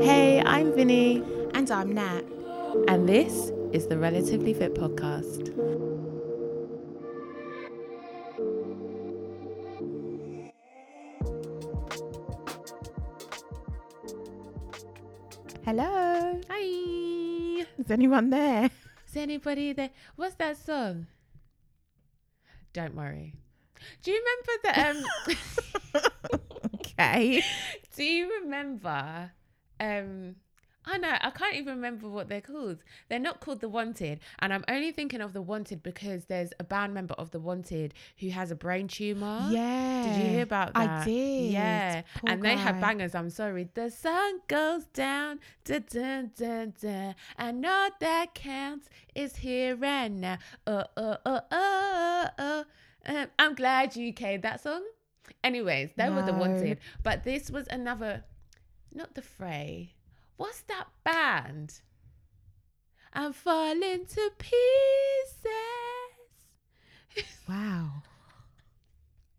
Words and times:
Hey, 0.00 0.42
I'm 0.44 0.72
Vinny, 0.74 1.22
And 1.54 1.70
I'm 1.70 1.92
Nat. 1.92 2.22
and 2.88 3.08
this 3.08 3.52
is 3.72 3.86
the 3.86 3.98
Relatively 3.98 4.54
Fit 4.54 4.74
podcast. 4.74 5.48
Hello. 15.64 16.40
Hi. 16.48 17.64
Is 17.78 17.90
anyone 17.90 18.30
there? 18.30 18.70
Is 19.08 19.16
anybody 19.16 19.72
there? 19.72 19.90
What's 20.16 20.34
that 20.36 20.56
song? 20.56 21.06
Don't 22.72 22.94
worry. 22.94 23.34
Do 24.02 24.10
you 24.10 24.20
remember 24.22 24.54
the 24.64 26.00
um? 26.00 26.04
Okay. 27.00 27.42
do 27.96 28.04
you 28.04 28.30
remember 28.42 29.30
um? 29.80 30.36
I 30.86 30.96
know 30.96 31.14
I 31.20 31.30
can't 31.30 31.56
even 31.56 31.74
remember 31.74 32.08
what 32.08 32.30
they're 32.30 32.40
called. 32.40 32.78
They're 33.10 33.18
not 33.18 33.40
called 33.40 33.60
the 33.60 33.68
Wanted, 33.68 34.20
and 34.38 34.52
I'm 34.52 34.64
only 34.66 34.92
thinking 34.92 35.20
of 35.20 35.34
the 35.34 35.42
Wanted 35.42 35.82
because 35.82 36.24
there's 36.24 36.52
a 36.58 36.64
band 36.64 36.94
member 36.94 37.14
of 37.14 37.30
the 37.32 37.38
Wanted 37.38 37.92
who 38.18 38.30
has 38.30 38.50
a 38.50 38.54
brain 38.54 38.88
tumor. 38.88 39.46
Yeah. 39.50 40.04
Did 40.16 40.24
you 40.24 40.30
hear 40.30 40.42
about 40.42 40.72
that? 40.72 41.02
I 41.02 41.04
did. 41.04 41.52
Yeah. 41.52 42.02
Poor 42.16 42.30
and 42.30 42.42
they 42.42 42.56
have 42.56 42.76
guy. 42.76 42.80
bangers. 42.80 43.14
I'm 43.14 43.28
sorry. 43.28 43.68
The 43.74 43.90
sun 43.90 44.40
goes 44.48 44.86
down. 44.86 45.40
Da, 45.64 45.80
da, 45.80 46.22
da, 46.34 46.66
da. 46.80 47.12
And 47.36 47.64
all 47.66 47.90
that 48.00 48.34
counts 48.34 48.88
is 49.14 49.36
here 49.36 49.76
and 49.84 50.20
now. 50.20 50.38
Oh, 50.66 50.84
oh, 50.96 51.16
oh, 51.26 51.40
oh, 51.50 52.26
oh. 52.38 52.64
Um, 53.06 53.26
I'm 53.38 53.54
glad 53.54 53.96
you 53.96 54.12
came. 54.12 54.40
That 54.40 54.62
song? 54.62 54.82
Anyways, 55.44 55.90
they 55.96 56.10
were 56.10 56.22
the 56.22 56.32
wanted. 56.32 56.78
But 57.02 57.24
this 57.24 57.50
was 57.50 57.66
another, 57.68 58.24
not 58.92 59.14
the 59.14 59.22
fray. 59.22 59.92
What's 60.36 60.60
that 60.62 60.86
band? 61.04 61.80
I'm 63.12 63.32
falling 63.32 64.06
to 64.06 64.30
pieces. 64.38 64.54
Wow. 67.48 68.02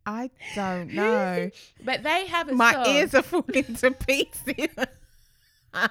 I 0.06 0.30
don't 0.56 0.94
know. 0.94 1.50
But 1.84 2.04
they 2.04 2.26
have 2.28 2.50
a 2.50 2.54
My 2.56 2.74
song. 2.74 2.86
ears 2.88 3.14
are 3.16 3.22
falling 3.22 3.76
to 3.76 3.92
pieces. 3.92 4.68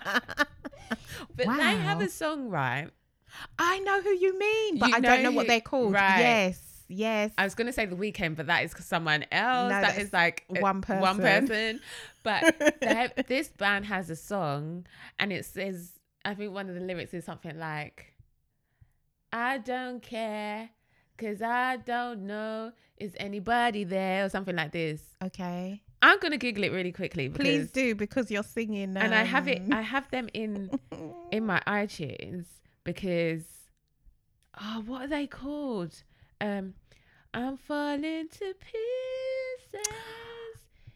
But 1.37 1.47
they 1.57 1.77
have 1.77 2.01
a 2.03 2.09
song, 2.09 2.49
right? 2.51 2.89
I 3.59 3.79
know 3.81 4.03
who 4.03 4.11
you 4.11 4.39
mean, 4.39 4.79
but 4.79 4.89
You 4.91 4.97
I 4.97 5.01
don't 5.01 5.23
know 5.23 5.31
know 5.31 5.37
what 5.37 5.47
they're 5.47 5.61
called. 5.61 5.93
right. 5.93 6.19
Yes. 6.19 6.61
Yes. 6.93 7.31
I 7.39 7.45
was 7.45 7.55
gonna 7.55 7.73
say 7.73 7.87
the 7.87 7.95
Weeknd, 7.95 8.35
but 8.37 8.47
that 8.49 8.65
is 8.65 8.75
someone 8.81 9.25
else. 9.31 9.71
No, 9.71 9.81
that's 9.81 10.13
like 10.13 10.45
uh, 10.51 10.61
one 10.61 10.83
One 10.83 11.19
person. 11.19 11.47
person. 11.49 11.81
But 12.25 12.55
have, 12.83 13.13
this 13.29 13.49
band 13.49 13.87
has 13.87 14.11
a 14.11 14.17
song, 14.17 14.87
and 15.19 15.33
it 15.33 15.45
says, 15.45 15.93
I 16.25 16.35
think 16.35 16.53
one 16.53 16.69
of 16.69 16.75
the 16.75 16.81
lyrics 16.81 17.15
is 17.15 17.25
something 17.25 17.57
like, 17.59 18.13
"I 19.33 19.59
don't 19.59 20.03
care, 20.03 20.71
cause 21.17 21.41
I 21.41 21.77
don't 21.77 22.27
know 22.27 22.73
is 22.97 23.13
anybody 23.19 23.85
there," 23.85 24.25
or 24.25 24.29
something 24.29 24.57
like 24.57 24.73
this. 24.73 25.01
okay. 25.25 25.83
I'm 26.03 26.19
gonna 26.19 26.39
Google 26.39 26.65
it 26.65 26.73
really 26.73 26.93
quickly. 26.93 27.29
Please 27.29 27.71
do 27.71 27.95
because 27.95 28.31
you're 28.31 28.43
singing. 28.43 28.97
And 28.97 29.15
I 29.15 29.23
have 29.23 29.47
it. 29.49 29.61
um, 29.61 29.73
I 29.75 29.83
have 29.83 30.11
them 30.11 30.31
in 30.33 30.71
in 31.31 31.45
my 31.45 31.61
iTunes 31.67 32.47
because 32.85 33.45
oh, 34.61 34.83
what 34.87 35.03
are 35.03 35.09
they 35.09 35.27
called? 35.27 36.03
Um, 36.41 36.75
I'm 37.35 37.57
falling 37.57 38.29
to 38.29 38.55
pieces. 38.55 39.87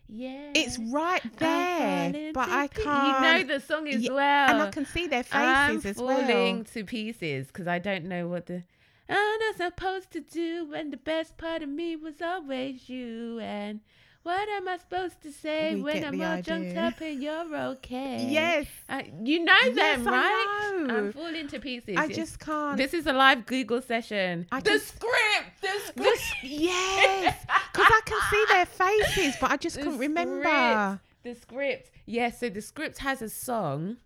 Yeah, 0.08 0.52
It's 0.54 0.78
right 0.78 1.22
there, 1.38 2.32
but 2.32 2.48
I 2.48 2.68
can't. 2.68 3.44
You 3.44 3.48
know 3.48 3.54
the 3.54 3.60
song 3.60 3.88
as 3.88 4.02
Yeah, 4.02 4.12
well, 4.12 4.50
and 4.50 4.62
I 4.62 4.70
can 4.70 4.84
see 4.86 5.06
their 5.06 5.22
faces 5.22 5.34
I'm 5.34 5.76
as 5.78 5.96
falling 5.96 6.64
to 6.64 6.84
pieces 6.84 7.48
because 7.48 7.66
I 7.66 7.78
don't 7.78 8.04
know 8.04 8.28
what 8.28 8.46
the 8.46 8.62
I'm 9.08 9.38
not 9.40 9.56
supposed 9.56 10.10
to 10.12 10.20
do, 10.20 10.72
and 10.74 10.92
the 10.92 10.98
best 10.98 11.36
part 11.36 11.62
of 11.62 11.68
me 11.68 11.96
was 11.96 12.22
always 12.22 12.88
you. 12.88 13.38
And 13.40 13.80
what 14.24 14.48
am 14.48 14.66
I 14.68 14.76
supposed 14.78 15.22
to 15.22 15.30
say 15.30 15.74
We 15.76 15.82
when 15.82 16.04
I'm 16.04 16.18
the 16.18 16.24
all 16.24 16.42
junked 16.42 16.76
up 16.76 17.00
and 17.00 17.22
you're 17.22 17.56
okay? 17.74 18.26
Yes, 18.28 18.66
Uh, 18.88 19.02
you 19.22 19.44
know 19.44 19.54
Yes, 19.64 19.76
them, 19.98 20.08
I 20.08 20.10
right? 20.10 20.86
know. 20.86 20.96
I'm 20.96 21.12
falling 21.12 21.46
to 21.48 21.60
pieces. 21.60 21.96
I 21.96 22.08
just 22.08 22.40
can't. 22.40 22.76
This 22.76 22.92
is 22.94 23.06
a 23.06 23.12
live 23.12 23.46
Google 23.46 23.80
session. 23.82 24.46
I 24.50 24.60
the 24.60 24.70
just- 24.70 24.88
script. 24.96 25.60
The 25.62 25.68
script. 25.80 25.96
This- 25.98 26.32
yes, 26.42 27.46
because 27.72 27.86
I 27.88 28.00
can 28.04 28.20
see 28.30 28.44
their 28.52 28.66
faces, 28.66 29.36
but 29.40 29.50
I 29.52 29.56
just 29.56 29.76
The 29.76 29.82
couldn't 29.82 29.98
remember. 29.98 31.00
The 31.22 31.34
script. 31.34 31.90
Yes. 32.06 32.40
so 32.40 32.48
the 32.48 32.60
script 32.60 32.98
has 32.98 33.22
a 33.22 33.28
song. 33.28 33.98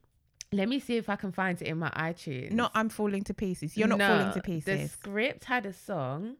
Let 0.52 0.68
me 0.68 0.78
see 0.80 0.96
if 0.96 1.08
I 1.08 1.16
can 1.16 1.30
find 1.32 1.60
it 1.60 1.66
in 1.68 1.78
my 1.78 1.90
iTunes. 1.90 2.52
Not 2.52 2.72
I'm 2.74 2.88
falling 2.88 3.22
to 3.24 3.34
pieces. 3.34 3.76
You're 3.76 3.88
not 3.88 4.00
falling 4.00 4.32
to 4.32 4.40
pieces. 4.40 4.64
The 4.82 4.88
script 4.88 5.44
had 5.44 5.66
a 5.66 5.72
song. 5.72 6.36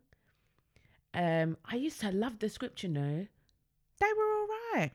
Um, 1.14 1.56
I 1.64 1.76
used 1.76 2.00
to 2.00 2.10
love 2.10 2.38
the 2.38 2.48
script, 2.48 2.82
you 2.82 2.88
know. 2.88 3.26
They 4.00 4.06
were 4.16 4.22
all 4.24 4.48
right. 4.74 4.90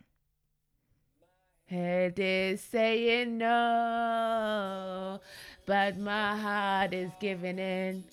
Head 1.65 2.13
is 2.17 2.61
saying 2.61 3.37
no, 3.37 5.19
but 5.65 5.97
my 5.97 6.37
heart 6.37 6.93
is 6.93 7.11
giving 7.19 7.59
in. 7.59 8.03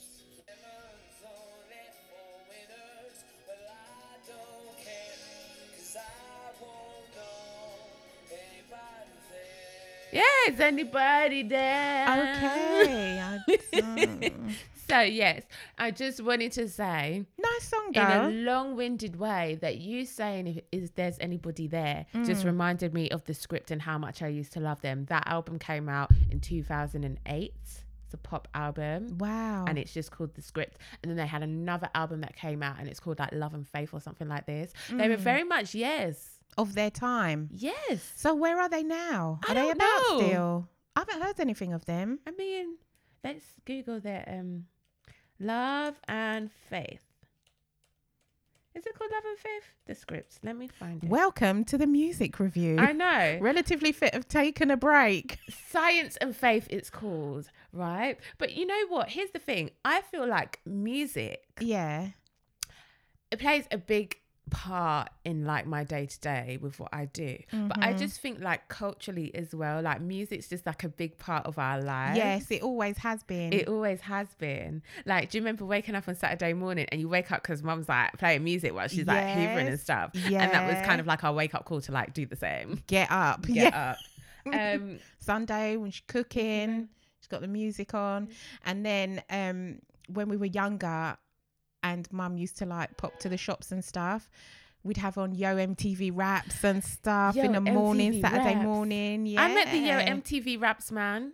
Yeah, 10.13 10.23
is 10.49 10.59
anybody 10.59 11.43
there? 11.45 12.09
Okay. 13.73 14.31
So 14.91 15.01
yes, 15.03 15.45
I 15.79 15.93
just 15.93 16.21
wanted 16.21 16.51
to 16.53 16.69
say 16.69 17.25
nice 17.61 17.69
song, 17.69 17.91
in 17.95 18.03
a 18.03 18.31
long-winded 18.31 19.17
way 19.17 19.59
that 19.61 19.79
you 19.79 20.05
saying 20.05 20.47
if 20.47 20.59
is 20.73 20.91
there's 20.93 21.17
anybody 21.21 21.67
there 21.69 22.07
just 22.25 22.43
Mm. 22.43 22.47
reminded 22.47 22.95
me 22.95 23.11
of 23.11 23.25
the 23.25 23.35
script 23.35 23.71
and 23.71 23.83
how 23.83 23.99
much 23.99 24.23
I 24.23 24.29
used 24.29 24.53
to 24.55 24.61
love 24.61 24.81
them. 24.81 25.05
That 25.07 25.25
album 25.27 25.59
came 25.59 25.89
out 25.89 26.11
in 26.31 26.41
2008. 26.41 27.53
It's 27.65 28.15
a 28.15 28.17
pop 28.17 28.49
album. 28.55 29.19
Wow. 29.19 29.67
And 29.69 29.79
it's 29.79 29.93
just 29.95 30.11
called 30.11 30.35
The 30.35 30.43
Script. 30.43 30.79
And 31.03 31.11
then 31.11 31.17
they 31.17 31.29
had 31.29 31.45
another 31.45 31.89
album 31.95 32.23
that 32.23 32.35
came 32.35 32.61
out 32.61 32.77
and 32.81 32.89
it's 32.89 32.99
called 32.99 33.21
like 33.21 33.33
Love 33.33 33.55
and 33.55 33.69
Faith 33.69 33.91
or 33.93 34.01
something 34.01 34.27
like 34.29 34.47
this. 34.47 34.73
They 34.91 35.09
were 35.09 35.17
Mm. 35.17 35.21
very 35.21 35.45
much, 35.45 35.75
yes. 35.77 36.39
of 36.59 36.75
their 36.75 36.91
time. 36.91 37.49
Yes. 37.53 38.13
So 38.17 38.35
where 38.35 38.59
are 38.59 38.69
they 38.69 38.83
now? 38.83 39.39
I 39.47 39.53
Are 39.53 39.55
they 39.55 39.71
about 39.71 40.03
know. 40.11 40.19
still? 40.19 40.69
I 40.97 41.01
haven't 41.01 41.23
heard 41.23 41.39
anything 41.39 41.73
of 41.73 41.85
them. 41.85 42.19
I 42.27 42.33
mean, 42.33 42.77
let's 43.23 43.45
Google 43.65 44.01
their 44.01 44.25
um 44.29 44.67
Love 45.39 45.95
and 46.09 46.51
Faith. 46.69 47.03
Is 48.81 48.87
it 48.87 48.99
called 48.99 49.11
Love 49.13 49.25
and 49.27 49.39
Faith? 49.39 49.63
The 49.85 49.95
scripts. 49.95 50.39
Let 50.43 50.57
me 50.57 50.67
find 50.67 51.05
it. 51.05 51.11
Welcome 51.11 51.65
to 51.67 51.77
the 51.77 51.87
music 51.87 52.41
review. 52.41 52.79
I 52.79 52.93
know. 52.93 53.37
Relatively 53.39 53.93
fit 53.93 54.15
have 54.15 54.27
taken 54.27 54.71
a 54.71 54.77
break. 54.79 55.37
Science 55.69 56.17
and 56.17 56.35
Faith 56.35 56.67
it's 56.71 56.89
called, 56.89 57.51
right? 57.75 58.19
But 58.39 58.55
you 58.55 58.65
know 58.65 58.87
what? 58.89 59.11
Here's 59.11 59.33
the 59.33 59.39
thing. 59.39 59.73
I 59.85 60.01
feel 60.01 60.27
like 60.27 60.61
music 60.65 61.43
Yeah. 61.61 62.09
it 63.31 63.39
plays 63.39 63.67
a 63.71 63.77
big 63.77 64.17
part 64.51 65.09
in 65.25 65.45
like 65.45 65.67
my 65.67 65.85
day 65.85 66.07
to 66.07 66.21
day 66.21 66.59
with 66.61 66.79
what 66.81 66.91
I 66.93 67.07
do. 67.07 67.39
But 67.51 67.79
I 67.79 67.93
Mhm. 67.95 67.99
just 67.99 68.21
think 68.21 68.41
like 68.41 68.69
culturally 68.69 69.35
as 69.35 69.55
well, 69.55 69.81
like 69.83 70.01
music's 70.01 70.49
just 70.49 70.67
like 70.67 70.85
a 70.85 70.89
big 70.89 71.19
part 71.19 71.47
of 71.47 71.59
our 71.59 71.81
lives. 71.81 72.17
Yes, 72.17 72.51
it 72.51 72.63
always 72.63 72.99
has 72.99 73.23
been. 73.23 73.53
It 73.53 73.69
always 73.69 74.01
has 74.03 74.29
been. 74.35 74.83
Like, 75.07 75.31
do 75.31 75.39
you 75.39 75.43
remember 75.43 75.65
waking 75.65 75.95
up 75.95 76.09
on 76.09 76.15
Saturday 76.15 76.53
morning 76.53 76.87
and 76.91 77.01
you 77.01 77.09
wake 77.09 77.31
up 77.33 77.43
because 77.43 77.63
mum's 77.63 77.89
like 77.89 78.13
playing 78.19 78.45
music 78.45 78.75
while 78.75 78.89
she's 78.89 79.07
like 79.07 79.25
hoovering 79.25 79.61
and 79.61 79.69
Yes. 79.71 79.83
stuff? 79.83 80.11
And 80.15 80.53
that 80.53 80.67
was 80.67 80.87
kind 80.87 81.01
of 81.01 81.07
like 81.07 81.25
our 81.25 81.33
wake 81.33 81.55
up 81.55 81.65
call 81.65 81.81
to 81.83 81.93
like 81.93 82.13
do 82.15 82.27
the 82.27 82.37
same. 82.37 82.83
Get 82.87 83.11
up. 83.11 83.47
Get 83.47 83.55
yeah. 83.73 83.91
up. 83.93 83.99
Um, 84.47 84.99
Sunday 85.19 85.77
when 85.77 85.91
she's 85.91 86.03
cooking, 86.07 86.69
Mm-hmm. 86.71 86.83
she's 87.21 87.27
got 87.29 87.43
the 87.43 87.47
music 87.49 87.93
on. 87.95 88.29
And 88.65 88.85
then 88.87 89.23
um 89.29 89.81
when 90.09 90.29
we 90.29 90.37
were 90.39 90.47
younger 90.47 91.17
and 91.83 92.11
mum 92.13 92.37
used 92.37 92.59
to 92.59 92.67
like 92.67 92.97
pop 92.97 93.19
to 93.21 93.29
the 93.29 93.37
shops 93.37 93.73
and 93.73 93.85
stuff, 93.85 94.29
we'd 94.83 94.97
have 94.99 95.19
on 95.19 95.35
Yo 95.35 95.57
MTV 95.57 96.11
raps 96.15 96.65
and 96.65 96.83
stuff 96.85 97.35
Yo, 97.37 97.43
in 97.45 97.53
the 97.53 97.61
morning, 97.61 98.13
MTV 98.15 98.21
Saturday 98.21 98.55
raps. 98.55 98.65
morning. 98.65 99.27
Yeah. 99.27 99.43
I 99.43 99.55
met 99.55 99.71
the 99.71 99.79
Yo 99.79 99.99
MTV 99.99 100.61
Raps 100.61 100.91
man. 100.93 101.33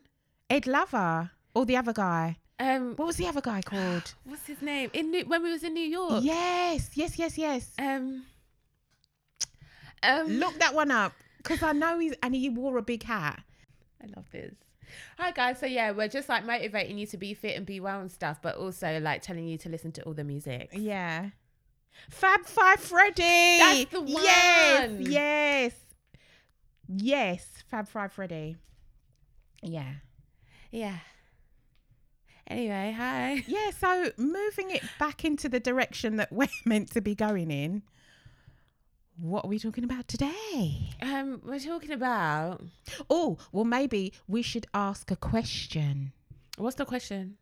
Ed 0.51 0.67
Lover. 0.67 1.31
Or 1.55 1.65
the 1.65 1.77
other 1.77 1.93
guy. 1.93 2.37
Um, 2.59 2.95
What 2.97 3.07
was 3.07 3.17
the 3.17 3.27
other 3.27 3.41
guy 3.41 3.61
called? 3.63 4.15
what's 4.25 4.47
his 4.47 4.61
name? 4.63 4.91
In 4.93 5.11
New- 5.11 5.25
when 5.27 5.43
we 5.43 5.51
was 5.51 5.63
in 5.63 5.75
New 5.75 5.81
York. 5.85 6.23
yes, 6.25 6.91
yes, 6.95 7.19
yes, 7.19 7.37
yes. 7.39 7.73
Um. 7.79 8.25
Um. 10.03 10.27
Look 10.29 10.59
that 10.59 10.75
one 10.75 10.91
up. 10.91 11.13
Because 11.39 11.63
I 11.63 11.73
know 11.73 11.99
he's 11.99 12.15
and 12.23 12.35
he 12.35 12.49
wore 12.49 12.77
a 12.77 12.83
big 12.83 13.03
hat. 13.05 13.43
I 14.03 14.07
love 14.15 14.27
this. 14.33 14.55
Hi 15.19 15.31
guys, 15.33 15.59
so 15.59 15.67
yeah, 15.67 15.91
we're 15.91 16.09
just 16.09 16.29
like 16.29 16.45
motivating 16.45 16.99
you 16.99 17.07
to 17.07 17.17
be 17.17 17.35
fit 17.35 17.57
and 17.57 17.67
be 17.67 17.81
well 17.81 18.01
and 18.01 18.11
stuff, 18.11 18.41
but 18.43 18.57
also 18.57 19.01
like 19.01 19.23
telling 19.23 19.47
you 19.47 19.59
to 19.59 19.69
listen 19.69 19.93
to 19.93 20.03
all 20.03 20.15
the 20.15 20.25
music. 20.25 20.71
Yeah. 20.73 21.31
Fab 22.11 22.45
Five 22.45 22.81
Freddy. 22.81 23.59
That's 23.59 23.91
the 23.91 24.01
one. 24.01 24.23
Yes, 24.23 24.91
yes. 25.01 25.73
Yes. 26.89 27.65
Fab 27.69 27.89
Five 27.89 28.13
Freddy. 28.13 28.57
Yeah. 29.63 29.95
Yeah. 30.71 30.99
Anyway, 32.49 32.95
hi. 32.97 33.45
Yeah, 33.49 33.71
so 33.71 34.11
moving 34.17 34.71
it 34.71 34.83
back 35.01 35.25
into 35.25 35.49
the 35.49 35.59
direction 35.59 36.17
that 36.17 36.33
we're 36.33 36.49
meant 36.65 36.93
to 36.93 37.01
be 37.01 37.15
going 37.15 37.51
in, 37.51 37.83
what 39.19 39.45
are 39.45 39.49
we 39.49 39.59
talking 39.59 39.85
about 39.85 40.09
today? 40.09 40.91
Um, 41.03 41.41
we're 41.45 41.59
talking 41.61 41.93
about 41.93 42.63
Oh, 43.09 43.39
well, 43.53 43.65
maybe 43.65 44.13
we 44.29 44.43
should 44.43 44.67
ask 44.75 45.11
a 45.11 45.17
question. 45.17 46.13
what's 46.59 46.77
the 46.77 46.85
question? 46.85 47.37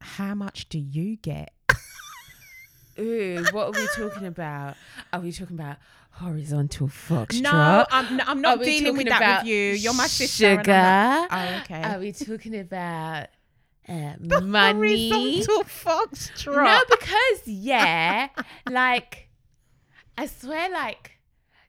How 0.00 0.34
much 0.34 0.68
do 0.68 0.78
you 0.78 1.16
get? 1.16 1.52
Ooh, 2.98 3.44
what 3.52 3.66
are 3.76 3.80
we 3.80 3.86
talking 3.94 4.26
about? 4.26 4.74
Are 5.12 5.20
we 5.20 5.30
talking 5.32 5.56
about 5.56 5.76
horizontal 6.12 6.88
foxtrot? 6.88 7.42
No, 7.42 7.86
I'm, 7.90 8.16
no, 8.16 8.24
I'm 8.26 8.40
not 8.40 8.62
dealing 8.62 8.96
with 8.96 9.08
that 9.08 9.42
with 9.42 9.48
you. 9.48 9.72
You're 9.72 9.94
my 9.94 10.06
sister. 10.06 10.56
Sugar. 10.56 10.72
Not- 10.72 11.28
Oh, 11.30 11.60
okay. 11.62 11.82
Are 11.82 11.98
we 11.98 12.12
talking 12.12 12.58
about 12.58 13.26
uh, 13.88 14.12
money? 14.42 15.10
horizontal 15.10 15.64
foxtrot. 15.64 16.64
No, 16.64 16.80
because 16.88 17.46
yeah, 17.46 18.28
like 18.70 19.25
I 20.16 20.26
swear, 20.26 20.70
like 20.70 21.12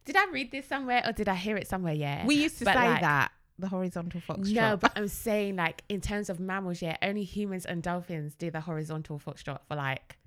did 0.06 0.16
I 0.16 0.26
read 0.32 0.52
this 0.52 0.66
somewhere 0.66 1.04
or 1.06 1.12
did 1.12 1.28
I 1.28 1.36
hear 1.36 1.58
it 1.58 1.68
somewhere? 1.68 1.94
Yeah, 1.94 2.26
we 2.26 2.36
used 2.36 2.60
to 2.60 2.66
But, 2.66 2.76
say 2.76 2.88
like, 2.88 3.02
that 3.02 3.32
the 3.60 3.68
horizontal 3.68 4.22
foxtrot. 4.22 4.54
No, 4.54 4.78
but 4.78 4.94
I'm 4.96 5.08
saying 5.08 5.56
like 5.56 5.84
in 5.90 6.02
terms 6.02 6.30
of 6.30 6.40
mammals, 6.40 6.82
yeah, 6.82 6.98
only 7.02 7.24
humans 7.24 7.66
and 7.66 7.84
dolphins 7.84 8.36
do 8.36 8.50
the 8.52 8.62
horizontal 8.62 9.20
foxtrot 9.20 9.60
for 9.68 9.76
like 9.76 10.18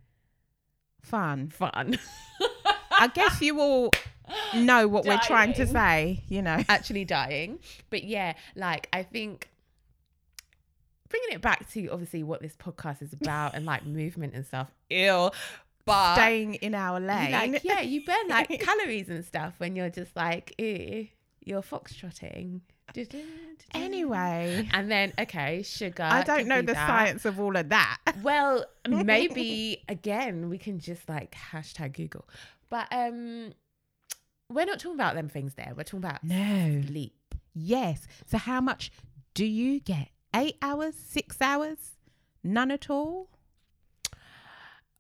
fun. 1.03 1.49
fun. 1.49 1.99
I 2.93 3.07
guess 3.09 3.41
you 3.41 3.59
all 3.61 3.93
know 4.55 4.87
what 4.87 5.07
we're 5.07 5.19
trying 5.19 5.55
to 5.55 5.67
say. 5.67 6.23
You 6.29 6.43
know. 6.43 6.63
Actually 6.69 7.05
dying, 7.05 7.61
but 7.89 8.05
yeah, 8.05 8.35
like 8.55 8.89
I 8.93 9.03
think 9.03 9.49
bringing 11.09 11.31
it 11.33 11.41
back 11.41 11.71
to 11.73 11.89
obviously 11.89 12.23
what 12.23 12.41
this 12.41 12.55
podcast 12.57 13.03
is 13.03 13.13
about 13.13 13.55
and 13.55 13.65
like 13.65 13.87
movement 13.87 14.35
and 14.35 14.45
stuff. 14.47 14.71
Ill, 14.91 15.35
but 15.91 16.15
Staying 16.15 16.55
in 16.55 16.75
our 16.75 16.99
lane. 17.01 17.33
like 17.33 17.65
yeah, 17.65 17.81
you 17.81 18.05
burn 18.05 18.29
like 18.29 18.49
calories 18.61 19.09
and 19.09 19.25
stuff 19.25 19.55
when 19.59 19.77
you're 19.77 19.91
just 19.91 20.15
like, 20.17 20.55
ew, 20.59 21.09
you're 21.45 21.63
foxtrotting. 21.63 22.61
Anyway, 23.73 24.69
And 24.73 24.91
then 24.91 25.13
okay, 25.19 25.63
sugar. 25.63 26.03
I 26.03 26.23
don't 26.23 26.47
know 26.49 26.61
the 26.61 26.73
that. 26.75 26.87
science 26.89 27.25
of 27.25 27.39
all 27.39 27.57
of 27.57 27.69
that. 27.69 27.99
Well, 28.23 28.65
maybe 28.89 29.83
again 29.89 30.49
we 30.49 30.59
can 30.59 30.79
just 30.81 31.09
like 31.09 31.35
hashtag 31.53 31.93
Google, 31.95 32.29
but 32.69 32.89
um, 32.93 33.53
we're 34.49 34.65
not 34.67 34.81
talking 34.81 34.97
about 34.97 35.15
them 35.15 35.29
things 35.29 35.55
there. 35.55 35.73
We're 35.77 35.85
talking 35.85 35.99
about 36.01 36.25
No. 36.25 36.83
sleep. 36.87 37.35
Yes. 37.55 38.07
So 38.27 38.39
how 38.39 38.61
much 38.61 38.91
do 39.35 39.45
you 39.45 39.81
get? 39.81 40.09
Eight 40.35 40.57
hours? 40.63 40.95
Six 40.97 41.41
hours? 41.41 41.79
None 42.43 42.71
at 42.71 42.91
all? 42.91 43.29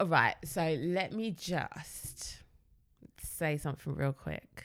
All 0.00 0.06
right, 0.06 0.34
so 0.44 0.76
let 0.80 1.12
me 1.12 1.30
just 1.30 2.38
say 3.22 3.56
something 3.58 3.94
real 3.94 4.14
quick. 4.14 4.64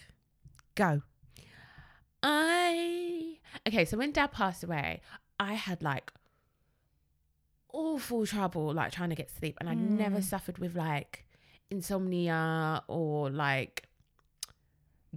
Go. 0.75 1.01
I 2.23 3.37
okay, 3.67 3.85
so 3.85 3.97
when 3.97 4.11
dad 4.11 4.31
passed 4.31 4.63
away, 4.63 5.01
I 5.39 5.53
had 5.53 5.83
like 5.83 6.11
awful 7.71 8.25
trouble 8.25 8.73
like 8.73 8.91
trying 8.91 9.09
to 9.09 9.15
get 9.15 9.29
sleep 9.29 9.57
and 9.59 9.69
I 9.69 9.73
never 9.73 10.19
Mm. 10.19 10.23
suffered 10.23 10.57
with 10.57 10.75
like 10.75 11.25
insomnia 11.69 12.81
or 12.87 13.29
like 13.29 13.83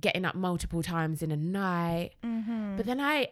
getting 0.01 0.25
up 0.25 0.35
multiple 0.35 0.83
times 0.83 1.23
in 1.23 1.31
a 1.31 1.37
night. 1.37 2.13
Mm-hmm. 2.25 2.77
But 2.77 2.87
then 2.87 3.01
I 3.01 3.29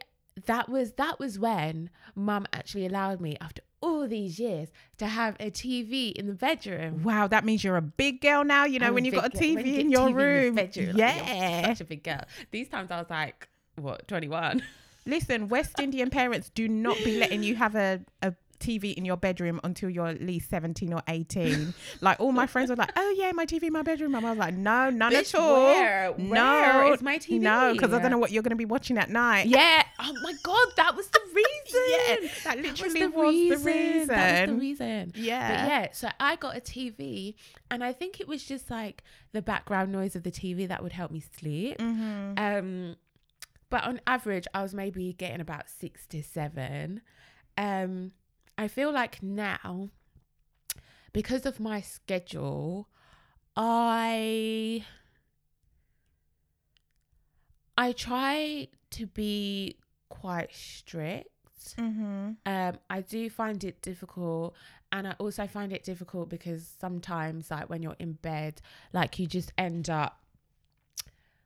that 0.47 0.69
was 0.69 0.93
that 0.93 1.19
was 1.19 1.39
when 1.39 1.91
mum 2.15 2.47
actually 2.53 2.87
allowed 2.87 3.21
me 3.21 3.37
after 3.41 3.63
all 3.81 4.09
these 4.09 4.39
years 4.39 4.69
to 4.99 5.07
have 5.07 5.37
a 5.41 5.51
TV 5.51 6.13
in 6.13 6.27
the 6.27 6.35
bedroom. 6.35 7.03
Wow, 7.03 7.27
that 7.29 7.45
means 7.45 7.63
you're 7.63 7.77
a 7.77 7.83
big 7.83 8.21
girl 8.21 8.45
now. 8.45 8.65
You 8.65 8.79
know, 8.79 8.89
I'm 8.89 8.95
when 8.95 9.05
you've 9.05 9.15
got 9.15 9.35
a 9.35 9.37
TV 9.37 9.67
you 9.67 9.81
in 9.81 9.91
your 9.91 10.09
TV 10.09 10.15
room. 10.15 10.55
bedroom, 10.55 10.87
like, 10.87 10.97
you're 10.97 11.09
yeah. 11.09 11.67
such 11.67 11.81
a 11.81 11.85
big 11.85 12.03
girl. 12.03 12.23
These 12.51 12.69
times 12.69 12.91
I 12.91 12.99
was 12.99 13.11
like, 13.11 13.49
what, 13.77 14.07
21? 14.09 14.63
Listen, 15.07 15.49
West 15.49 15.79
Indian 15.79 16.11
parents 16.11 16.51
do 16.55 16.67
not 16.69 16.97
be 17.05 17.19
letting 17.19 17.43
you 17.43 17.55
have 17.55 17.77
a, 17.77 18.01
a 18.23 18.35
TV 18.59 18.95
in 18.95 19.05
your 19.05 19.17
bedroom 19.17 19.61
until 19.65 19.89
you're 19.91 20.07
at 20.09 20.21
least 20.21 20.51
17 20.51 20.93
or 20.93 21.03
18. 21.09 21.75
like 22.01 22.19
all 22.21 22.33
my 22.33 22.47
friends 22.47 22.71
were 22.71 22.77
like, 22.77 22.93
oh 22.97 23.15
yeah, 23.19 23.33
my 23.33 23.47
TV 23.47 23.65
in 23.65 23.73
my 23.73 23.83
bedroom. 23.83 24.15
And 24.15 24.27
I 24.27 24.31
was 24.31 24.39
like, 24.39 24.55
no, 24.55 24.91
none 24.91 25.13
Bitch, 25.13 25.35
at 25.35 25.41
all. 25.41 25.65
where? 25.67 26.15
no, 26.19 26.27
Where 26.35 26.95
is 26.95 27.03
my 27.03 27.19
TV? 27.19 27.41
No, 27.41 27.73
because 27.73 27.93
I 27.93 28.01
don't 28.01 28.11
know 28.11 28.19
what 28.19 28.33
you're 28.33 28.43
going 28.43 28.51
to 28.51 28.57
be 28.57 28.65
watching 28.65 28.99
at 28.99 29.11
night. 29.11 29.47
Yeah. 29.47 29.83
Oh 29.99 30.15
my 30.23 30.35
God, 30.43 30.67
that 30.77 30.97
was 30.97 31.07
the 31.09 31.21
reason. 31.35 31.83
Yeah, 31.89 32.17
that 32.45 32.45
That 32.45 32.59
literally 32.63 33.07
was 33.07 33.13
the 33.13 33.19
was 33.19 33.35
the 33.35 33.67
reason. 33.67 33.67
reason. 33.67 34.07
That 34.09 34.49
was 34.49 34.55
the 34.57 34.61
reason. 34.61 35.13
Yeah. 35.15 35.49
But 35.49 35.69
yeah, 35.69 35.89
so 35.93 36.09
I 36.21 36.37
got 36.37 36.57
a 36.57 36.61
TV, 36.61 37.35
and 37.71 37.83
I 37.85 37.93
think 37.93 38.21
it 38.21 38.29
was 38.29 38.45
just 38.45 38.71
like 38.71 39.03
the 39.33 39.43
background 39.43 39.93
noise 39.93 40.17
of 40.17 40.23
the 40.23 40.31
TV 40.31 40.67
that 40.69 40.83
would 40.83 40.93
help 40.93 41.11
me 41.11 41.23
sleep. 41.39 41.79
Mm-hmm. 41.79 42.33
Um, 42.39 42.97
but 43.69 43.85
on 43.85 44.01
average, 44.07 44.47
I 44.55 44.63
was 44.63 44.75
maybe 44.75 45.13
getting 45.13 45.41
about 45.41 45.69
six 45.69 46.07
to 46.07 46.23
seven. 46.23 47.01
Um, 47.59 48.13
I 48.59 48.69
feel 48.69 48.91
like 48.93 49.23
now, 49.23 49.91
because 51.13 51.45
of 51.47 51.61
my 51.61 51.81
schedule, 51.81 52.89
I 53.57 54.85
I 57.77 57.93
try 57.93 58.69
to 58.91 59.07
be 59.07 59.77
quite 60.09 60.55
strict. 60.55 61.29
Mm-hmm. 61.79 62.31
Um, 62.47 62.79
I 62.89 63.01
do 63.01 63.29
find 63.29 63.63
it 63.65 63.83
difficult, 63.83 64.55
and 64.93 65.07
I 65.09 65.13
also 65.19 65.47
find 65.47 65.73
it 65.73 65.85
difficult 65.85 66.29
because 66.31 66.67
sometimes, 66.81 67.51
like 67.51 67.69
when 67.69 67.83
you're 67.83 67.97
in 67.99 68.13
bed, 68.15 68.63
like 68.93 69.19
you 69.19 69.27
just 69.27 69.53
end 69.59 69.91
up 69.91 70.21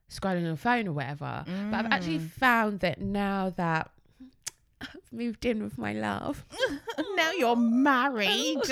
scrolling 0.09 0.37
on 0.37 0.43
your 0.45 0.55
phone 0.57 0.87
or 0.87 0.93
whatever. 0.93 1.43
But 1.45 1.73
I've 1.73 1.91
actually 1.91 2.19
Mm. 2.19 2.29
found 2.29 2.79
that 2.81 3.01
now 3.01 3.49
that 3.51 3.91
I've 4.81 5.11
moved 5.11 5.45
in 5.45 5.63
with 5.63 5.77
my 5.77 5.93
love, 5.93 6.43
now 7.15 7.31
you're 7.31 7.55
married. 7.55 8.59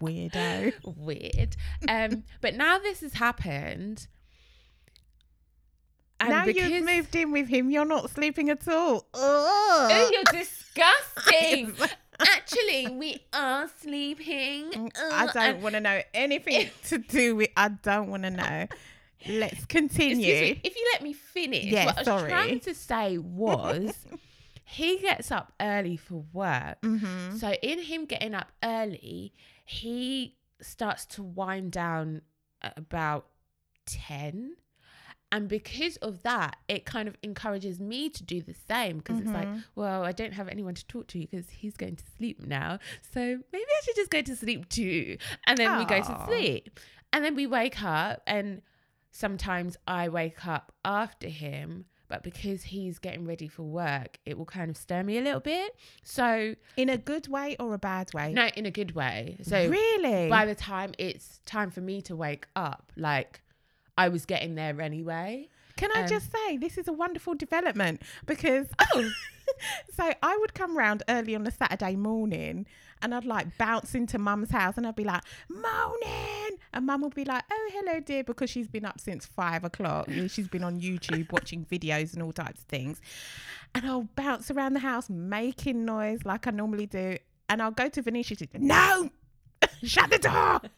Weirdo. 0.00 0.72
weird. 0.84 1.56
Um, 1.88 2.24
but 2.40 2.54
now 2.54 2.78
this 2.78 3.00
has 3.00 3.14
happened. 3.14 4.06
And 6.18 6.30
now 6.30 6.44
you've 6.46 6.84
moved 6.84 7.14
in 7.14 7.30
with 7.30 7.48
him, 7.48 7.70
you're 7.70 7.84
not 7.84 8.08
sleeping 8.08 8.48
at 8.48 8.66
all. 8.68 9.06
Oh, 9.12 10.08
you're 10.10 10.40
disgusting. 10.40 11.74
Actually, 12.18 12.88
we 12.96 13.18
are 13.34 13.68
sleeping. 13.82 14.90
I 15.12 15.26
don't 15.34 15.60
want 15.60 15.74
to 15.74 15.80
know 15.80 16.00
anything 16.14 16.70
to 16.86 16.96
do 16.96 17.36
with. 17.36 17.50
I 17.54 17.68
don't 17.68 18.08
want 18.08 18.22
to 18.22 18.30
know. 18.30 18.66
Let's 19.28 19.66
continue. 19.66 20.26
Me, 20.26 20.60
if 20.64 20.74
you 20.76 20.90
let 20.94 21.02
me 21.02 21.12
finish, 21.12 21.64
Yeah, 21.64 21.86
what 21.86 21.96
I 21.96 22.00
was 22.00 22.06
sorry. 22.06 22.30
trying 22.30 22.60
to 22.60 22.74
say 22.74 23.18
was 23.18 23.92
he 24.68 24.98
gets 24.98 25.30
up 25.30 25.52
early 25.60 25.96
for 25.96 26.24
work. 26.32 26.80
Mm-hmm. 26.82 27.36
So 27.36 27.52
in 27.62 27.78
him 27.82 28.04
getting 28.04 28.34
up 28.34 28.50
early, 28.64 29.32
he 29.64 30.34
starts 30.60 31.06
to 31.06 31.22
wind 31.22 31.70
down 31.70 32.22
at 32.62 32.76
about 32.76 33.26
10. 33.86 34.56
And 35.30 35.48
because 35.48 35.96
of 35.98 36.22
that, 36.24 36.56
it 36.66 36.84
kind 36.84 37.06
of 37.08 37.16
encourages 37.22 37.78
me 37.78 38.08
to 38.10 38.24
do 38.24 38.42
the 38.42 38.54
same 38.68 38.98
because 38.98 39.20
it's 39.20 39.30
like, 39.30 39.46
Mhm. 39.48 39.64
well, 39.76 40.04
I 40.04 40.10
don't 40.12 40.32
have 40.32 40.48
anyone 40.48 40.74
to 40.74 40.86
talk 40.86 41.06
to 41.08 41.18
because 41.20 41.48
he's 41.50 41.76
going 41.76 41.94
to 41.96 42.04
sleep 42.16 42.44
now. 42.44 42.80
So 43.12 43.20
maybe 43.52 43.64
I 43.68 43.80
should 43.84 43.96
just 43.96 44.10
go 44.10 44.22
to 44.22 44.34
sleep 44.36 44.68
too. 44.68 45.16
And 45.46 45.58
then 45.58 45.78
we 45.78 45.84
go 45.84 46.00
to 46.00 46.24
sleep. 46.26 46.80
And 47.12 47.24
then 47.24 47.36
we 47.36 47.46
wake 47.46 47.82
up, 47.82 48.22
and 48.26 48.62
sometimes 49.10 49.76
I 49.86 50.08
wake 50.08 50.44
up 50.46 50.72
after 50.84 51.28
him. 51.28 51.86
But 52.08 52.22
because 52.22 52.64
he's 52.64 52.98
getting 52.98 53.26
ready 53.26 53.48
for 53.48 53.62
work, 53.62 54.18
it 54.24 54.38
will 54.38 54.44
kind 54.44 54.70
of 54.70 54.76
stir 54.76 55.02
me 55.02 55.18
a 55.18 55.22
little 55.22 55.40
bit. 55.40 55.74
So, 56.02 56.54
In 56.76 56.88
a 56.88 56.96
good 56.96 57.28
way 57.28 57.56
or 57.58 57.74
a 57.74 57.78
bad 57.78 58.12
way? 58.14 58.32
no, 58.32 58.48
in 58.56 58.66
a 58.66 58.70
good 58.70 58.94
way. 58.94 59.38
So, 59.42 59.68
really? 59.68 60.28
by 60.28 60.46
the 60.46 60.54
time 60.54 60.92
it's 60.98 61.40
time 61.46 61.70
for 61.70 61.80
me 61.80 62.00
to 62.02 62.14
wake 62.14 62.46
up, 62.54 62.92
like 62.96 63.40
I 63.98 64.08
was 64.08 64.24
getting 64.26 64.54
there 64.54 64.80
anyway. 64.80 65.48
Can 65.76 65.90
I 65.94 66.02
um, 66.02 66.08
just 66.08 66.32
say 66.32 66.56
this 66.56 66.78
is 66.78 66.88
a 66.88 66.92
wonderful 66.92 67.34
development 67.34 68.02
because 68.24 68.66
Oh. 68.94 69.10
so 69.96 70.12
I 70.22 70.36
would 70.38 70.54
come 70.54 70.76
round 70.76 71.02
early 71.08 71.34
on 71.34 71.46
a 71.46 71.50
Saturday 71.50 71.96
morning 71.96 72.66
and 73.02 73.14
I'd 73.14 73.24
like 73.24 73.58
bounce 73.58 73.94
into 73.94 74.18
mum's 74.18 74.50
house 74.50 74.76
and 74.76 74.86
I'd 74.86 74.96
be 74.96 75.04
like, 75.04 75.22
Morning 75.48 76.45
and 76.76 76.86
mum 76.86 77.00
will 77.00 77.10
be 77.10 77.24
like, 77.24 77.42
Oh 77.50 77.70
hello 77.72 78.00
dear 78.00 78.22
because 78.22 78.50
she's 78.50 78.68
been 78.68 78.84
up 78.84 79.00
since 79.00 79.24
five 79.26 79.64
o'clock. 79.64 80.08
She's 80.28 80.46
been 80.46 80.62
on 80.62 80.78
YouTube 80.80 81.32
watching 81.32 81.64
videos 81.64 82.12
and 82.12 82.22
all 82.22 82.32
types 82.32 82.60
of 82.60 82.66
things. 82.66 83.00
And 83.74 83.86
I'll 83.86 84.08
bounce 84.14 84.50
around 84.50 84.74
the 84.74 84.80
house 84.80 85.08
making 85.10 85.84
noise 85.84 86.20
like 86.24 86.46
I 86.46 86.50
normally 86.50 86.86
do. 86.86 87.16
And 87.48 87.62
I'll 87.62 87.70
go 87.70 87.88
to 87.88 88.02
Venetia 88.02 88.36
to 88.36 88.46
No 88.58 89.10
Shut 89.82 90.10
the 90.10 90.18
door 90.18 90.60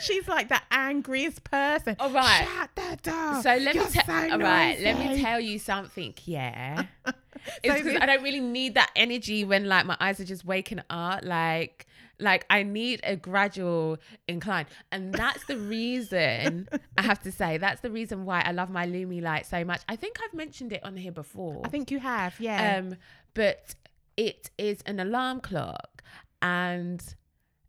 She's 0.00 0.26
like 0.28 0.48
the 0.48 0.60
angriest 0.70 1.44
person. 1.44 1.96
All 1.98 2.10
right. 2.10 2.46
Shut 2.46 2.70
the 2.74 3.10
door. 3.10 3.42
So 3.42 3.56
let 3.56 3.74
You're 3.74 3.84
me 3.84 3.90
tell. 3.90 4.04
so 4.06 4.32
all 4.32 4.38
right, 4.38 4.78
let 4.80 4.98
me 4.98 5.20
tell 5.20 5.40
you 5.40 5.58
something. 5.58 6.14
Yeah, 6.24 6.84
it's 7.04 7.14
because 7.62 7.84
this- 7.84 7.98
I 8.00 8.06
don't 8.06 8.22
really 8.22 8.40
need 8.40 8.74
that 8.74 8.90
energy 8.96 9.44
when 9.44 9.66
like 9.68 9.86
my 9.86 9.96
eyes 10.00 10.20
are 10.20 10.24
just 10.24 10.44
waking 10.44 10.80
up. 10.90 11.20
Like, 11.24 11.86
like 12.20 12.46
I 12.50 12.62
need 12.62 13.00
a 13.02 13.16
gradual 13.16 13.98
incline, 14.28 14.66
and 14.92 15.12
that's 15.12 15.44
the 15.46 15.56
reason 15.56 16.68
I 16.96 17.02
have 17.02 17.22
to 17.22 17.32
say 17.32 17.58
that's 17.58 17.80
the 17.80 17.90
reason 17.90 18.24
why 18.24 18.42
I 18.42 18.52
love 18.52 18.70
my 18.70 18.86
Lumie 18.86 19.22
light 19.22 19.46
so 19.46 19.64
much. 19.64 19.82
I 19.88 19.96
think 19.96 20.18
I've 20.24 20.34
mentioned 20.34 20.72
it 20.72 20.84
on 20.84 20.96
here 20.96 21.12
before. 21.12 21.62
I 21.64 21.68
think 21.68 21.90
you 21.90 21.98
have, 21.98 22.38
yeah. 22.38 22.78
Um, 22.78 22.96
but 23.34 23.74
it 24.16 24.50
is 24.58 24.82
an 24.86 25.00
alarm 25.00 25.40
clock, 25.40 26.02
and 26.42 27.02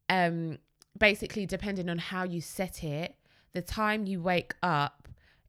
um, 0.10 0.58
basically 0.98 1.46
depending 1.46 1.90
on 1.90 1.98
how 1.98 2.24
you 2.24 2.42
set 2.42 2.84
it, 2.84 3.16
the 3.54 3.62
time 3.62 4.06
you 4.06 4.22
wake 4.22 4.54
up, 4.62 5.08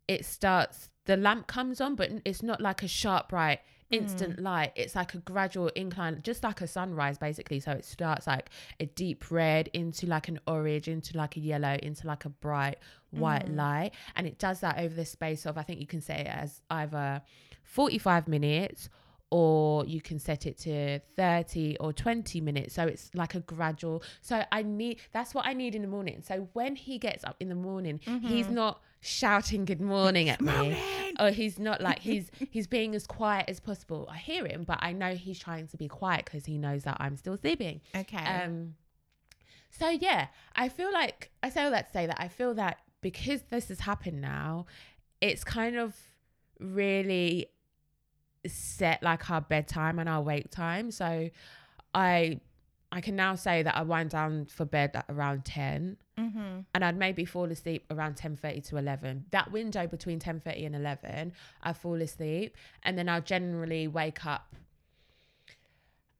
it 0.09 0.25
starts. 0.25 0.88
The 1.04 1.16
lamp 1.16 1.49
comes 1.49 1.80
on, 1.80 1.97
but 1.97 2.11
it's 2.25 2.44
not 2.44 2.61
like 2.61 2.82
a 2.85 2.88
sharp, 2.88 3.30
bright, 3.30 3.59
Hmm. 3.93 4.05
instant 4.05 4.41
light. 4.41 4.73
It's 4.75 4.95
like 4.95 5.15
a 5.15 5.19
gradual 5.19 5.69
incline, 5.69 6.21
just 6.23 6.43
like 6.43 6.63
a 6.63 6.67
sunrise, 6.67 7.19
basically. 7.19 7.61
So 7.61 7.73
it 7.73 7.85
starts 7.85 8.27
like 8.27 8.49
a 8.81 8.87
deep 8.87 9.31
red 9.31 9.69
into 9.75 10.07
like 10.07 10.29
an 10.29 10.41
orange, 10.47 10.89
into 10.89 11.17
like 11.17 11.37
a 11.37 11.41
yellow, 11.41 11.77
into 11.83 12.07
like 12.07 12.25
a 12.25 12.31
bright 12.31 12.79
white 13.11 13.45
mm-hmm. 13.45 13.57
light, 13.57 13.91
and 14.17 14.27
it 14.27 14.39
does 14.39 14.61
that 14.61 14.79
over 14.79 14.95
the 14.95 15.05
space 15.05 15.45
of 15.45 15.59
I 15.59 15.63
think 15.63 15.81
you 15.81 15.87
can 15.87 16.01
say 16.01 16.21
it 16.21 16.29
as 16.29 16.63
either 16.71 17.23
forty-five 17.65 18.27
minutes 18.27 18.89
or 19.33 19.87
you 19.87 20.03
can 20.03 20.19
set 20.19 20.45
it 20.45 20.59
to 20.59 20.99
30 21.17 21.79
or 21.81 21.91
20 21.91 22.43
minutes. 22.43 22.75
So 22.75 22.87
it's 22.87 23.11
like 23.15 23.35
a 23.35 23.41
gradual 23.41 24.03
so 24.21 24.45
i 24.53 24.62
need 24.62 25.01
that's 25.12 25.35
what 25.35 25.47
i 25.47 25.55
need 25.55 25.75
in 25.75 25.81
the 25.83 25.89
morning. 25.89 26.23
So 26.23 26.49
when 26.53 26.77
he 26.77 26.99
gets 26.99 27.25
up 27.25 27.37
in 27.41 27.49
the 27.49 27.55
morning 27.55 27.99
he's 28.23 28.49
not 28.49 28.83
shouting 29.01 29.65
good 29.65 29.81
morning 29.81 30.29
at 30.29 30.41
me. 30.41 30.53
Morning. 30.53 31.15
or 31.19 31.31
he's 31.31 31.59
not 31.59 31.81
like 31.81 32.01
he's 32.01 32.31
he's 32.51 32.67
being 32.67 32.95
as 32.95 33.07
quiet 33.07 33.47
as 33.49 33.59
possible. 33.59 34.07
I 34.12 34.19
hear 34.19 34.47
him 34.47 34.65
but 34.65 34.79
i 34.83 34.93
know 34.93 35.15
he's 35.15 35.39
trying 35.39 35.67
to 35.69 35.77
be 35.79 35.89
quiet 35.89 36.27
because 36.27 36.45
he 36.45 36.59
knows 36.59 36.85
that 36.85 36.99
i'm 37.01 37.17
still 37.17 37.39
sleeping. 37.39 37.81
Okay. 37.97 38.25
um, 38.25 38.75
so 39.71 39.89
yeah, 39.89 40.27
I 40.55 40.69
feel 40.69 40.93
like 40.93 41.31
I 41.43 41.49
say 41.49 41.65
all 41.65 41.71
that 41.71 41.87
to 41.87 41.93
say 41.93 42.07
that 42.07 42.21
I 42.21 42.29
feel 42.29 42.53
that 42.55 42.79
because 43.01 43.41
this 43.49 43.69
has 43.69 43.81
happened 43.81 44.21
now, 44.21 44.67
it's 45.23 45.43
kind 45.43 45.77
of 45.77 45.97
really 46.61 47.47
set 48.47 49.03
like 49.03 49.31
our 49.31 49.41
bedtime 49.41 49.99
and 49.99 50.09
our 50.09 50.23
wake 50.23 50.51
time. 50.51 50.91
So 50.91 51.31
I 51.95 52.41
I 52.91 53.01
can 53.01 53.17
now 53.17 53.35
say 53.35 53.63
that 53.63 53.75
I 53.75 53.83
wind 53.83 54.11
down 54.11 54.47
for 54.47 54.65
bed 54.65 54.91
at 54.95 55.07
around 55.09 55.45
ten 55.45 55.97
mm-hmm. 56.19 56.61
and 56.75 56.85
I'd 56.85 56.97
maybe 56.97 57.25
fall 57.25 57.45
asleep 57.45 57.85
around 57.91 58.17
10.30 58.17 58.69
to 58.69 58.77
11. 58.77 59.27
That 59.31 59.51
window 59.51 59.87
between 59.87 60.21
10.30 60.21 60.67
and 60.67 60.77
11, 60.77 61.33
I 61.63 61.73
fall 61.73 62.01
asleep 62.03 62.57
and 62.83 62.99
then 62.99 63.09
I'll 63.09 63.23
generally 63.23 63.89
wake 63.89 64.27
up 64.27 64.55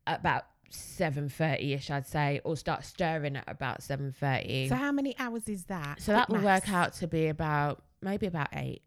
about 0.07 0.47
7.30ish, 0.71 1.91
I'd 1.91 2.07
say, 2.07 2.41
or 2.45 2.57
start 2.57 2.85
stirring 2.85 3.37
at 3.37 3.45
about 3.47 3.81
7.30. 3.81 4.69
So 4.69 4.75
So, 4.75 4.76
how 4.76 4.93
many 4.93 5.14
hours 5.19 5.49
is 5.49 5.64
that? 5.64 6.00
So 6.00 6.12
that 6.12 6.31
will 6.31 6.41
work 6.41 6.71
out 6.71 6.95
to 6.95 7.07
be 7.07 7.29
about, 7.29 7.83
maybe 8.00 8.26
about 8.26 8.49
8, 8.52 8.81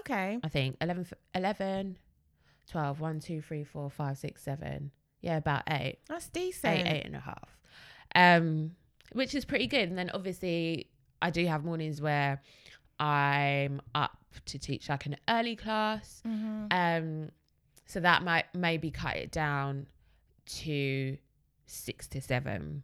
Okay. 0.00 0.38
I 0.42 0.48
think. 0.48 0.76
11, 0.80 1.06
11 1.34 1.96
12, 2.70 3.00
1, 3.00 3.20
2, 3.20 3.40
3, 3.42 3.64
4, 3.64 3.90
5, 3.90 4.18
6, 4.18 4.42
7. 4.42 4.90
Yeah, 5.20 5.36
about 5.38 5.62
8 5.68 5.98
That's 6.08 6.28
decent. 6.28 6.78
eight, 6.78 6.86
eight 6.86 7.04
and 7.06 7.16
a 7.16 7.20
half, 7.20 7.58
um, 8.14 8.72
which 9.12 9.34
is 9.34 9.44
pretty 9.44 9.66
good. 9.66 9.88
And 9.88 9.98
then 9.98 10.10
obviously, 10.14 10.90
I 11.20 11.30
do 11.30 11.44
have 11.46 11.64
mornings 11.64 12.00
where 12.00 12.40
I'm 13.00 13.80
up 13.94 14.16
to 14.46 14.58
teach 14.58 14.88
like 14.88 15.06
an 15.06 15.16
early 15.28 15.56
class, 15.56 16.22
Mm-hmm. 16.26 16.66
um, 16.70 17.30
so 17.86 18.00
that 18.00 18.22
might 18.22 18.44
maybe 18.54 18.90
cut 18.90 19.16
it 19.16 19.32
down 19.32 19.86
to 20.46 21.16
six 21.66 22.06
to 22.08 22.20
seven. 22.20 22.82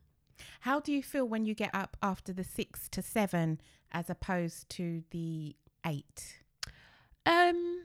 How 0.60 0.80
do 0.80 0.92
you 0.92 1.02
feel 1.02 1.26
when 1.28 1.44
you 1.44 1.54
get 1.54 1.70
up 1.74 1.96
after 2.02 2.32
the 2.32 2.42
six 2.44 2.88
to 2.88 3.02
seven 3.02 3.60
as 3.92 4.08
opposed 4.10 4.68
to 4.70 5.02
the 5.10 5.54
eight? 5.86 6.38
Um, 7.26 7.84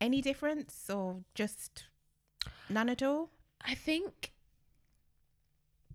Any 0.00 0.20
difference 0.20 0.90
or 0.90 1.22
just 1.34 1.84
none 2.68 2.88
at 2.88 3.02
all? 3.02 3.30
I 3.64 3.74
think 3.74 4.32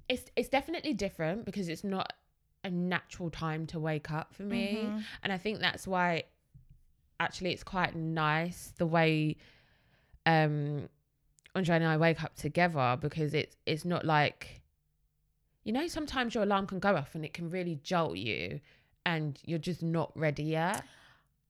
it's 0.09 0.29
it's 0.35 0.49
definitely 0.49 0.93
different 0.93 1.45
because 1.45 1.69
it's 1.69 1.83
not 1.83 2.13
a 2.63 2.69
natural 2.69 3.29
time 3.29 3.65
to 3.67 3.79
wake 3.79 4.11
up 4.11 4.33
for 4.33 4.43
me. 4.43 4.75
Mhm. 4.75 5.03
and 5.23 5.33
I 5.33 5.37
think 5.37 5.59
that's 5.59 5.87
why 5.87 6.23
actually 7.19 7.51
it's 7.51 7.63
quite 7.63 7.95
nice 7.95 8.73
the 8.77 8.85
way 8.85 9.37
um 10.25 10.89
Andre 11.55 11.75
and 11.75 11.85
I 11.85 11.97
wake 11.97 12.23
up 12.23 12.35
together 12.35 12.97
because 12.99 13.33
it's 13.33 13.55
it's 13.65 13.85
not 13.85 14.05
like 14.05 14.61
you 15.63 15.71
know 15.71 15.87
sometimes 15.87 16.33
your 16.33 16.43
alarm 16.43 16.65
can 16.67 16.79
go 16.79 16.95
off 16.95 17.13
and 17.15 17.23
it 17.23 17.33
can 17.33 17.49
really 17.49 17.75
jolt 17.83 18.17
you 18.17 18.59
and 19.05 19.39
you're 19.45 19.59
just 19.59 19.81
not 19.83 20.11
ready 20.15 20.43
yet. 20.43 20.83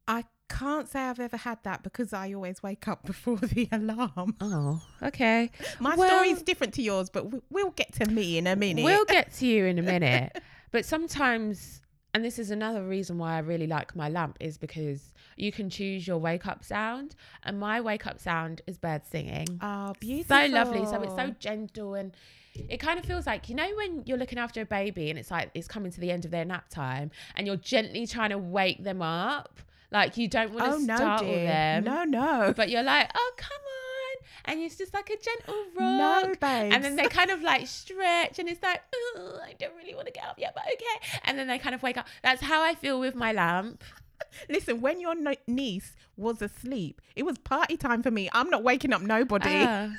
I 0.08 0.24
can't 0.52 0.88
say 0.88 1.00
I've 1.02 1.20
ever 1.20 1.38
had 1.38 1.60
that 1.64 1.84
because 1.84 2.14
I 2.14 2.34
always 2.34 2.62
wake 2.62 2.88
up 2.88 3.06
before 3.12 3.38
the 3.38 3.68
alarm. 3.72 4.36
Oh, 4.42 4.82
okay. 5.04 5.50
My 5.80 5.96
Well- 5.96 6.08
story's 6.10 6.42
different 6.42 6.74
to 6.76 6.82
yours, 6.82 7.10
but 7.10 7.32
we- 7.32 7.42
we'll 7.50 7.72
get 7.72 7.94
to 7.94 8.06
me 8.10 8.38
in 8.38 8.48
a 8.48 8.56
minute. 8.56 8.84
We'll 8.86 9.06
get 9.06 9.34
to 9.36 9.46
you 9.48 9.66
in 9.66 9.80
a 9.80 9.82
minute. 9.96 10.42
but 10.72 10.86
sometimes, 10.86 11.82
and 12.14 12.24
this 12.24 12.38
is 12.40 12.52
another 12.52 12.86
reason 12.88 13.18
why 13.18 13.36
I 13.36 13.40
really 13.40 13.68
like 13.68 13.96
my 13.96 14.10
lamp, 14.10 14.38
is 14.40 14.58
because 14.58 15.14
you 15.38 15.52
can 15.52 15.70
choose 15.70 16.06
your 16.06 16.18
wake 16.18 16.46
up 16.46 16.64
sound. 16.64 17.16
And 17.44 17.60
my 17.60 17.82
wake 17.82 18.06
up 18.06 18.20
sound 18.20 18.62
is 18.68 18.78
birds 18.78 19.08
singing. 19.10 19.48
Oh, 19.62 19.94
beautiful. 20.00 20.36
So 20.38 20.46
lovely. 20.48 20.86
So 20.86 21.02
it's 21.02 21.16
so 21.16 21.34
gentle 21.40 21.96
and 21.96 22.12
it 22.54 22.78
kind 22.78 23.00
of 23.00 23.06
feels 23.06 23.26
like, 23.26 23.48
you 23.50 23.56
know, 23.56 23.68
when 23.78 24.04
you're 24.06 24.18
looking 24.18 24.38
after 24.38 24.62
a 24.62 24.66
baby 24.66 25.10
and 25.10 25.18
it's 25.18 25.32
like 25.32 25.52
it's 25.54 25.68
coming 25.70 25.90
to 25.92 26.00
the 26.02 26.12
end 26.12 26.26
of 26.26 26.32
their 26.32 26.44
nap 26.46 26.68
time 26.70 27.10
and 27.36 27.48
you're 27.48 27.56
gently 27.56 28.06
trying 28.06 28.32
to 28.32 28.38
wake 28.38 28.84
them 28.84 29.02
up. 29.02 29.60
Like 29.92 30.18
you 30.18 30.28
don't 30.28 30.54
want 30.54 30.66
to 30.66 30.72
Oh 30.74 30.78
no, 30.78 30.96
startle 30.96 31.28
dear. 31.28 31.46
them. 31.46 31.84
No, 31.84 32.04
no. 32.04 32.54
But 32.56 32.70
you're 32.70 32.84
like, 32.84 33.10
oh, 33.14 33.32
come 33.38 33.50
on. 33.52 34.26
And 34.46 34.60
it's 34.62 34.78
just 34.78 34.94
like 34.94 35.10
a 35.10 35.18
gentle 35.18 35.66
No, 35.78 36.24
rock. 36.24 36.40
babes. 36.40 36.74
And 36.76 36.84
then 36.84 36.96
they 36.96 37.08
kind 37.08 37.30
of 37.30 37.42
like 37.42 37.68
stretch 37.68 38.40
and 38.40 38.50
it's 38.50 38.64
like, 38.64 38.82
oh, 39.16 39.40
I 39.46 39.54
don't 39.60 39.76
really 39.76 39.94
want 39.94 40.08
to 40.08 40.14
get 40.14 40.24
up 40.26 40.40
yet, 40.40 40.54
but 40.56 40.64
okay. 40.66 41.20
And 41.26 41.38
then 41.38 41.48
they 41.48 41.60
kind 41.60 41.76
of 41.76 41.84
wake 41.84 41.98
up. 41.98 42.08
That's 42.24 42.42
how 42.42 42.64
I 42.64 42.74
feel 42.74 43.00
with 43.00 43.14
my 43.16 43.32
lamp. 43.34 43.84
Listen, 44.50 44.82
when 44.82 45.00
your 45.00 45.14
no- 45.16 45.36
niece 45.48 45.96
was 46.18 46.42
asleep, 46.42 47.02
it 47.16 47.24
was 47.24 47.38
party 47.40 47.76
time 47.78 48.02
for 48.02 48.12
me. 48.12 48.30
I'm 48.34 48.50
not 48.50 48.64
waking 48.64 48.94
up 48.94 49.02
nobody. 49.02 49.50
Ah. 49.68 49.90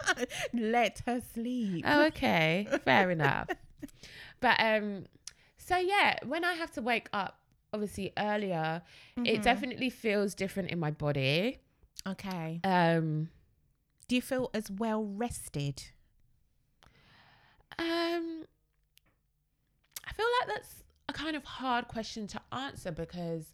Let 0.52 1.02
her 1.06 1.20
sleep. 1.34 1.84
Oh, 1.86 2.06
okay. 2.06 2.66
Fair 2.84 3.10
enough. 3.10 3.48
But 4.40 4.58
um 4.60 5.04
so 5.58 5.76
yeah, 5.76 6.16
when 6.24 6.44
I 6.44 6.54
have 6.54 6.70
to 6.72 6.82
wake 6.82 7.08
up 7.12 7.39
obviously 7.72 8.12
earlier, 8.18 8.82
it 9.16 9.38
Mhm. 9.38 9.42
definitely 9.42 9.90
feels 9.90 10.34
different 10.34 10.70
in 10.70 10.78
my 10.78 10.90
body. 10.90 11.58
Okay. 12.06 12.60
Um 12.64 13.30
Do 14.08 14.16
you 14.16 14.22
feel 14.22 14.50
as 14.54 14.70
well 14.70 15.04
rested? 15.04 15.84
um 17.78 18.44
I 20.06 20.12
feel 20.12 20.26
like 20.40 20.48
that's 20.48 20.82
a 21.08 21.12
kind 21.12 21.36
of 21.36 21.44
hard 21.44 21.88
question 21.88 22.26
to 22.28 22.40
answer 22.52 22.90
because 22.90 23.52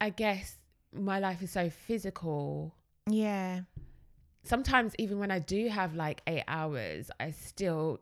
I 0.00 0.10
guess 0.10 0.58
my 0.92 1.18
life 1.18 1.42
is 1.42 1.50
so 1.52 1.70
physical. 1.70 2.74
Yeah. 3.08 3.62
Sometimes 4.42 4.94
even 4.98 5.18
when 5.18 5.30
I 5.30 5.38
do 5.38 5.68
have 5.68 5.94
like 5.94 6.22
8 6.26 6.44
hours, 6.48 7.10
I 7.20 7.30
still 7.32 8.00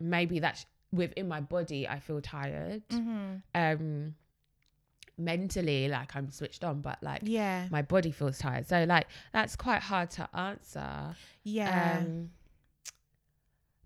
maybe 0.00 0.38
that's 0.38 0.66
within 0.92 1.26
my 1.28 1.40
body 1.40 1.88
I 1.88 1.98
feel 2.00 2.20
tired. 2.20 2.82
Mm-hmm. 2.88 3.36
um 3.54 4.14
mentally 5.18 5.88
like 5.88 6.16
i'm 6.16 6.30
switched 6.30 6.64
on 6.64 6.80
but 6.80 6.98
like 7.02 7.20
Yeah. 7.22 7.68
my 7.70 7.82
body 7.82 8.10
feels 8.10 8.38
tired 8.38 8.66
so 8.66 8.84
like 8.84 9.06
that's 9.32 9.56
quite 9.56 9.82
hard 9.82 10.10
to 10.12 10.26
answer 10.34 11.14
Yeah. 11.44 11.98
um 12.00 12.30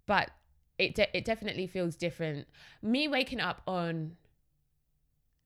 but 0.06 0.30
it 0.78 0.94
de- 0.94 1.14
it 1.16 1.25
definitely 1.25 1.66
feels 1.66 1.96
different 1.96 2.46
me 2.80 3.08
waking 3.08 3.40
up 3.40 3.60
on 3.66 4.16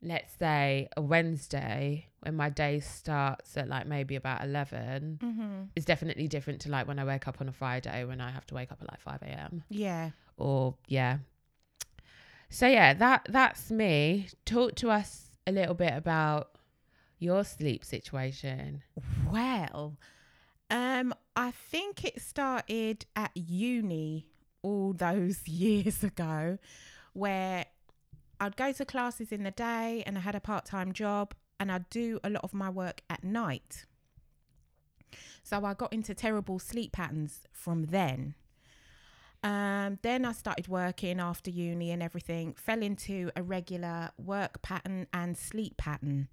let's 0.02 0.34
say 0.38 0.88
a 0.96 1.00
wednesday 1.02 2.06
when 2.20 2.36
my 2.36 2.50
day 2.50 2.80
starts 2.80 3.56
at 3.56 3.68
like 3.68 3.86
maybe 3.86 4.16
about 4.16 4.44
11 4.44 5.18
mm-hmm. 5.22 5.62
is 5.74 5.84
definitely 5.86 6.28
different 6.28 6.60
to 6.60 6.68
like 6.70 6.86
when 6.86 6.98
i 6.98 7.04
wake 7.04 7.26
up 7.26 7.40
on 7.40 7.48
a 7.48 7.52
friday 7.52 8.04
when 8.04 8.20
i 8.20 8.30
have 8.30 8.46
to 8.46 8.54
wake 8.54 8.70
up 8.70 8.78
at 8.82 8.88
like 8.90 9.00
5 9.00 9.22
a.m 9.22 9.62
Yeah. 9.70 10.10
or 10.36 10.74
yeah 10.88 11.18
so 12.50 12.66
yeah 12.66 12.92
that 12.92 13.26
that's 13.30 13.70
me 13.70 14.28
talk 14.44 14.74
to 14.74 14.90
us 14.90 15.30
a 15.46 15.52
little 15.52 15.74
bit 15.74 15.94
about 15.94 16.50
your 17.18 17.44
sleep 17.44 17.84
situation 17.84 18.82
Well, 19.30 19.96
um, 20.70 21.14
I 21.36 21.50
think 21.50 22.04
it 22.04 22.20
started 22.20 23.06
at 23.14 23.30
uni 23.34 24.26
all 24.62 24.92
those 24.92 25.46
years 25.48 26.02
ago 26.02 26.58
where 27.12 27.66
I'd 28.40 28.56
go 28.56 28.72
to 28.72 28.84
classes 28.84 29.32
in 29.32 29.42
the 29.42 29.50
day 29.50 30.02
and 30.06 30.16
I 30.16 30.22
had 30.22 30.34
a 30.34 30.40
part 30.40 30.64
time 30.64 30.92
job 30.92 31.34
and 31.58 31.70
I'd 31.70 31.88
do 31.90 32.18
a 32.24 32.30
lot 32.30 32.42
of 32.42 32.54
my 32.54 32.70
work 32.70 33.02
at 33.10 33.22
night. 33.22 33.84
So 35.42 35.64
I 35.64 35.74
got 35.74 35.92
into 35.92 36.14
terrible 36.14 36.58
sleep 36.58 36.92
patterns 36.92 37.40
from 37.52 37.86
then. 37.86 38.34
Um, 39.42 39.98
then 40.02 40.24
I 40.24 40.32
started 40.32 40.68
working 40.68 41.18
after 41.18 41.50
uni 41.50 41.90
and 41.90 42.02
everything, 42.02 42.54
fell 42.54 42.82
into 42.82 43.30
a 43.34 43.42
regular 43.42 44.10
work 44.18 44.60
pattern 44.62 45.06
and 45.12 45.36
sleep 45.36 45.76
pattern. 45.78 46.28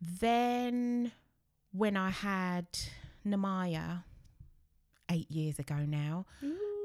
Then, 0.00 1.10
when 1.72 1.96
I 1.96 2.10
had 2.10 2.66
Namaya 3.26 4.04
eight 5.10 5.30
years 5.30 5.58
ago 5.58 5.84
now, 5.86 6.26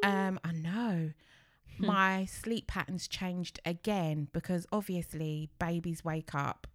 um, 0.04 0.40
I 0.44 0.52
know 0.52 1.12
my 1.78 2.26
sleep 2.26 2.68
patterns 2.68 3.08
changed 3.08 3.60
again 3.66 4.28
because 4.34 4.66
obviously 4.72 5.50
babies 5.60 6.04
wake 6.04 6.34
up 6.34 6.66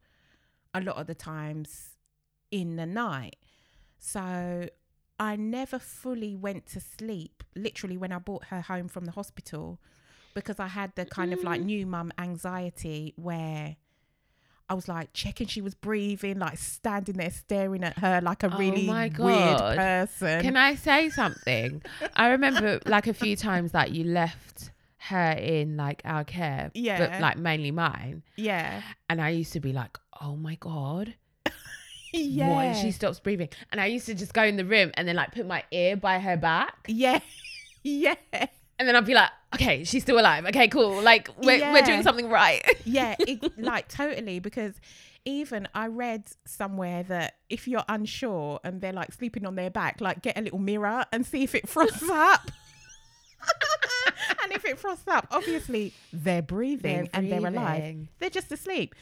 a 0.73 0.81
lot 0.81 0.97
of 0.97 1.07
the 1.09 1.15
times 1.15 1.97
in 2.51 2.77
the 2.77 2.87
night. 2.87 3.37
So 3.99 4.69
I 5.19 5.37
never 5.37 5.79
fully 5.79 6.37
went 6.37 6.67
to 6.69 6.81
sleep, 6.81 7.43
literally, 7.57 7.97
when 7.97 8.13
I 8.13 8.19
brought 8.19 8.45
her 8.47 8.61
home 8.61 8.89
from 8.89 9.05
the 9.05 9.11
hospital, 9.13 9.81
because 10.35 10.61
I 10.61 10.69
had 10.69 10.95
the 10.95 11.05
kind 11.07 11.33
of 11.33 11.41
Mm. 11.41 11.45
like 11.45 11.61
new 11.63 11.87
mum 11.87 12.13
anxiety 12.19 13.15
where 13.17 13.77
I 14.71 14.75
was 14.75 14.87
like 14.87 15.13
checking 15.15 15.47
she 15.47 15.61
was 15.63 15.75
breathing, 15.75 16.39
like 16.39 16.59
standing 16.59 17.17
there 17.17 17.31
staring 17.31 17.83
at 17.83 17.99
her 17.99 18.21
like 18.21 18.43
a 18.43 18.55
Oh 18.55 18.59
really 18.59 18.87
weird 18.87 19.59
person. 19.59 20.43
Can 20.43 20.57
I 20.59 20.75
say 20.75 21.09
something? 21.09 21.83
I 22.15 22.29
remember 22.29 22.79
like 22.87 23.07
a 23.07 23.15
few 23.15 23.35
times 23.35 23.73
that 23.73 23.93
you 23.93 24.05
left 24.05 24.71
her 24.99 25.31
in 25.33 25.77
like 25.79 26.03
our 26.05 26.23
care, 26.23 26.71
Yeah. 26.75 26.99
but 26.99 27.21
like 27.21 27.39
mainly 27.39 27.71
mine, 27.71 28.23
yeah. 28.37 28.83
and 29.09 29.23
I 29.23 29.31
used 29.31 29.55
to 29.55 29.61
be 29.61 29.73
like, 29.73 29.97
oh 30.21 30.37
my 30.37 30.57
god, 30.57 31.15
Yeah. 32.13 32.55
what 32.71 32.77
she 32.77 32.91
stops 32.91 33.21
breathing? 33.21 33.49
And 33.71 33.81
I 33.81 33.87
used 33.87 34.07
to 34.07 34.15
just 34.15 34.33
go 34.33 34.43
in 34.43 34.57
the 34.57 34.65
room 34.65 34.91
and 34.95 35.07
then 35.07 35.17
like 35.17 35.33
put 35.33 35.47
my 35.47 35.63
ear 35.71 35.97
by 35.97 36.19
her 36.19 36.37
back, 36.37 36.75
Yeah. 36.89 37.21
yeah. 37.83 38.15
and 38.33 38.89
then 38.89 38.97
I'd 38.97 39.05
be 39.07 39.15
like, 39.15 39.31
okay, 39.55 39.85
she's 39.85 40.03
still 40.03 40.19
alive. 40.19 40.47
Okay, 40.47 40.69
cool. 40.69 41.03
Like 41.03 41.29
we're 41.43 41.61
we're 41.73 41.83
doing 41.83 42.03
something 42.03 42.29
right. 42.29 42.63
yeah, 42.85 43.15
it, 43.19 43.59
like 43.59 43.89
totally. 43.89 44.39
Because 44.41 44.75
even 45.25 45.69
I 45.75 45.89
read 45.89 46.25
somewhere 46.47 47.03
that 47.05 47.35
if 47.51 47.69
you're 47.69 47.85
unsure 47.89 48.61
and 48.65 48.81
they're 48.81 48.93
like 48.93 49.13
sleeping 49.13 49.45
on 49.47 49.55
their 49.57 49.71
back, 49.71 50.01
like 50.01 50.23
get 50.23 50.39
a 50.39 50.41
little 50.43 50.59
mirror 50.59 51.05
and 51.13 51.27
see 51.27 51.43
if 51.43 51.55
it 51.55 51.69
frosts 51.69 52.09
up. 52.09 52.51
and 54.43 54.53
if 54.53 54.65
it 54.65 54.79
frosts 54.79 55.07
up, 55.09 55.27
obviously 55.31 55.93
they're 56.13 56.43
breathing 56.43 57.09
and 57.13 57.31
they're 57.31 57.45
alive. 57.47 58.09
They're 58.19 58.31
just 58.31 58.51
asleep. 58.53 58.95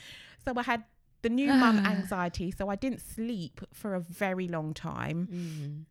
So 0.45 0.53
I 0.57 0.63
had 0.63 0.85
the 1.27 1.35
new 1.35 1.53
mum 1.63 1.79
anxiety. 1.85 2.53
So 2.53 2.69
I 2.69 2.77
didn't 2.77 3.01
sleep 3.01 3.61
for 3.73 3.95
a 3.95 4.01
very 4.01 4.47
long 4.47 4.73
time. 4.75 5.29
Mm. 5.33 5.85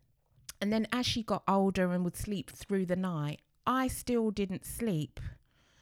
And 0.62 0.72
then 0.72 0.86
as 0.92 1.04
she 1.04 1.22
got 1.22 1.42
older 1.46 1.92
and 1.92 2.02
would 2.04 2.16
sleep 2.16 2.50
through 2.50 2.86
the 2.86 2.96
night, 2.96 3.40
I 3.66 3.88
still 3.88 4.30
didn't 4.30 4.64
sleep. 4.64 5.20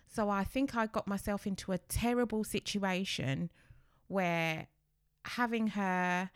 So 0.08 0.28
I 0.28 0.42
think 0.42 0.76
I 0.76 0.86
got 0.86 1.06
myself 1.06 1.46
into 1.46 1.70
a 1.70 1.78
terrible 1.78 2.42
situation 2.42 3.50
where 4.08 4.66
having 5.24 5.68
her, 5.68 6.30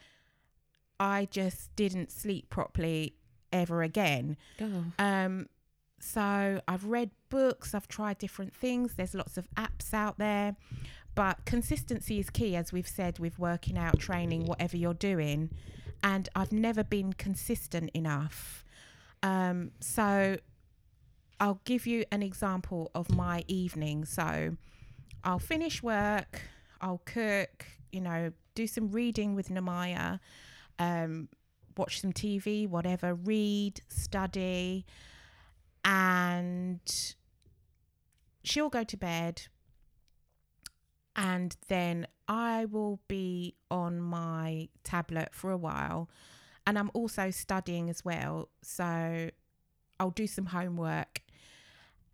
I 1.01 1.29
just 1.31 1.75
didn't 1.75 2.13
sleep 2.13 2.51
properly 2.51 3.17
ever 3.53 3.83
again. 3.83 4.37
Oh. 4.61 4.85
Um, 4.99 5.49
so 6.01 6.61
I've 6.69 6.85
read 6.85 7.11
books, 7.29 7.75
I've 7.75 7.89
tried 7.89 8.19
different 8.19 8.55
things. 8.55 8.95
There's 8.95 9.15
lots 9.15 9.37
of 9.37 9.49
apps 9.57 9.93
out 9.93 10.19
there, 10.19 10.55
but 11.19 11.45
consistency 11.45 12.21
is 12.21 12.31
key, 12.31 12.55
as 12.55 12.73
we've 12.73 12.87
said, 12.87 13.19
with 13.19 13.41
working 13.41 13.77
out, 13.77 13.99
training, 13.99 14.45
whatever 14.45 14.77
you're 14.77 14.95
doing. 14.95 15.51
And 16.01 16.29
I've 16.37 16.53
never 16.53 16.85
been 16.85 17.13
consistent 17.13 17.91
enough. 17.93 18.65
Um, 19.25 19.73
so 19.81 20.37
I'll 21.41 21.61
give 21.65 21.89
you 21.89 22.05
an 22.13 22.23
example 22.23 22.93
of 22.95 23.11
my 23.11 23.43
evening. 23.49 24.05
So 24.05 24.57
I'll 25.25 25.41
finish 25.41 25.83
work, 25.83 26.43
I'll 26.81 27.03
cook, 27.05 27.67
you 27.91 28.01
know, 28.01 28.31
do 28.55 28.69
some 28.69 28.93
reading 28.93 29.35
with 29.35 29.49
Namaya, 29.49 30.21
um, 30.79 31.29
watch 31.77 32.01
some 32.01 32.13
TV, 32.13 32.69
whatever, 32.69 33.15
read, 33.15 33.81
study, 33.89 34.87
and 35.85 36.79
she'll 38.45 38.69
go 38.69 38.85
to 38.85 38.97
bed. 38.97 39.49
And 41.19 41.57
then 41.67 42.07
I 42.29 42.65
will 42.67 43.01
be 43.09 43.57
on 43.71 44.01
my 44.01 44.69
tablet 44.85 45.31
for 45.33 45.51
a 45.51 45.57
while. 45.57 46.09
And 46.65 46.79
I'm 46.79 46.91
also 46.95 47.31
studying 47.31 47.91
as 47.91 48.05
well. 48.05 48.51
So 48.63 49.31
I'll 49.99 50.11
do 50.11 50.29
some 50.29 50.47
homework 50.47 51.23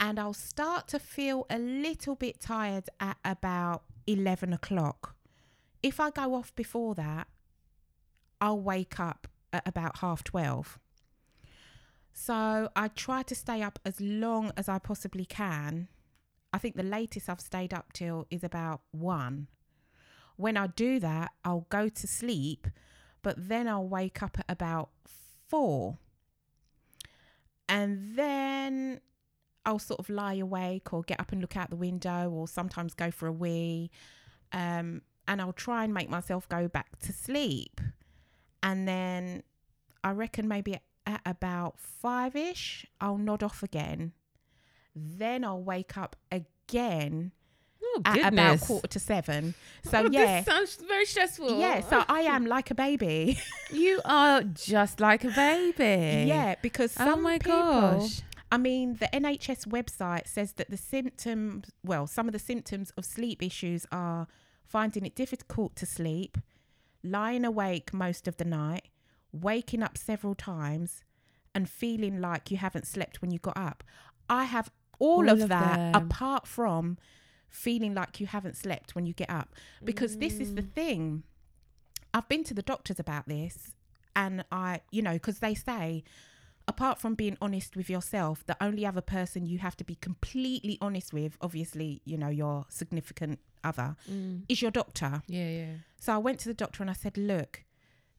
and 0.00 0.18
I'll 0.18 0.32
start 0.32 0.88
to 0.88 0.98
feel 0.98 1.46
a 1.50 1.58
little 1.58 2.14
bit 2.14 2.40
tired 2.40 2.88
at 2.98 3.18
about 3.24 3.84
11 4.06 4.52
o'clock. 4.52 5.14
If 5.82 6.00
I 6.00 6.10
go 6.10 6.34
off 6.34 6.54
before 6.54 6.94
that, 6.94 7.28
I'll 8.40 8.60
wake 8.60 8.98
up 8.98 9.28
at 9.52 9.66
about 9.66 9.98
half 9.98 10.24
12. 10.24 10.78
So 12.12 12.70
I 12.74 12.88
try 12.88 13.22
to 13.22 13.34
stay 13.34 13.62
up 13.62 13.78
as 13.84 14.00
long 14.00 14.52
as 14.56 14.68
I 14.68 14.78
possibly 14.78 15.24
can. 15.24 15.88
I 16.54 16.58
think 16.58 16.76
the 16.76 16.84
latest 16.84 17.28
I've 17.28 17.40
stayed 17.40 17.74
up 17.74 17.92
till 17.92 18.28
is 18.30 18.44
about 18.44 18.82
one. 18.92 19.48
When 20.36 20.56
I 20.56 20.68
do 20.68 21.00
that, 21.00 21.32
I'll 21.44 21.66
go 21.68 21.88
to 21.88 22.06
sleep, 22.06 22.68
but 23.22 23.48
then 23.48 23.66
I'll 23.66 23.88
wake 23.88 24.22
up 24.22 24.38
at 24.38 24.44
about 24.48 24.90
four. 25.48 25.98
And 27.68 28.16
then 28.16 29.00
I'll 29.66 29.80
sort 29.80 29.98
of 29.98 30.08
lie 30.08 30.34
awake 30.34 30.92
or 30.92 31.02
get 31.02 31.18
up 31.18 31.32
and 31.32 31.40
look 31.40 31.56
out 31.56 31.70
the 31.70 31.76
window 31.76 32.30
or 32.30 32.46
sometimes 32.46 32.94
go 32.94 33.10
for 33.10 33.26
a 33.26 33.32
wee. 33.32 33.90
Um, 34.52 35.02
and 35.26 35.40
I'll 35.40 35.52
try 35.52 35.82
and 35.82 35.92
make 35.92 36.08
myself 36.08 36.48
go 36.48 36.68
back 36.68 37.00
to 37.00 37.12
sleep. 37.12 37.80
And 38.62 38.86
then 38.86 39.42
I 40.04 40.12
reckon 40.12 40.46
maybe 40.46 40.78
at 41.04 41.20
about 41.26 41.80
five 41.80 42.36
ish, 42.36 42.86
I'll 43.00 43.18
nod 43.18 43.42
off 43.42 43.64
again. 43.64 44.12
Then 44.94 45.44
I'll 45.44 45.62
wake 45.62 45.96
up 45.96 46.16
again 46.30 47.32
Oh 47.82 48.02
at 48.06 48.32
about 48.32 48.60
quarter 48.60 48.88
to 48.88 48.98
seven. 48.98 49.54
So, 49.84 50.04
Oh, 50.04 50.08
yeah. 50.10 50.38
this 50.40 50.46
sounds 50.46 50.76
very 50.76 51.04
stressful. 51.04 51.58
Yeah, 51.60 51.80
so 51.80 52.04
I 52.08 52.20
am 52.22 52.46
like 52.46 52.70
a 52.70 52.74
baby. 52.74 53.38
you 53.70 54.00
are 54.04 54.42
just 54.42 55.00
like 55.00 55.22
a 55.24 55.30
baby. 55.30 56.26
yeah, 56.28 56.54
because 56.62 56.94
oh 56.98 57.04
some 57.04 57.18
Oh 57.20 57.22
my 57.22 57.38
people, 57.38 57.52
gosh. 57.60 58.22
I 58.50 58.56
mean, 58.56 58.96
the 58.96 59.08
NHS 59.12 59.66
website 59.68 60.26
says 60.28 60.52
that 60.54 60.70
the 60.70 60.76
symptoms, 60.76 61.70
well, 61.84 62.06
some 62.06 62.26
of 62.28 62.32
the 62.32 62.38
symptoms 62.38 62.90
of 62.96 63.04
sleep 63.04 63.42
issues 63.42 63.84
are 63.92 64.26
finding 64.64 65.04
it 65.04 65.14
difficult 65.14 65.76
to 65.76 65.86
sleep, 65.86 66.38
lying 67.02 67.44
awake 67.44 67.92
most 67.92 68.26
of 68.28 68.36
the 68.38 68.44
night, 68.44 68.88
waking 69.32 69.82
up 69.82 69.98
several 69.98 70.34
times, 70.34 71.02
and 71.54 71.68
feeling 71.68 72.20
like 72.20 72.50
you 72.50 72.56
haven't 72.56 72.86
slept 72.86 73.20
when 73.20 73.30
you 73.30 73.38
got 73.38 73.56
up. 73.56 73.84
I 74.28 74.44
have 74.44 74.70
all, 74.98 75.18
All 75.20 75.28
of, 75.30 75.42
of 75.42 75.48
that 75.48 75.76
them. 75.92 75.94
apart 75.94 76.46
from 76.46 76.98
feeling 77.48 77.94
like 77.94 78.20
you 78.20 78.26
haven't 78.26 78.56
slept 78.56 78.94
when 78.94 79.06
you 79.06 79.12
get 79.12 79.30
up. 79.30 79.54
Because 79.82 80.18
this 80.18 80.40
is 80.40 80.54
the 80.54 80.62
Mm. 80.62 80.72
thing. 80.72 81.22
I've 82.12 82.28
been 82.28 82.44
to 82.44 82.54
the 82.54 82.62
doctors 82.62 82.98
about 83.00 83.28
this, 83.28 83.72
and 84.14 84.44
I, 84.52 84.80
you 84.90 85.02
know, 85.02 85.14
because 85.14 85.38
they 85.40 85.54
say, 85.54 86.04
apart 86.68 87.00
from 87.00 87.14
being 87.14 87.36
honest 87.40 87.76
with 87.76 87.90
yourself, 87.90 88.44
the 88.46 88.56
only 88.62 88.86
other 88.86 89.00
person 89.00 89.46
you 89.46 89.58
have 89.58 89.76
to 89.78 89.84
be 89.84 89.96
completely 89.96 90.78
honest 90.80 91.12
with, 91.12 91.36
obviously, 91.40 92.00
you 92.04 92.16
know, 92.16 92.28
your 92.28 92.66
significant 92.68 93.40
other, 93.64 93.96
Mm. 94.10 94.44
is 94.48 94.62
your 94.62 94.70
doctor. 94.70 95.22
Yeah, 95.26 95.48
yeah. 95.48 95.72
So 95.98 96.12
I 96.14 96.18
went 96.18 96.38
to 96.40 96.48
the 96.48 96.54
doctor 96.54 96.82
and 96.82 96.90
I 96.90 96.94
said, 96.94 97.16
look, 97.18 97.64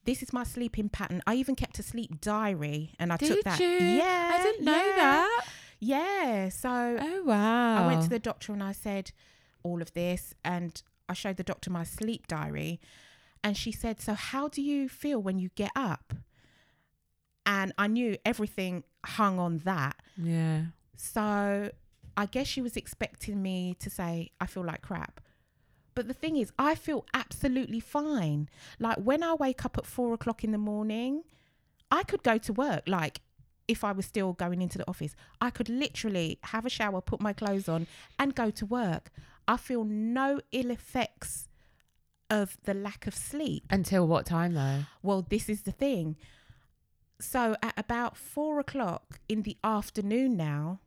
this 0.04 0.22
is 0.22 0.32
my 0.34 0.44
sleeping 0.44 0.90
pattern. 0.90 1.22
I 1.26 1.36
even 1.36 1.56
kept 1.56 1.80
a 1.80 1.84
sleep 1.84 2.22
diary 2.22 2.94
and 3.00 3.12
I 3.14 3.18
Did 3.18 3.28
took 3.36 3.44
that. 3.46 3.60
you? 3.60 3.68
Yeah. 3.68 4.32
I 4.36 4.44
didn't 4.44 4.66
know 4.66 4.72
yeah, 4.76 4.96
that. 4.98 5.46
Yeah. 5.86 6.50
So 6.50 6.98
Oh 7.00 7.24
wow. 7.24 7.84
I 7.84 7.88
went 7.88 8.02
to 8.04 8.10
the 8.10 8.20
doctor 8.20 8.54
and 8.54 8.64
I 8.64 8.72
said 8.72 9.12
all 9.64 9.82
of 9.82 9.94
this 9.94 10.34
and 10.44 10.82
I 11.08 11.14
showed 11.14 11.38
the 11.38 11.44
doctor 11.44 11.70
my 11.70 11.84
sleep 11.84 12.28
diary 12.28 12.80
and 13.44 13.56
she 13.56 13.72
said, 13.72 14.02
So 14.02 14.14
how 14.14 14.48
do 14.48 14.62
you 14.62 14.90
feel 14.90 15.20
when 15.22 15.38
you 15.38 15.50
get 15.56 15.72
up? 15.76 16.14
And 17.46 17.74
I 17.78 17.88
knew 17.88 18.18
everything 18.26 18.84
hung 19.06 19.38
on 19.38 19.60
that. 19.60 19.98
Yeah. 20.18 20.64
So 20.98 21.70
I 22.18 22.26
guess 22.26 22.48
she 22.48 22.62
was 22.62 22.76
expecting 22.76 23.42
me 23.44 23.76
to 23.80 23.90
say, 23.90 24.32
I 24.42 24.48
feel 24.48 24.64
like 24.64 24.82
crap. 24.82 25.22
But 25.94 26.08
the 26.08 26.14
thing 26.14 26.38
is, 26.38 26.52
I 26.58 26.76
feel 26.76 27.06
absolutely 27.14 27.80
fine. 27.80 28.50
Like 28.80 28.98
when 28.98 29.22
I 29.24 29.34
wake 29.36 29.64
up 29.64 29.78
at 29.78 29.86
four 29.86 30.14
o'clock 30.14 30.44
in 30.44 30.52
the 30.52 30.58
morning, 30.58 31.24
I 31.92 32.04
could 32.04 32.24
go 32.24 32.38
to 32.40 32.54
work 32.54 32.84
like 32.88 33.22
if 33.68 33.84
I 33.84 33.92
was 33.92 34.06
still 34.06 34.34
going 34.34 34.62
into 34.62 34.78
the 34.78 34.88
office. 34.88 35.16
I 35.42 35.50
could 35.50 35.70
literally 35.70 36.40
have 36.44 36.66
a 36.66 36.70
shower, 36.70 37.02
put 37.02 37.22
my 37.22 37.34
clothes 37.34 37.68
on, 37.68 37.88
and 38.20 38.36
go 38.36 38.50
to 38.52 38.66
work. 38.66 39.12
I 39.48 39.58
feel 39.58 39.84
no 39.84 40.40
ill 40.52 40.72
effects 40.72 41.48
of 42.30 42.58
the 42.64 42.74
lack 42.74 43.08
of 43.08 43.16
sleep. 43.16 43.64
Until 43.70 44.08
what 44.08 44.26
time 44.26 44.54
though? 44.54 44.84
Well, 45.04 45.26
this 45.28 45.50
is 45.50 45.64
the 45.64 45.72
thing. 45.72 46.16
So 47.20 47.56
at 47.62 47.74
about 47.78 48.18
four 48.18 48.60
o'clock 48.60 49.20
in 49.30 49.44
the 49.44 49.58
afternoon 49.64 50.36
now, 50.36 50.80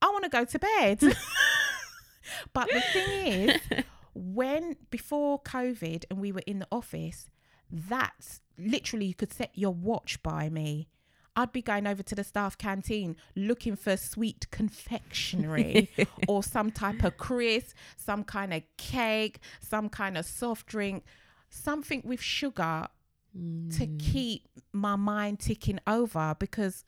I 0.00 0.06
want 0.06 0.24
to 0.24 0.30
go 0.30 0.44
to 0.44 0.58
bed. 0.58 1.00
but 2.52 2.68
the 2.72 2.80
thing 2.80 3.48
is, 3.48 3.60
when 4.14 4.76
before 4.90 5.40
COVID 5.42 6.04
and 6.10 6.20
we 6.20 6.32
were 6.32 6.42
in 6.46 6.60
the 6.60 6.68
office, 6.70 7.30
that's 7.70 8.40
literally 8.58 9.06
you 9.06 9.14
could 9.14 9.32
set 9.32 9.50
your 9.54 9.72
watch 9.72 10.22
by 10.22 10.48
me. 10.48 10.88
I'd 11.36 11.52
be 11.52 11.60
going 11.62 11.86
over 11.86 12.02
to 12.02 12.14
the 12.14 12.24
staff 12.24 12.56
canteen 12.56 13.16
looking 13.36 13.76
for 13.76 13.96
sweet 13.96 14.50
confectionery 14.50 15.90
or 16.28 16.42
some 16.42 16.70
type 16.70 17.04
of 17.04 17.18
crisp, 17.18 17.76
some 17.96 18.24
kind 18.24 18.54
of 18.54 18.62
cake, 18.78 19.40
some 19.60 19.90
kind 19.90 20.16
of 20.16 20.24
soft 20.24 20.66
drink, 20.66 21.04
something 21.50 22.02
with 22.04 22.22
sugar 22.22 22.88
to 23.34 23.86
mm. 23.86 23.98
keep 23.98 24.48
my 24.72 24.96
mind 24.96 25.40
ticking 25.40 25.78
over 25.86 26.34
because 26.38 26.84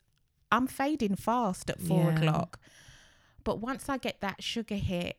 I'm 0.51 0.65
fading 0.65 1.15
fast 1.15 1.69
at 1.69 1.79
four 1.79 2.05
Yeah. 2.05 2.15
o'clock. 2.15 2.59
But 3.43 3.59
once 3.59 3.87
I 3.87 3.97
get 3.97 4.19
that 4.21 4.43
sugar 4.43 4.75
hit, 4.75 5.17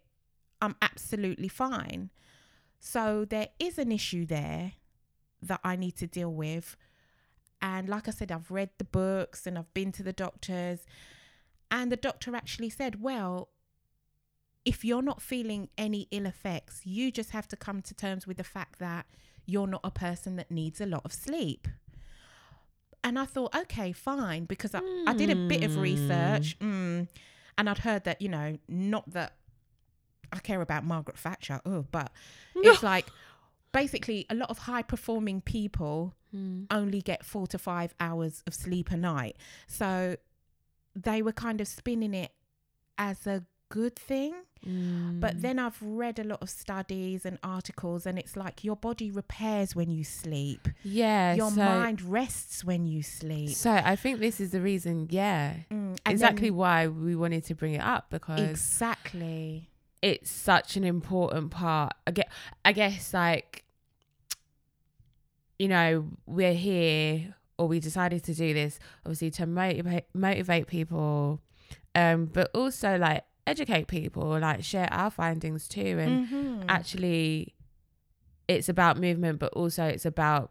I'm 0.61 0.75
absolutely 0.83 1.49
fine. 1.49 2.11
So 2.81 3.25
there 3.25 3.49
is 3.59 3.79
an 3.79 3.93
issue 3.93 4.27
there 4.27 4.73
that 5.43 5.61
I 5.63 5.77
need 5.77 5.97
to 5.97 6.07
deal 6.07 6.33
with. 6.33 6.77
And 7.63 7.89
like 7.89 8.09
I 8.09 8.11
said, 8.11 8.33
I've 8.33 8.51
read 8.51 8.71
the 8.79 8.85
books 8.85 9.47
and 9.47 9.59
I've 9.59 9.73
been 9.75 9.93
to 9.93 10.03
the 10.03 10.13
doctors. 10.13 10.81
And 11.71 11.93
the 11.93 11.97
doctor 11.97 12.35
actually 12.35 12.71
said, 12.71 13.01
well, 13.01 13.51
if 14.65 14.85
you're 14.85 15.03
not 15.03 15.23
feeling 15.23 15.69
any 15.79 16.09
ill 16.11 16.27
effects, 16.27 16.83
you 16.85 17.11
just 17.11 17.31
have 17.31 17.49
to 17.49 17.57
come 17.57 17.83
to 17.83 17.95
terms 17.95 18.27
with 18.27 18.37
the 18.37 18.45
fact 18.45 18.79
that 18.79 19.07
you're 19.47 19.67
not 19.67 19.81
a 19.85 19.91
person 19.91 20.37
that 20.37 20.51
needs 20.51 20.81
a 20.81 20.87
lot 20.87 21.03
of 21.05 21.13
sleep. 21.13 21.69
And 23.03 23.19
I 23.19 23.25
thought, 23.25 23.55
okay, 23.55 23.93
fine, 23.93 24.45
because 24.45 24.75
I, 24.75 24.81
I 25.07 25.15
did 25.15 25.31
a 25.31 25.37
bit 25.49 25.65
of 25.65 25.79
research 25.79 26.59
mm, 26.59 27.09
and 27.57 27.71
I'd 27.71 27.79
heard 27.79 28.05
that, 28.05 28.21
you 28.21 28.29
know, 28.29 28.59
not 28.69 29.11
that 29.13 29.37
I 30.33 30.39
care 30.39 30.61
about 30.61 30.85
Margaret 30.85 31.19
Thatcher, 31.19 31.61
oh, 31.65 31.87
but 31.91 32.13
it's 32.57 32.83
like 32.83 33.07
basically 33.73 34.27
a 34.29 34.35
lot 34.35 34.51
of 34.51 34.59
high 34.59 34.83
performing 34.83 35.41
people 35.41 36.15
only 36.71 37.01
get 37.03 37.25
four 37.25 37.47
to 37.49 37.59
five 37.59 37.95
hours 37.99 38.43
of 38.47 38.55
sleep 38.55 38.91
a 38.91 38.97
night. 38.97 39.37
So 39.67 40.17
they 40.95 41.23
were 41.23 41.33
kind 41.33 41.61
of 41.61 41.69
spinning 41.69 42.15
it 42.15 42.33
as 42.99 43.27
a 43.27 43.45
good 43.69 43.97
thing. 43.97 44.35
But 44.63 45.41
then 45.41 45.59
I've 45.59 45.81
read 45.81 46.19
a 46.19 46.25
lot 46.25 46.43
of 46.43 46.51
studies 46.51 47.25
and 47.25 47.39
articles, 47.43 48.05
and 48.05 48.19
it's 48.19 48.37
like 48.37 48.63
your 48.63 48.77
body 48.77 49.11
repairs 49.11 49.75
when 49.75 49.91
you 49.91 50.05
sleep, 50.05 50.69
Yeah. 50.83 51.35
your 51.35 51.51
so, 51.51 51.65
mind 51.65 52.03
rests 52.03 52.63
when 52.63 52.85
you 52.87 53.03
sleep. 53.03 53.51
So 53.51 53.71
I 53.71 53.97
think 53.97 54.19
this 54.19 54.39
is 54.39 54.51
the 54.51 54.61
reason. 54.61 55.07
Yeah. 55.11 55.55
Mm, 55.71 55.99
exactly 56.05 56.51
why 56.51 56.89
we 56.89 57.17
wanted 57.17 57.45
to 57.47 57.55
bring 57.55 57.73
it 57.73 57.81
up 57.81 58.11
because 58.11 58.51
exactly. 58.51 59.71
it's 60.03 60.31
such 60.31 60.77
an 60.77 60.85
important 60.85 61.53
part. 61.53 61.95
I 62.07 62.11
get, 62.11 62.29
I 62.63 62.73
guess, 62.73 63.15
like, 63.15 63.65
you 65.61 65.69
know, 65.69 66.09
we're 66.25 66.55
here 66.55 67.35
or 67.59 67.69
we 67.69 67.79
decided 67.81 68.25
to 68.25 68.33
do 68.35 68.55
this 68.55 68.79
obviously 69.05 69.31
to 69.31 69.45
motivate 69.47 70.05
motivate 70.15 70.67
people, 70.67 71.43
um, 71.95 72.25
but 72.27 72.51
also 72.55 72.97
like 72.97 73.25
educate 73.47 73.87
people, 73.87 74.39
like 74.39 74.65
share 74.65 74.89
our 74.91 75.11
findings 75.11 75.69
too, 75.69 75.99
and 76.05 76.13
Mhm. 76.29 76.65
actually, 76.69 77.55
it's 78.49 78.69
about 78.71 78.99
movement, 78.99 79.39
but 79.39 79.53
also 79.53 79.85
it's 79.85 80.07
about 80.07 80.51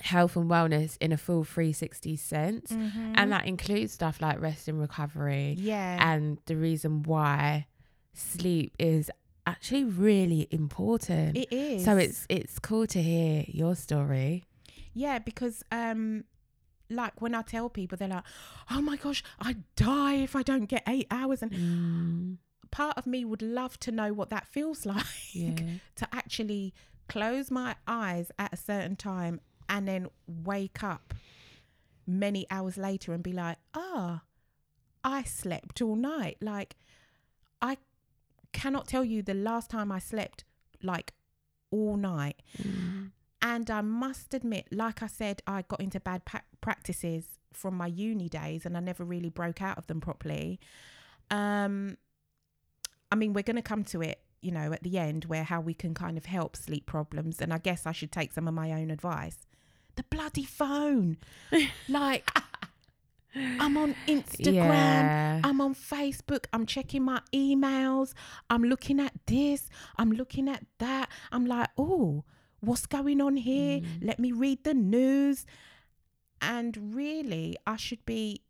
health 0.00 0.36
and 0.36 0.50
wellness 0.50 0.98
in 1.00 1.12
a 1.12 1.16
full 1.16 1.44
360 1.44 2.14
sense, 2.16 2.72
Mhm. 2.72 3.14
and 3.16 3.32
that 3.32 3.46
includes 3.46 3.92
stuff 3.94 4.20
like 4.20 4.38
rest 4.40 4.68
and 4.68 4.78
recovery 4.80 5.56
yeah. 5.58 6.12
and 6.12 6.38
the 6.44 6.56
reason 6.56 7.02
why 7.04 7.66
sleep 8.12 8.74
is 8.78 9.10
actually 9.46 9.84
really 9.84 10.46
important. 10.50 11.36
it 11.36 11.52
is. 11.52 11.84
So 11.84 11.96
it's 11.96 12.26
it's 12.28 12.58
cool 12.58 12.86
to 12.88 13.02
hear 13.02 13.44
your 13.48 13.74
story. 13.74 14.44
Yeah, 14.92 15.18
because 15.18 15.62
um 15.70 16.24
like 16.88 17.20
when 17.22 17.34
I 17.34 17.42
tell 17.42 17.68
people 17.70 17.96
they're 17.96 18.08
like, 18.08 18.24
"Oh 18.70 18.80
my 18.82 18.96
gosh, 18.96 19.22
I 19.40 19.56
die 19.76 20.16
if 20.16 20.34
I 20.34 20.42
don't 20.42 20.66
get 20.66 20.82
8 20.88 21.06
hours." 21.10 21.42
And 21.42 21.52
Mm, 21.52 22.36
part 22.70 22.98
of 22.98 23.06
me 23.06 23.24
would 23.24 23.42
love 23.42 23.78
to 23.80 23.92
know 23.92 24.12
what 24.12 24.30
that 24.30 24.46
feels 24.46 24.84
like 24.94 25.04
yeah. 25.32 25.54
to 25.96 26.08
actually 26.12 26.74
close 27.08 27.50
my 27.50 27.76
eyes 27.86 28.30
at 28.38 28.52
a 28.52 28.56
certain 28.56 28.96
time 28.96 29.40
and 29.68 29.86
then 29.86 30.08
wake 30.26 30.82
up 30.82 31.14
many 32.06 32.46
hours 32.50 32.76
later 32.76 33.12
and 33.12 33.22
be 33.22 33.32
like, 33.32 33.58
"Ah, 33.74 34.22
I 35.04 35.22
slept 35.22 35.80
all 35.80 35.96
night." 35.96 36.38
Like 36.40 36.74
cannot 38.52 38.86
tell 38.88 39.04
you 39.04 39.22
the 39.22 39.34
last 39.34 39.70
time 39.70 39.90
I 39.92 39.98
slept 39.98 40.44
like 40.82 41.12
all 41.70 41.96
night. 41.96 42.42
Mm, 42.60 43.10
And 43.42 43.70
I 43.70 43.80
must 43.80 44.34
admit, 44.34 44.68
like 44.70 45.02
I 45.02 45.06
said, 45.06 45.42
I 45.46 45.62
got 45.62 45.80
into 45.80 46.00
bad 46.00 46.24
pa- 46.24 46.42
practices 46.60 47.38
from 47.52 47.74
my 47.74 47.86
uni 47.86 48.28
days 48.28 48.66
and 48.66 48.76
I 48.76 48.80
never 48.80 49.04
really 49.04 49.30
broke 49.30 49.62
out 49.62 49.78
of 49.78 49.86
them 49.86 50.00
properly. 50.00 50.60
Um, 51.30 51.96
I 53.10 53.16
mean, 53.16 53.32
we're 53.32 53.42
going 53.42 53.56
to 53.56 53.62
come 53.62 53.84
to 53.84 54.02
it, 54.02 54.20
you 54.40 54.50
know, 54.52 54.72
at 54.72 54.82
the 54.82 54.98
end 54.98 55.24
where 55.26 55.44
how 55.44 55.60
we 55.60 55.74
can 55.74 55.94
kind 55.94 56.16
of 56.16 56.26
help 56.26 56.56
sleep 56.56 56.86
problems. 56.86 57.40
And 57.40 57.52
I 57.52 57.58
guess 57.58 57.86
I 57.86 57.92
should 57.92 58.12
take 58.12 58.32
some 58.32 58.46
of 58.46 58.54
my 58.54 58.72
own 58.72 58.90
advice. 58.90 59.38
The 59.96 60.04
bloody 60.04 60.44
phone. 60.44 61.18
like, 61.88 62.30
I'm 63.34 63.76
on 63.76 63.94
Instagram. 64.06 64.54
Yeah. 64.54 65.40
I'm 65.44 65.60
on 65.60 65.74
Facebook. 65.74 66.46
I'm 66.52 66.66
checking 66.66 67.04
my 67.04 67.20
emails. 67.32 68.12
I'm 68.48 68.62
looking 68.62 69.00
at 69.00 69.12
this. 69.26 69.68
I'm 69.96 70.12
looking 70.12 70.48
at 70.48 70.64
that. 70.78 71.08
I'm 71.30 71.46
like, 71.46 71.68
oh, 71.78 72.24
what's 72.60 72.86
going 72.86 73.20
on 73.20 73.36
here? 73.36 73.80
Mm. 73.80 73.86
Let 74.02 74.18
me 74.18 74.32
read 74.32 74.64
the 74.64 74.74
news. 74.74 75.46
And 76.42 76.94
really, 76.94 77.56
I 77.66 77.76
should 77.76 78.04
be 78.04 78.42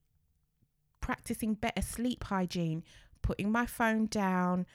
practicing 1.00 1.54
better 1.54 1.82
sleep 1.82 2.24
hygiene, 2.24 2.84
putting 3.20 3.50
my 3.50 3.66
phone 3.66 4.06
down, 4.06 4.66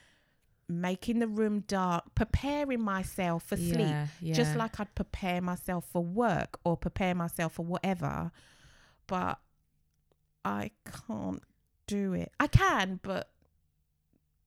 making 0.68 1.20
the 1.20 1.28
room 1.28 1.60
dark, 1.66 2.14
preparing 2.14 2.82
myself 2.82 3.44
for 3.44 3.56
sleep, 3.56 3.94
Yeah, 4.20 4.34
just 4.34 4.56
like 4.56 4.78
I'd 4.78 4.94
prepare 4.94 5.40
myself 5.40 5.86
for 5.90 6.02
work 6.04 6.58
or 6.64 6.76
prepare 6.76 7.14
myself 7.14 7.54
for 7.54 7.64
whatever. 7.64 8.32
But 9.06 9.38
I 10.46 10.70
can't 11.06 11.42
do 11.86 12.12
it. 12.14 12.32
I 12.40 12.46
can, 12.46 13.00
but 13.02 13.28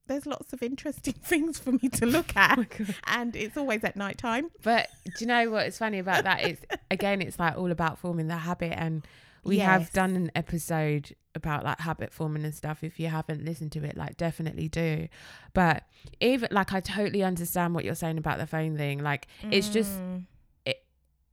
there's 0.08 0.26
lots 0.26 0.54
of 0.54 0.64
interesting 0.64 1.14
things 1.22 1.60
for 1.60 1.72
me 1.74 1.90
to 1.90 2.06
look 2.06 2.32
Oh 2.36 2.40
at. 2.42 2.70
and 3.06 3.36
it's 3.36 3.58
always 3.58 3.84
at 3.84 3.96
night 3.96 4.18
time. 4.18 4.50
But 4.64 4.88
do 5.06 5.12
you 5.20 5.28
know 5.28 5.50
what's 5.52 5.78
funny 5.78 6.00
about 6.00 6.24
that? 6.24 6.44
It's 6.44 6.62
again, 6.92 7.22
it's 7.22 7.38
like 7.38 7.58
all 7.58 7.72
about 7.72 8.00
forming 8.00 8.28
the 8.28 8.38
habit, 8.38 8.74
and 8.78 9.06
we 9.44 9.60
have 9.60 9.92
done 9.94 10.16
an 10.16 10.32
episode 10.36 11.16
about 11.36 11.64
like 11.64 11.80
habit 11.80 12.12
forming 12.12 12.44
and 12.44 12.54
stuff. 12.56 12.84
If 12.84 13.00
you 13.00 13.08
haven't 13.08 13.46
listened 13.46 13.72
to 13.74 13.84
it, 13.84 13.96
like 13.96 14.18
definitely 14.18 14.68
do. 14.68 15.08
But 15.54 15.84
even 16.20 16.50
like, 16.52 16.74
I 16.74 16.80
totally 16.80 17.24
understand 17.24 17.76
what 17.76 17.86
you're 17.86 17.96
saying 17.96 18.18
about 18.18 18.38
the 18.40 18.48
phone 18.48 18.78
thing. 18.78 19.00
Like, 19.04 19.28
it's 19.52 19.70
just 19.70 19.92
Mm. 20.00 20.26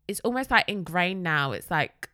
it's 0.09 0.20
almost 0.20 0.50
like 0.50 0.68
ingrained 0.68 1.22
now. 1.22 1.52
It's 1.52 1.70
like 1.70 2.11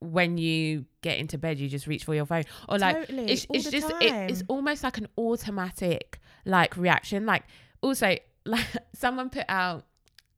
when 0.00 0.38
you 0.38 0.84
get 1.02 1.18
into 1.18 1.38
bed, 1.38 1.58
you 1.58 1.68
just 1.68 1.86
reach 1.86 2.04
for 2.04 2.14
your 2.14 2.26
phone, 2.26 2.44
or 2.68 2.78
like 2.78 2.96
Totally, 2.96 3.32
it's 3.32 3.46
it's 3.52 3.70
just 3.70 3.90
it, 4.00 4.30
it's 4.30 4.42
almost 4.48 4.84
like 4.84 4.98
an 4.98 5.08
automatic 5.16 6.20
like 6.44 6.76
reaction. 6.76 7.26
Like 7.26 7.44
also 7.80 8.16
like 8.44 8.66
someone 8.94 9.30
put 9.30 9.44
out. 9.48 9.84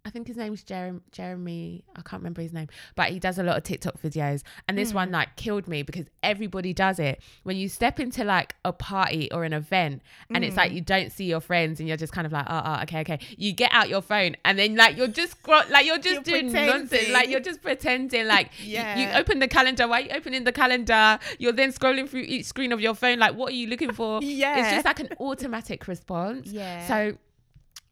I 0.05 0.11
think 0.11 0.27
his 0.29 0.37
name's 0.37 0.63
Jeremy. 0.63 1.01
Jeremy, 1.13 1.85
I 1.95 2.01
can't 2.03 2.21
remember 2.23 2.41
his 2.41 2.53
name, 2.53 2.69
but 2.97 3.11
he 3.11 3.19
does 3.19 3.39
a 3.39 3.43
lot 3.43 3.59
of 3.59 3.65
TikTok 3.65 4.01
videos. 4.01 4.43
And 4.67 4.79
this 4.79 4.91
Hmm. 4.91 4.97
one 4.97 5.11
like 5.11 5.37
killed 5.37 5.69
me 5.69 5.83
because 5.83 6.07
everybody 6.23 6.73
does 6.73 6.99
it. 6.99 7.21
When 7.43 7.57
you 7.57 7.69
step 7.69 8.01
into 8.01 8.25
like 8.25 8.55
a 8.65 8.73
party 8.73 9.31
or 9.31 9.45
an 9.45 9.53
event, 9.53 10.01
and 10.35 10.43
it's 10.45 10.55
Hmm. 10.55 10.61
like 10.61 10.73
you 10.73 10.81
don't 10.81 11.13
see 11.13 11.25
your 11.25 11.41
friends, 11.41 11.81
and 11.81 11.87
you're 11.89 11.99
just 11.99 12.13
kind 12.15 12.27
of 12.27 12.33
like, 12.33 12.47
oh, 12.49 12.63
oh, 12.65 12.83
okay, 12.85 13.01
okay. 13.01 13.19
You 13.37 13.53
get 13.53 13.71
out 13.73 13.89
your 13.91 14.01
phone, 14.03 14.37
and 14.45 14.59
then 14.59 14.75
like 14.75 14.97
you're 14.97 15.07
just 15.07 15.37
like 15.47 15.85
you're 15.85 15.99
just 15.99 16.15
You're 16.15 16.23
doing 16.23 16.53
nonsense. 16.53 17.11
Like 17.11 17.29
you're 17.29 17.41
just 17.41 17.61
pretending. 17.63 18.27
Like 18.27 18.51
y- 18.61 18.65
you, 18.67 18.73
Yeah. 18.73 19.19
open 19.19 19.39
the 19.39 19.49
calendar. 19.49 19.87
Why 19.87 20.01
are 20.01 20.05
you 20.05 20.11
opening 20.15 20.45
the 20.45 20.53
calendar? 20.53 21.19
You're 21.39 21.53
then 21.53 21.73
scrolling 21.73 22.09
through 22.09 22.23
each 22.23 22.47
screen 22.47 22.73
of 22.73 22.81
your 22.81 22.95
phone. 22.95 23.19
Like 23.19 23.35
what 23.35 23.53
are 23.53 23.57
you 23.57 23.67
looking 23.67 23.93
for? 23.93 24.23
Yeah. 24.23 24.61
It's 24.61 24.71
just 24.71 24.85
like 24.87 25.01
an 25.01 25.11
automatic 25.21 25.87
response. 25.89 26.49
Yeah. 26.51 26.87
So 26.87 27.19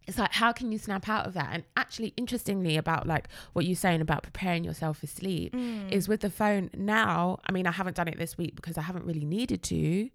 it's 0.09 0.19
like 0.19 0.33
how 0.33 0.53
can 0.53 0.73
you 0.73 0.79
snap 0.79 1.09
out 1.09 1.27
of 1.27 1.35
that? 1.35 1.51
And 1.53 1.63
actually 1.77 2.15
interestingly 2.17 2.77
about 2.77 3.07
like 3.07 3.29
what 3.53 3.65
you're 3.67 3.77
saying 3.77 4.01
about 4.01 4.25
preparing 4.25 4.65
yourself 4.65 4.99
for 4.99 5.07
sleep 5.07 5.53
Mm. 5.55 5.93
is 5.93 6.09
with 6.09 6.21
the 6.23 6.31
phone 6.31 6.71
now 6.75 7.39
i 7.47 7.53
mean 7.53 7.67
i 7.67 7.71
haven't 7.71 7.95
done 7.97 8.09
it 8.09 8.19
this 8.19 8.37
week 8.37 8.57
because 8.57 8.77
i 8.77 8.83
haven't 8.83 9.05
really 9.05 9.25
needed 9.25 9.63
to. 9.65 10.11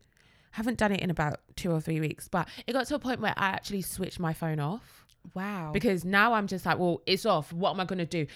Haven't 0.52 0.78
done 0.78 0.92
it 0.92 1.00
in 1.00 1.10
about 1.10 1.40
two 1.56 1.72
or 1.72 1.80
three 1.80 2.00
weeks 2.00 2.28
but 2.28 2.48
it 2.68 2.74
got 2.74 2.86
to 2.88 2.96
a 2.96 3.00
point 3.00 3.22
where 3.22 3.34
i 3.38 3.48
actually 3.48 3.82
switched 3.82 4.20
my 4.20 4.34
phone 4.34 4.60
off. 4.60 5.06
Wow. 5.34 5.70
because 5.74 6.04
now 6.04 6.34
i'm 6.34 6.48
just 6.48 6.66
like 6.66 6.78
well 6.80 7.02
it's 7.06 7.26
off. 7.26 7.54
What 7.54 7.72
am 7.72 7.80
i 7.80 7.86
going 7.86 8.00
to 8.00 8.06
do? 8.06 8.28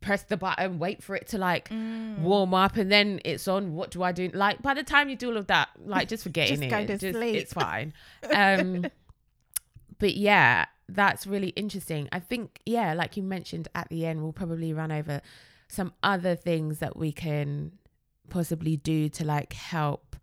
Press 0.00 0.22
the 0.24 0.36
button 0.36 0.78
wait 0.78 1.02
for 1.02 1.14
it 1.16 1.28
to 1.28 1.38
like 1.38 1.68
Mm. 1.70 2.18
warm 2.20 2.52
up 2.54 2.76
and 2.76 2.90
then 2.92 3.20
it's 3.24 3.46
on. 3.48 3.74
What 3.74 3.90
do 3.90 4.02
i 4.02 4.12
do? 4.12 4.30
Like 4.34 4.60
by 4.62 4.74
the 4.74 4.82
time 4.82 5.08
you 5.10 5.16
do 5.16 5.30
all 5.30 5.36
of 5.38 5.46
that 5.48 5.68
like 5.84 6.08
just 6.08 6.22
forgetting 6.22 6.56
Just 6.60 6.72
it. 6.72 6.86
go 6.88 6.96
to 6.98 7.12
sleep. 7.14 7.36
it's 7.36 7.52
fine. 7.52 7.92
Um 8.32 8.86
but 9.98 10.14
yeah 10.16 10.66
that's 10.88 11.26
really 11.26 11.48
interesting. 11.50 12.08
I 12.12 12.20
think 12.20 12.60
yeah 12.66 12.94
like 12.94 13.16
you 13.16 13.22
mentioned 13.22 13.68
at 13.74 13.88
the 13.88 14.06
end 14.06 14.22
we'll 14.22 14.32
probably 14.32 14.72
run 14.72 14.92
over 14.92 15.20
some 15.68 15.92
other 16.02 16.34
things 16.34 16.78
that 16.78 16.96
we 16.96 17.12
can 17.12 17.72
possibly 18.28 18.76
do 18.76 19.08
to 19.08 19.24
like 19.24 19.52
help 19.52 20.16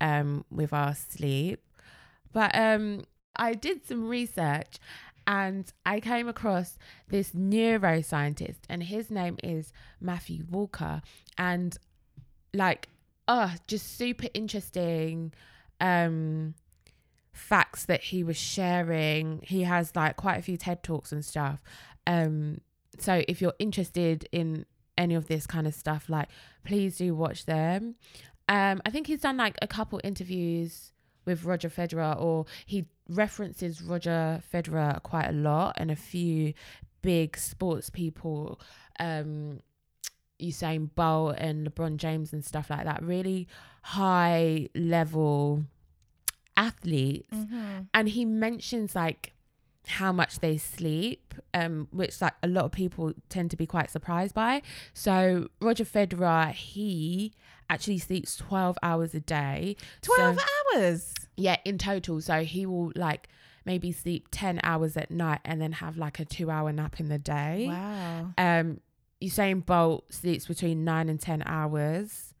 um 0.00 0.44
with 0.50 0.72
our 0.72 0.94
sleep. 0.94 1.62
But 2.32 2.54
um 2.54 3.04
i 3.36 3.54
did 3.54 3.86
some 3.86 4.08
research 4.08 4.78
and 5.26 5.72
i 5.86 6.00
came 6.00 6.28
across 6.28 6.76
this 7.08 7.30
neuroscientist 7.32 8.58
and 8.68 8.82
his 8.82 9.10
name 9.10 9.36
is 9.42 9.72
matthew 10.00 10.44
walker. 10.50 11.02
And 11.36 11.76
like 12.54 12.88
oh 13.28 13.54
just 13.66 13.96
super 13.96 14.28
interesting 14.34 15.32
um 15.80 16.54
facts 17.38 17.84
that 17.86 18.02
he 18.02 18.22
was 18.24 18.36
sharing. 18.36 19.40
He 19.42 19.62
has 19.62 19.94
like 19.94 20.16
quite 20.16 20.38
a 20.38 20.42
few 20.42 20.56
ted 20.56 20.82
talks 20.82 21.12
and 21.12 21.24
stuff. 21.24 21.62
Um 22.06 22.60
so 22.98 23.22
if 23.28 23.40
you're 23.40 23.54
interested 23.58 24.28
in 24.32 24.66
any 24.96 25.14
of 25.14 25.28
this 25.28 25.46
kind 25.46 25.66
of 25.66 25.74
stuff 25.74 26.08
like 26.08 26.28
please 26.64 26.98
do 26.98 27.14
watch 27.14 27.46
them. 27.46 27.94
Um 28.48 28.80
i 28.84 28.90
think 28.90 29.06
he's 29.06 29.20
done 29.20 29.36
like 29.36 29.56
a 29.62 29.66
couple 29.66 30.00
interviews 30.02 30.92
with 31.24 31.44
roger 31.44 31.68
federer 31.68 32.18
or 32.18 32.46
he 32.64 32.86
references 33.08 33.82
roger 33.82 34.42
federer 34.52 35.02
quite 35.02 35.28
a 35.28 35.32
lot 35.32 35.74
and 35.76 35.90
a 35.90 35.96
few 35.96 36.54
big 37.02 37.36
sports 37.36 37.90
people 37.90 38.58
um 38.98 39.60
Usain 40.40 40.88
Bolt 40.94 41.34
and 41.38 41.66
LeBron 41.66 41.96
James 41.96 42.32
and 42.32 42.44
stuff 42.44 42.70
like 42.70 42.84
that. 42.84 43.02
Really 43.02 43.48
high 43.82 44.68
level 44.74 45.64
athletes 46.66 47.28
Mhm. 47.34 47.86
and 47.94 48.08
he 48.10 48.24
mentions 48.24 48.94
like 48.94 49.32
how 49.86 50.12
much 50.12 50.40
they 50.40 50.56
sleep 50.58 51.32
um 51.54 51.88
which 51.92 52.20
like 52.20 52.34
a 52.42 52.48
lot 52.48 52.64
of 52.66 52.72
people 52.72 53.12
tend 53.30 53.50
to 53.50 53.56
be 53.56 53.64
quite 53.74 53.88
surprised 53.90 54.34
by 54.34 54.60
so 54.92 55.48
roger 55.62 55.84
federer 55.84 56.50
he 56.52 57.32
actually 57.70 57.96
sleeps 57.98 58.36
12 58.36 58.76
hours 58.82 59.14
a 59.14 59.20
day 59.20 59.76
So- 60.02 60.14
12 60.16 60.38
hours. 60.74 61.14
yeah 61.36 61.56
in 61.64 61.78
total 61.78 62.20
so 62.20 62.42
he 62.44 62.66
will 62.66 62.92
like 62.96 63.28
maybe 63.64 63.92
sleep 63.92 64.28
10 64.30 64.60
hours 64.62 64.96
at 64.96 65.10
night 65.10 65.40
and 65.44 65.60
then 65.62 65.72
have 65.72 65.96
like 65.96 66.18
a 66.20 66.24
two 66.24 66.50
hour 66.50 66.70
nap 66.72 66.98
in 67.00 67.08
the 67.08 67.18
day 67.18 67.66
Wow. 67.68 68.32
um 68.36 68.80
usain 69.22 69.64
bolt 69.64 70.12
sleeps 70.12 70.46
between 70.46 70.84
9 70.84 71.08
and 71.08 71.20
10 71.20 71.42
hours 71.46 72.34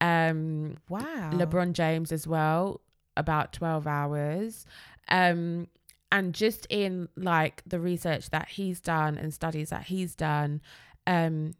um 0.00 0.76
Wow. 0.88 1.30
LeBron 1.32 1.72
James 1.72 2.12
as 2.12 2.26
well, 2.26 2.80
about 3.16 3.52
12 3.52 3.86
hours. 3.86 4.66
Um, 5.08 5.68
and 6.12 6.32
just 6.34 6.66
in 6.70 7.08
like 7.16 7.62
the 7.66 7.80
research 7.80 8.30
that 8.30 8.48
he's 8.48 8.80
done 8.80 9.18
and 9.18 9.34
studies 9.34 9.70
that 9.70 9.84
he's 9.84 10.14
done, 10.14 10.60
um, 11.06 11.54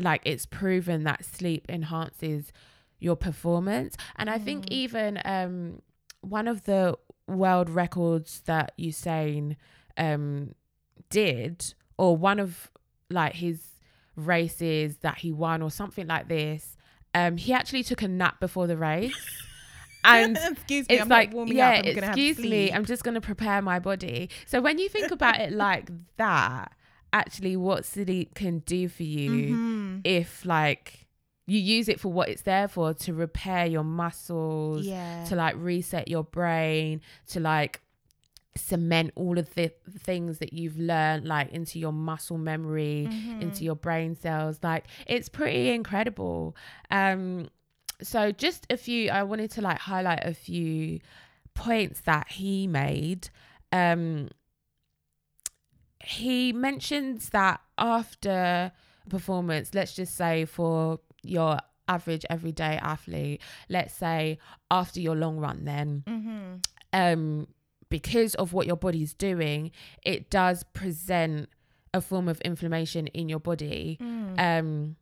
like 0.00 0.22
it's 0.24 0.46
proven 0.46 1.04
that 1.04 1.24
sleep 1.24 1.66
enhances 1.68 2.52
your 3.00 3.16
performance. 3.16 3.96
And 4.16 4.28
I 4.30 4.38
think 4.38 4.66
Mm. 4.66 4.72
even 4.72 5.20
um, 5.24 5.82
one 6.20 6.48
of 6.48 6.64
the 6.64 6.96
world 7.26 7.68
records 7.70 8.40
that 8.46 8.72
Usain 8.78 9.56
um, 9.96 10.54
did, 11.10 11.74
or 11.96 12.16
one 12.16 12.38
of 12.38 12.70
like 13.10 13.34
his 13.34 13.60
races 14.16 14.98
that 14.98 15.18
he 15.18 15.32
won, 15.32 15.62
or 15.62 15.70
something 15.70 16.06
like 16.06 16.28
this, 16.28 16.76
um, 17.14 17.36
he 17.36 17.52
actually 17.52 17.82
took 17.82 18.02
a 18.02 18.08
nap 18.08 18.38
before 18.40 18.66
the 18.66 18.76
race. 18.76 19.14
And 20.04 20.36
excuse 20.52 20.88
me, 20.88 20.94
it's 20.96 21.02
I'm 21.02 21.08
like, 21.08 21.32
yeah, 21.46 21.70
up. 21.70 21.84
I'm 21.86 21.94
gonna 21.94 22.06
have 22.06 22.16
excuse 22.18 22.38
me. 22.38 22.72
I'm 22.72 22.84
just 22.84 23.02
going 23.04 23.14
to 23.14 23.20
prepare 23.20 23.60
my 23.62 23.78
body. 23.78 24.30
So 24.46 24.60
when 24.60 24.78
you 24.78 24.88
think 24.88 25.10
about 25.10 25.40
it 25.40 25.52
like 25.66 25.90
that, 26.16 26.72
actually, 27.12 27.56
what 27.56 27.84
sleep 27.84 28.34
can 28.34 28.60
do 28.60 28.88
for 28.88 29.02
you 29.02 29.30
Mhm. 29.54 30.00
if 30.04 30.44
like 30.44 31.06
you 31.46 31.58
use 31.58 31.88
it 31.88 31.98
for 31.98 32.12
what 32.12 32.28
it's 32.28 32.42
there 32.42 32.68
for 32.68 32.92
to 32.92 33.14
repair 33.14 33.64
your 33.66 33.82
muscles, 33.84 34.84
Yeah. 34.86 35.24
to 35.24 35.34
like 35.34 35.54
reset 35.56 36.06
your 36.08 36.22
brain, 36.24 37.00
to 37.28 37.40
like 37.40 37.80
cement 38.56 39.12
all 39.14 39.38
of 39.38 39.54
the 39.54 39.72
things 40.00 40.38
that 40.38 40.52
you've 40.52 40.76
learned 40.78 41.24
like 41.26 41.50
into 41.52 41.78
your 41.78 41.92
muscle 41.92 42.36
memory, 42.38 43.08
Mhm. 43.10 43.40
into 43.40 43.64
your 43.64 43.76
brain 43.76 44.14
cells. 44.16 44.58
Like 44.62 44.86
it's 45.06 45.28
pretty 45.28 45.70
incredible. 45.70 46.56
Um 46.90 47.48
so 48.02 48.30
just 48.32 48.66
a 48.70 48.76
few 48.76 49.10
I 49.10 49.22
wanted 49.24 49.50
to 49.52 49.60
like 49.62 49.78
highlight 49.78 50.24
a 50.24 50.34
few 50.34 51.00
points 51.54 52.00
that 52.02 52.28
he 52.28 52.66
made. 52.66 53.30
Um 53.72 54.28
he 56.04 56.52
mentions 56.52 57.30
that 57.30 57.60
after 57.76 58.72
performance, 59.08 59.74
let's 59.74 59.94
just 59.94 60.14
say 60.16 60.44
for 60.44 61.00
your 61.22 61.58
average 61.88 62.24
everyday 62.30 62.76
athlete, 62.82 63.40
let's 63.68 63.94
say 63.94 64.38
after 64.70 65.00
your 65.00 65.16
long 65.16 65.38
run 65.38 65.64
then 65.64 66.04
Mhm. 66.06 66.64
um 66.92 67.48
because 67.90 68.34
of 68.34 68.52
what 68.52 68.66
your 68.66 68.76
body's 68.76 69.14
doing, 69.14 69.70
it 70.02 70.28
does 70.30 70.62
present 70.74 71.48
a 71.94 72.02
form 72.02 72.28
of 72.28 72.38
inflammation 72.42 73.06
in 73.08 73.30
your 73.30 73.40
body. 73.40 73.96
Mm. 73.98 74.38
Um, 74.38 74.96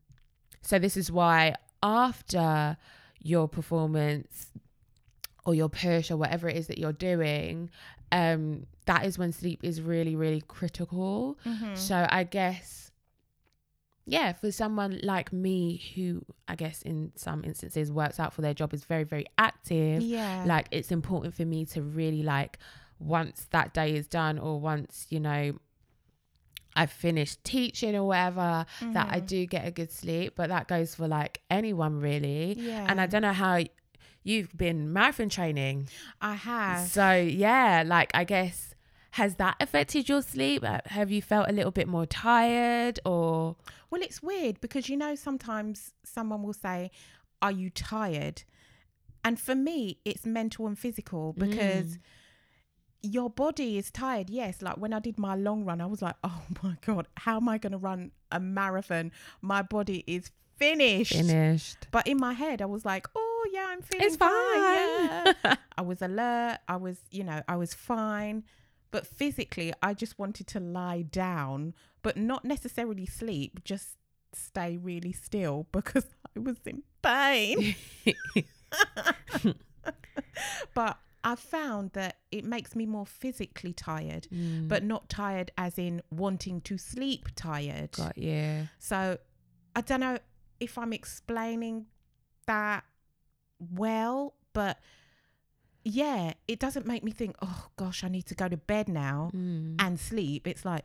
so 0.62 0.78
this 0.78 0.96
is 0.96 1.10
why 1.10 1.56
after 1.82 2.76
your 3.20 3.48
performance 3.48 4.48
or 5.44 5.54
your 5.54 5.68
push 5.68 6.10
or 6.10 6.16
whatever 6.16 6.48
it 6.48 6.56
is 6.56 6.66
that 6.66 6.78
you're 6.78 6.92
doing, 6.92 7.70
um, 8.12 8.66
that 8.86 9.04
is 9.04 9.18
when 9.18 9.32
sleep 9.32 9.60
is 9.62 9.80
really, 9.80 10.16
really 10.16 10.42
critical. 10.42 11.38
Mhm. 11.44 11.76
So 11.76 12.06
I 12.08 12.24
guess, 12.24 12.90
yeah, 14.04 14.32
for 14.32 14.52
someone 14.52 15.00
like 15.02 15.32
me 15.32 15.82
who 15.94 16.24
I 16.46 16.54
guess 16.54 16.82
in 16.82 17.12
some 17.16 17.44
instances 17.44 17.90
works 17.90 18.20
out 18.20 18.32
for 18.32 18.42
their 18.42 18.54
job 18.54 18.72
is 18.72 18.84
very, 18.84 19.04
very 19.04 19.26
active 19.38 20.02
yeah. 20.02 20.44
like 20.46 20.68
it's 20.70 20.92
important 20.92 21.34
for 21.34 21.44
me 21.44 21.64
to 21.66 21.82
really 21.82 22.22
like 22.22 22.58
once 22.98 23.46
that 23.50 23.74
day 23.74 23.94
is 23.94 24.06
done 24.06 24.38
or 24.38 24.58
once 24.58 25.06
you 25.10 25.20
know 25.20 25.58
i've 26.76 26.92
finished 26.92 27.42
teaching 27.44 27.94
or 27.96 28.04
whatever 28.04 28.66
that 28.92 29.08
i 29.10 29.20
Mhm. 29.20 29.26
do 29.26 29.46
get 29.46 29.66
a 29.66 29.70
good 29.70 29.90
sleep 29.90 30.34
but 30.36 30.48
that 30.48 30.68
goes 30.68 30.94
for 30.94 31.08
like 31.08 31.40
anyone 31.50 32.00
really 32.00 32.54
Yeah. 32.58 32.86
and 32.88 33.00
i 33.00 33.06
don't 33.06 33.22
know 33.22 33.32
how 33.32 33.64
you've 34.22 34.56
been 34.56 34.92
marathon 34.92 35.28
training 35.28 35.88
I 36.20 36.34
have. 36.34 36.88
so 36.88 37.12
yeah 37.14 37.82
like 37.86 38.10
i 38.14 38.24
guess 38.24 38.74
has 39.12 39.36
that 39.36 39.56
affected 39.60 40.08
your 40.10 40.20
sleep 40.20 40.62
Uh, 40.62 40.80
have 40.86 41.10
you 41.10 41.22
felt 41.22 41.48
a 41.48 41.52
little 41.52 41.70
bit 41.70 41.88
more 41.88 42.06
tired 42.06 43.00
or 43.06 43.56
Well, 43.90 44.02
it's 44.02 44.22
weird 44.22 44.60
because 44.60 44.88
you 44.90 44.96
know 44.96 45.14
sometimes 45.14 45.94
someone 46.04 46.42
will 46.42 46.52
say, 46.52 46.90
"Are 47.40 47.52
you 47.52 47.70
tired?" 47.70 48.42
And 49.24 49.40
for 49.40 49.54
me, 49.54 49.98
it's 50.04 50.26
mental 50.26 50.66
and 50.66 50.78
physical 50.78 51.32
because 51.32 51.96
Mm. 51.96 52.00
Your 53.02 53.30
body 53.30 53.78
is 53.78 53.90
tired. 53.90 54.30
Yes, 54.30 54.62
like 54.62 54.76
when 54.76 54.92
I 54.92 54.98
did 55.00 55.18
my 55.18 55.34
long 55.34 55.64
run, 55.64 55.80
I 55.80 55.86
was 55.86 56.02
like, 56.02 56.16
"Oh 56.24 56.42
my 56.62 56.76
god, 56.84 57.08
how 57.16 57.36
am 57.36 57.48
I 57.48 57.58
going 57.58 57.72
to 57.72 57.78
run 57.78 58.12
a 58.30 58.40
marathon? 58.40 59.12
My 59.42 59.62
body 59.62 60.04
is 60.06 60.30
finished." 60.56 61.12
finished 61.12 61.88
But 61.90 62.06
in 62.06 62.18
my 62.18 62.32
head, 62.32 62.62
I 62.62 62.66
was 62.66 62.84
like, 62.84 63.06
"Oh 63.14 63.48
yeah, 63.52 63.66
I'm 63.68 63.82
feeling 63.82 64.06
it's 64.06 64.16
fine." 64.16 64.30
fine 64.30 65.34
yeah." 65.44 65.56
I 65.78 65.82
was 65.82 66.02
alert. 66.02 66.58
I 66.68 66.76
was, 66.76 66.98
you 67.10 67.24
know, 67.24 67.42
I 67.48 67.56
was 67.56 67.74
fine. 67.74 68.44
But 68.90 69.06
physically, 69.06 69.72
I 69.82 69.94
just 69.94 70.18
wanted 70.18 70.46
to 70.48 70.60
lie 70.60 71.02
down, 71.02 71.74
but 72.02 72.16
not 72.16 72.44
necessarily 72.44 73.04
sleep, 73.04 73.62
just 73.64 73.96
stay 74.32 74.76
really 74.76 75.12
still 75.12 75.66
because 75.72 76.06
I 76.36 76.40
was 76.40 76.56
in 76.64 76.82
pain. 77.02 77.74
but 80.74 80.98
I 81.26 81.34
found 81.34 81.90
that 81.94 82.18
it 82.30 82.44
makes 82.44 82.76
me 82.76 82.86
more 82.86 83.04
physically 83.06 83.72
tired, 83.72 84.28
Mm, 84.32 84.68
but 84.68 84.84
not 84.84 85.08
tired 85.08 85.50
as 85.58 85.76
in 85.76 86.00
wanting 86.10 86.60
to 86.62 86.78
sleep 86.78 87.28
tired. 87.34 87.92
got 87.92 88.16
you 88.16 88.68
So 88.78 89.18
I 89.74 89.80
don't 89.80 90.00
know 90.00 90.18
if 90.60 90.78
I'm 90.78 90.92
explaining 90.92 91.86
that 92.46 92.84
well, 93.58 94.34
but 94.52 94.78
yeah, 95.84 96.32
it 96.48 96.58
doesn't 96.58 96.86
make 96.86 97.02
me 97.04 97.10
think, 97.12 97.36
oh 97.42 97.66
gosh, 97.76 98.02
I 98.04 98.08
need 98.08 98.26
to 98.26 98.34
go 98.34 98.48
to 98.48 98.56
bed 98.56 98.88
now 98.88 99.30
Mm. 99.34 99.76
and 99.78 99.98
sleep. 100.00 100.46
It's 100.46 100.64
like 100.64 100.84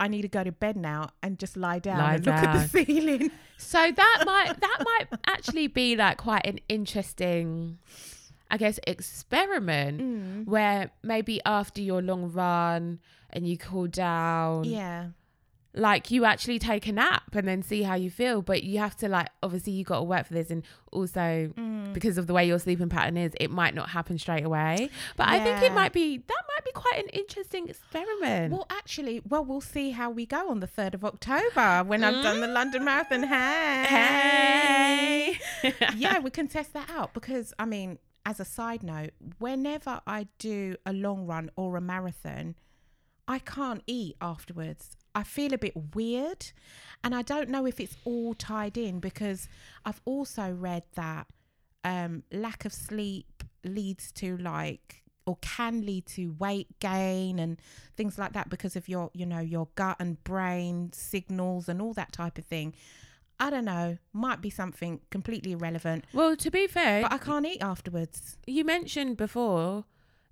I 0.00 0.08
need 0.08 0.22
to 0.22 0.28
go 0.28 0.42
to 0.42 0.50
bed 0.52 0.76
now 0.76 1.10
and 1.22 1.38
just 1.38 1.56
lie 1.56 1.78
down 1.78 1.98
Lie 1.98 2.14
and 2.14 2.26
look 2.26 2.34
at 2.34 2.52
the 2.72 2.84
ceiling. 2.84 3.30
So 3.56 3.78
that 4.02 4.22
might 4.26 4.60
that 4.60 4.78
might 4.84 5.06
actually 5.26 5.68
be 5.68 5.94
like 5.96 6.16
quite 6.18 6.44
an 6.46 6.58
interesting, 6.68 7.78
I 8.50 8.56
guess, 8.56 8.78
experiment 8.86 10.00
Mm. 10.00 10.46
where 10.46 10.90
maybe 11.02 11.40
after 11.44 11.80
your 11.80 12.02
long 12.02 12.30
run 12.32 13.00
and 13.30 13.48
you 13.48 13.56
cool 13.58 13.86
down, 13.88 14.64
Yeah. 14.64 15.08
like 15.76 16.10
you 16.12 16.24
actually 16.24 16.60
take 16.60 16.86
a 16.86 16.92
nap 16.92 17.34
and 17.34 17.48
then 17.48 17.62
see 17.62 17.82
how 17.82 17.94
you 17.96 18.10
feel. 18.10 18.42
But 18.42 18.62
you 18.62 18.78
have 18.78 18.96
to 18.98 19.08
like 19.08 19.28
obviously 19.42 19.72
you 19.72 19.82
got 19.84 19.96
to 19.98 20.02
work 20.04 20.26
for 20.26 20.34
this, 20.34 20.50
and 20.50 20.62
also 20.92 21.20
Mm. 21.56 21.92
because 21.94 22.16
of 22.18 22.26
the 22.28 22.32
way 22.34 22.46
your 22.46 22.58
sleeping 22.60 22.88
pattern 22.88 23.16
is, 23.16 23.32
it 23.40 23.50
might 23.50 23.74
not 23.74 23.88
happen 23.90 24.18
straight 24.18 24.44
away. 24.44 24.88
But 25.16 25.28
I 25.28 25.40
think 25.42 25.62
it 25.62 25.72
might 25.72 25.92
be 25.92 26.18
that 26.18 26.42
might 26.54 26.64
be 26.64 26.70
quite 26.72 27.02
an 27.02 27.08
interesting 27.08 27.68
experiment. 27.68 28.52
Well, 28.52 28.66
actually, 28.70 29.20
well, 29.28 29.44
we'll 29.44 29.60
see 29.60 29.90
how 29.90 30.10
we 30.10 30.26
go 30.26 30.48
on 30.48 30.60
the 30.60 30.68
3rd 30.68 30.94
of 30.94 31.04
October 31.04 31.82
when 31.84 32.04
I've 32.04 32.22
done 32.22 32.40
the 32.40 32.46
London 32.46 32.84
Marathon. 32.84 33.24
Hey. 33.24 33.84
hey, 35.62 35.74
yeah, 35.96 36.20
we 36.20 36.30
can 36.30 36.46
test 36.46 36.72
that 36.74 36.88
out 36.90 37.14
because, 37.14 37.52
I 37.58 37.64
mean, 37.64 37.98
as 38.26 38.40
a 38.40 38.44
side 38.44 38.82
note, 38.82 39.10
whenever 39.38 40.00
I 40.06 40.28
do 40.38 40.76
a 40.86 40.92
long 40.92 41.26
run 41.26 41.50
or 41.56 41.76
a 41.76 41.80
marathon, 41.80 42.54
I 43.26 43.38
can't 43.38 43.82
eat 43.86 44.16
afterwards. 44.20 44.96
I 45.14 45.22
feel 45.22 45.54
a 45.54 45.58
bit 45.58 45.94
weird. 45.94 46.46
And 47.02 47.14
I 47.14 47.22
don't 47.22 47.48
know 47.48 47.66
if 47.66 47.80
it's 47.80 47.96
all 48.04 48.34
tied 48.34 48.76
in 48.76 49.00
because 49.00 49.48
I've 49.84 50.00
also 50.04 50.50
read 50.50 50.84
that 50.94 51.26
um, 51.84 52.22
lack 52.32 52.64
of 52.64 52.72
sleep 52.72 53.44
leads 53.64 54.10
to 54.12 54.36
like 54.38 55.02
or 55.26 55.38
can 55.40 55.86
lead 55.86 56.06
to 56.06 56.34
weight 56.38 56.68
gain 56.80 57.38
and 57.38 57.58
things 57.96 58.18
like 58.18 58.32
that 58.34 58.50
because 58.50 58.76
of 58.76 58.88
your 58.88 59.10
you 59.14 59.24
know 59.24 59.40
your 59.40 59.68
gut 59.74 59.96
and 59.98 60.22
brain 60.22 60.90
signals 60.92 61.66
and 61.66 61.80
all 61.80 61.94
that 61.94 62.12
type 62.12 62.36
of 62.36 62.44
thing 62.44 62.74
i 63.40 63.50
don't 63.50 63.64
know 63.64 63.96
might 64.12 64.40
be 64.40 64.50
something 64.50 65.00
completely 65.10 65.52
irrelevant 65.52 66.04
Well, 66.12 66.36
to 66.36 66.50
be 66.50 66.66
fair, 66.66 67.02
but 67.02 67.12
i 67.12 67.18
can't 67.18 67.46
eat 67.46 67.62
afterwards 67.62 68.38
you 68.46 68.64
mentioned 68.64 69.16
before 69.16 69.84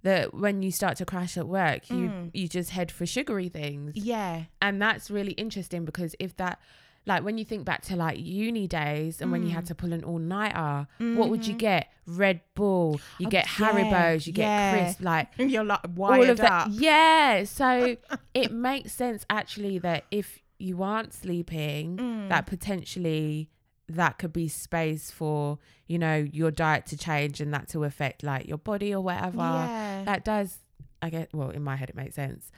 that 0.02 0.34
when 0.34 0.62
you 0.62 0.72
start 0.72 0.96
to 0.96 1.04
crash 1.04 1.36
at 1.36 1.46
work, 1.46 1.88
you 1.88 2.08
Mm. 2.10 2.30
you 2.34 2.48
just 2.48 2.70
head 2.70 2.90
for 2.90 3.06
sugary 3.06 3.48
things, 3.48 3.92
yeah 3.94 4.44
and 4.60 4.82
that's 4.82 5.10
really 5.12 5.30
interesting 5.32 5.84
because 5.84 6.16
if 6.18 6.36
that, 6.38 6.58
like 7.06 7.22
when 7.22 7.38
you 7.38 7.44
think 7.44 7.64
back 7.64 7.82
to 7.82 7.94
like 7.94 8.18
uni 8.18 8.66
days 8.66 9.20
and 9.20 9.30
when 9.30 9.42
you 9.44 9.50
Mm. 9.50 9.54
had 9.54 9.66
to 9.66 9.76
pull 9.76 9.92
an 9.92 10.02
all 10.02 10.18
nighter, 10.18 10.88
what 10.98 11.30
would 11.30 11.46
you 11.46 11.54
get? 11.54 11.86
Red 12.04 12.40
Bull, 12.56 13.00
you 13.18 13.28
Oh, 13.28 13.30
get 13.30 13.46
yeah, 13.60 13.70
Haribo's, 13.72 14.26
you 14.26 14.32
yeah. 14.36 14.56
get 14.56 14.70
crisp, 14.70 15.02
like 15.02 15.28
you're 15.38 15.62
like 15.64 15.80
wired 15.94 16.20
all 16.24 16.30
of 16.30 16.38
that. 16.38 16.70
Yeah, 16.70 17.44
so 17.44 17.96
it 18.34 18.50
makes 18.50 18.92
sense 18.92 19.24
actually 19.30 19.78
that 19.78 20.04
if 20.10 20.41
you 20.62 20.82
aren't 20.82 21.12
sleeping, 21.12 21.96
Mm. 21.96 22.28
that 22.28 22.46
potentially 22.46 23.50
that 23.88 24.16
could 24.18 24.32
be 24.32 24.48
space 24.48 25.10
for 25.10 25.58
you 25.86 25.98
know 25.98 26.16
your 26.32 26.50
diet 26.50 26.86
to 26.86 26.96
change 26.96 27.40
and 27.40 27.52
that 27.52 27.68
to 27.68 27.84
affect 27.84 28.22
like 28.22 28.46
your 28.48 28.58
body 28.58 28.94
or 28.94 29.00
whatever. 29.02 29.36
yeah 29.38 30.02
That 30.04 30.24
does, 30.24 30.58
I 31.02 31.10
get. 31.10 31.28
Well, 31.34 31.50
in 31.50 31.62
my 31.62 31.76
head 31.76 31.90
it 31.90 31.96
makes 31.96 32.14
sense, 32.14 32.50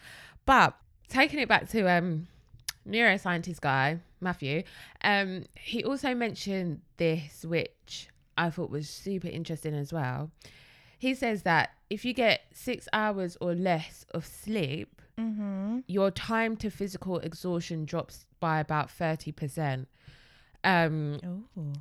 but 0.45 0.77
taking 1.09 1.41
it 1.41 1.49
back 1.49 1.69
to 1.71 1.89
um 1.91 2.27
neuroscientist 2.87 3.61
guy 3.61 3.99
Matthew, 4.21 4.63
um 5.03 5.45
he 5.55 5.83
also 5.85 6.15
mentioned 6.15 6.81
this 6.99 7.45
which 7.45 8.09
I 8.37 8.51
thought 8.51 8.71
was 8.71 8.89
super 8.89 9.29
interesting 9.29 9.75
as 9.75 9.93
well. 9.93 10.31
He 10.99 11.15
says 11.15 11.43
that 11.43 11.71
if 11.91 12.05
you 12.05 12.13
get 12.15 12.43
six 12.53 12.89
hours 12.93 13.37
or 13.41 13.55
less 13.55 14.05
of 14.13 14.25
sleep, 14.27 14.94
mm-hmm. 15.19 15.81
your 15.87 16.11
time 16.11 16.57
to 16.59 16.71
physical 16.71 17.19
exhaustion 17.19 17.85
drops 17.85 18.27
by 18.41 18.61
about 18.61 18.89
30%. 18.89 19.87
Um, 20.63 21.21
oh 21.57 21.73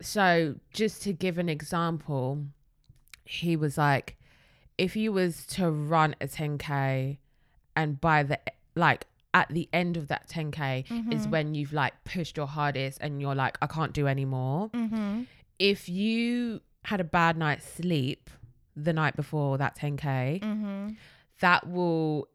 so 0.00 0.56
just 0.72 1.02
to 1.02 1.12
give 1.12 1.38
an 1.38 1.48
example, 1.48 2.44
he 3.24 3.56
was 3.56 3.78
like, 3.78 4.16
if 4.76 4.94
you 4.94 5.12
was 5.12 5.46
to 5.46 5.70
run 5.70 6.14
a 6.20 6.26
10k 6.26 7.16
and 7.74 8.00
by 8.00 8.22
the 8.22 8.38
like 8.74 9.06
at 9.32 9.48
the 9.48 9.68
end 9.72 9.96
of 9.96 10.08
that 10.08 10.28
10k 10.28 11.12
is 11.12 11.26
when 11.28 11.54
you've 11.54 11.72
like 11.72 11.92
pushed 12.04 12.36
your 12.36 12.46
hardest 12.46 12.98
and 13.00 13.20
you're 13.20 13.34
like, 13.34 13.56
I 13.62 13.66
can't 13.66 13.92
do 13.92 14.06
anymore. 14.06 14.70
mm-hmm. 14.70 15.22
If 15.58 15.88
you 15.88 16.60
had 16.84 17.00
a 17.00 17.04
bad 17.04 17.38
night's 17.38 17.66
sleep 17.66 18.28
the 18.76 18.92
night 18.92 19.16
before 19.16 19.56
that 19.58 19.76
10k, 19.76 20.40
Mm-hmm. 20.42 20.88
that 21.40 21.68
will 21.68 22.28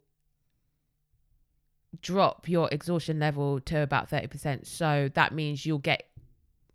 drop 2.02 2.48
your 2.48 2.70
exhaustion 2.72 3.20
level 3.20 3.60
to 3.62 3.80
about 3.82 4.10
30%. 4.10 4.66
So 4.66 5.10
that 5.14 5.34
means 5.34 5.66
you'll 5.66 5.78
get 5.80 6.08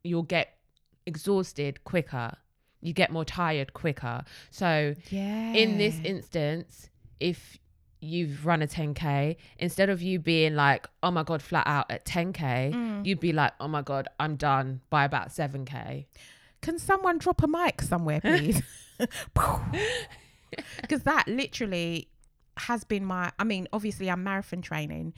you'll 0.04 0.22
get 0.22 0.56
exhausted 1.06 1.82
quicker. 1.84 2.36
You 2.80 2.92
get 2.92 3.10
more 3.10 3.24
tired 3.24 3.72
quicker. 3.72 4.24
So 4.50 4.94
yeah 5.10 5.52
in 5.54 5.78
this 5.78 6.00
instance, 6.04 6.90
if 7.18 7.58
you've 8.00 8.44
run 8.44 8.60
a 8.62 8.66
10k, 8.66 9.36
instead 9.58 9.88
of 9.88 10.02
you 10.02 10.18
being 10.18 10.54
like, 10.54 10.86
"Oh 11.02 11.10
my 11.10 11.22
god, 11.22 11.40
flat 11.42 11.66
out 11.66 11.90
at 11.90 12.04
10k," 12.04 12.72
Mm. 12.74 13.06
you'd 13.06 13.20
be 13.20 13.32
like, 13.32 13.54
"Oh 13.58 13.68
my 13.68 13.80
god, 13.82 14.06
I'm 14.20 14.36
done 14.36 14.82
by 14.90 15.04
about 15.04 15.28
7k." 15.32 16.06
Can 16.60 16.78
someone 16.78 17.18
drop 17.18 17.42
a 17.42 17.46
mic 17.48 17.80
somewhere, 17.80 18.20
please? 18.20 18.62
Because 20.80 21.02
that 21.02 21.26
literally 21.26 22.08
has 22.58 22.84
been 22.84 23.04
my. 23.04 23.32
I 23.38 23.44
mean, 23.44 23.68
obviously, 23.72 24.10
I'm 24.10 24.22
marathon 24.24 24.62
training, 24.62 25.14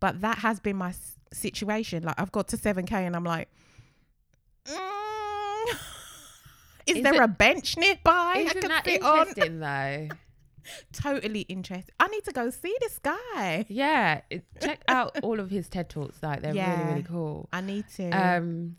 but 0.00 0.20
that 0.20 0.38
has 0.38 0.60
been 0.60 0.76
my 0.76 0.90
s- 0.90 1.16
situation. 1.32 2.02
Like, 2.02 2.20
I've 2.20 2.32
got 2.32 2.48
to 2.48 2.56
7K 2.56 2.92
and 2.92 3.14
I'm 3.16 3.24
like, 3.24 3.48
mm, 4.66 5.66
is, 6.86 6.96
Is 6.96 7.02
there 7.02 7.14
it- 7.14 7.20
a 7.20 7.28
bench 7.28 7.76
nearby 7.76 8.10
I 8.36 8.38
Isn't 8.46 8.60
can 8.60 8.68
that 8.70 8.84
sit 8.84 9.02
on? 9.02 9.18
interesting 9.28 9.60
though? 9.60 10.08
Totally 10.92 11.40
interesting. 11.42 11.92
I 11.98 12.06
need 12.08 12.22
to 12.24 12.32
go 12.32 12.48
see 12.50 12.74
this 12.80 12.98
guy. 13.00 13.66
Yeah, 13.68 14.20
check 14.60 14.82
out 14.86 15.18
all 15.24 15.40
of 15.40 15.50
his 15.50 15.68
TED 15.68 15.88
talks. 15.88 16.22
Like 16.22 16.42
they're 16.42 16.54
Yeah. 16.54 16.76
really 16.78 16.90
really 16.90 17.02
cool. 17.02 17.48
I 17.52 17.60
need 17.62 17.84
to. 17.96 18.10
Um, 18.10 18.76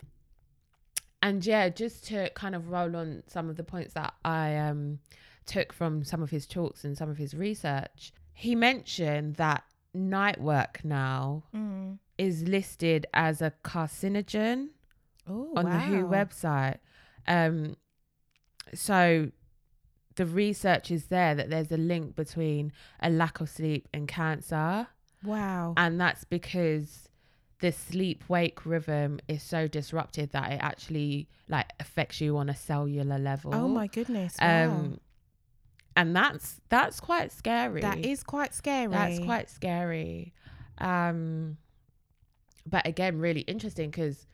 and 1.22 1.46
yeah, 1.46 1.68
just 1.70 2.06
to 2.08 2.30
kind 2.32 2.56
of 2.56 2.70
roll 2.70 2.96
on 2.96 3.24
some 3.28 3.50
of 3.50 3.58
the 3.58 3.64
points 3.64 3.94
that 3.96 4.14
I 4.24 4.56
um 4.58 5.00
took 5.46 5.74
from 5.74 6.04
some 6.04 6.22
of 6.24 6.30
his 6.30 6.46
talks 6.48 6.84
and 6.84 6.98
some 6.98 7.10
of 7.10 7.18
his 7.18 7.34
research, 7.34 8.12
he 8.34 8.56
mentioned 8.56 9.36
that 9.36 9.64
night 9.94 10.40
work 10.42 10.82
now 10.84 11.44
Mm. 11.54 12.00
is 12.18 12.44
listed 12.48 13.06
as 13.14 13.42
a 13.42 13.52
carcinogen 13.64 14.70
Oh, 15.28 15.54
on 15.56 15.66
the 15.66 15.80
WHO 15.80 16.06
website. 16.08 16.80
Um, 17.28 17.76
so 18.74 19.32
the 20.16 20.26
research 20.26 20.92
is 20.92 21.06
there 21.06 21.34
that 21.36 21.50
there's 21.50 21.72
a 21.72 21.78
link 21.78 22.16
between 22.16 22.72
a 23.02 23.10
lack 23.10 23.40
of 23.40 23.50
sleep 23.50 23.88
and 23.94 24.08
cancer, 24.08 24.88
Wow. 25.24 25.74
and 25.78 26.00
that's 26.00 26.24
because 26.24 27.10
the 27.62 27.72
sleep 27.72 28.26
wake 28.28 28.66
rhythm 28.66 29.20
is 29.30 29.42
so 29.42 29.68
disrupted 29.70 30.32
that 30.32 30.52
it 30.52 30.60
actually 30.62 31.30
like 31.48 31.72
affects 31.80 32.20
you 32.20 32.36
on 32.38 32.50
a 32.50 32.56
cellular 32.56 33.18
level. 33.18 33.54
oh 33.56 33.68
my 33.70 33.88
goodness. 33.88 34.36
Wow. 34.42 34.66
Um, 34.72 35.00
and 35.96 36.16
that's 36.16 36.60
that's 36.70 37.00
quite 37.00 37.32
scary. 37.32 37.82
that 37.82 38.04
is 38.06 38.24
quite 38.24 38.54
scary. 38.54 38.92
That's 38.92 39.20
quite 39.20 39.50
scary. 39.50 40.34
Um, 40.80 41.58
but 42.66 42.88
again, 42.88 43.20
really 43.20 43.42
interesting 43.42 43.90
because, 43.92 44.26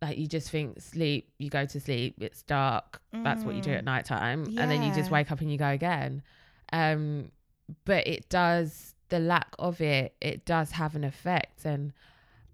like, 0.00 0.18
you 0.18 0.26
just 0.26 0.50
think 0.50 0.80
sleep, 0.80 1.30
you 1.38 1.48
go 1.50 1.64
to 1.66 1.80
sleep, 1.80 2.16
it's 2.20 2.42
dark, 2.42 3.00
that's 3.12 3.44
what 3.44 3.54
you 3.54 3.62
do 3.62 3.70
Mm. 3.70 3.78
at 3.78 3.84
nighttime, 3.84 4.44
and 4.58 4.70
then 4.70 4.82
you 4.82 4.92
just 4.94 5.10
wake 5.10 5.32
up 5.32 5.40
and 5.40 5.50
you 5.50 5.58
go 5.58 5.68
again. 5.68 6.22
Um, 6.72 7.30
but 7.84 8.06
it 8.06 8.28
does, 8.28 8.94
the 9.08 9.18
lack 9.18 9.48
of 9.58 9.80
it, 9.80 10.14
it 10.20 10.44
does 10.44 10.72
have 10.72 10.94
an 10.94 11.04
effect. 11.04 11.64
And 11.64 11.92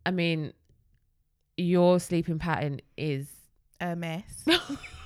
I 0.07 0.11
mean, 0.11 0.52
your 1.57 1.98
sleeping 2.00 2.38
pattern 2.38 2.81
is 2.96 3.28
a 3.81 3.94
mess. 3.96 4.44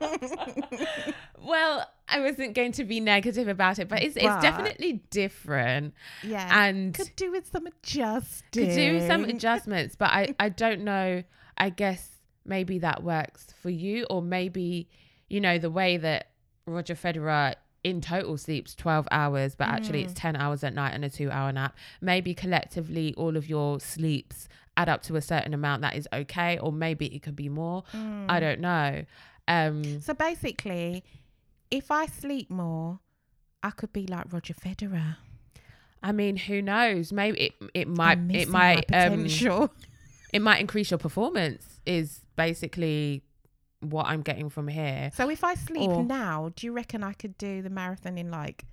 well, 1.42 1.86
I 2.08 2.20
wasn't 2.20 2.54
going 2.54 2.72
to 2.72 2.84
be 2.84 3.00
negative 3.00 3.48
about 3.48 3.78
it, 3.78 3.88
but 3.88 4.02
it's 4.02 4.14
But- 4.14 4.24
it's 4.24 4.42
definitely 4.42 5.02
different. 5.10 5.94
yeah. 6.22 6.64
And 6.66 6.94
could 6.94 7.10
do 7.16 7.30
with 7.30 7.46
some 7.50 7.66
adjusting. 7.66 8.66
could 8.66 8.74
do 8.74 9.06
some 9.06 9.24
adjustments, 9.24 9.96
but 9.96 10.10
I, 10.10 10.34
I 10.38 10.48
don't 10.48 10.82
know. 10.82 11.22
I 11.56 11.70
guess 11.70 12.08
maybe 12.44 12.78
that 12.80 13.02
works 13.02 13.52
for 13.62 13.70
you, 13.70 14.06
or 14.10 14.22
maybe, 14.22 14.88
you 15.28 15.40
know, 15.40 15.58
the 15.58 15.70
way 15.70 15.96
that 15.98 16.28
Roger 16.66 16.94
Federer 16.94 17.54
in 17.82 18.00
total 18.00 18.36
sleeps 18.36 18.74
12 18.74 19.08
hours, 19.10 19.54
but 19.54 19.68
actually 19.68 20.02
Mm. 20.02 20.04
it's 20.04 20.14
10 20.14 20.36
hours 20.36 20.62
at 20.64 20.74
night 20.74 20.92
and 20.94 21.04
a 21.04 21.08
two 21.10 21.30
hour 21.30 21.50
nap. 21.52 21.74
Maybe 22.00 22.34
collectively 22.34 23.14
all 23.16 23.36
of 23.38 23.48
your 23.48 23.80
sleeps 23.80 24.48
add 24.76 24.88
up 24.88 25.02
to 25.04 25.16
a 25.16 25.22
certain 25.22 25.54
amount 25.54 25.80
that 25.82 25.96
is 25.96 26.06
okay, 26.12 26.58
or 26.58 26.72
maybe 26.72 27.06
it 27.14 27.22
could 27.22 27.36
be 27.36 27.48
more. 27.48 27.84
Mm. 27.94 28.26
I 28.28 28.38
don't 28.40 28.60
know. 28.60 29.04
Um, 29.50 30.00
So 30.00 30.14
basically, 30.14 31.02
if 31.70 31.90
I 31.90 32.06
sleep 32.06 32.50
more, 32.50 33.00
I 33.62 33.70
could 33.70 33.92
be 33.92 34.06
like 34.06 34.32
Roger 34.32 34.54
Federer. 34.54 35.16
I 36.02 36.12
mean, 36.12 36.36
who 36.36 36.62
knows? 36.62 37.12
Maybe 37.12 37.40
it 37.40 37.54
it 37.74 37.88
might 37.88 38.18
it 38.30 38.48
might 38.48 38.84
um 38.92 39.26
it 40.32 40.40
might 40.40 40.60
increase 40.60 40.90
your 40.90 40.98
performance. 40.98 41.80
Is 41.84 42.20
basically 42.36 43.22
what 43.80 44.06
I'm 44.06 44.22
getting 44.22 44.50
from 44.50 44.68
here. 44.68 45.10
so 45.14 45.28
if 45.30 45.42
I 45.42 45.54
sleep 45.54 45.90
or- 45.90 46.04
now, 46.04 46.52
do 46.54 46.66
you 46.66 46.72
reckon 46.72 47.02
I 47.02 47.12
could 47.14 47.36
do 47.38 47.62
the 47.62 47.70
marathon 47.70 48.18
in 48.18 48.30
like 48.30 48.64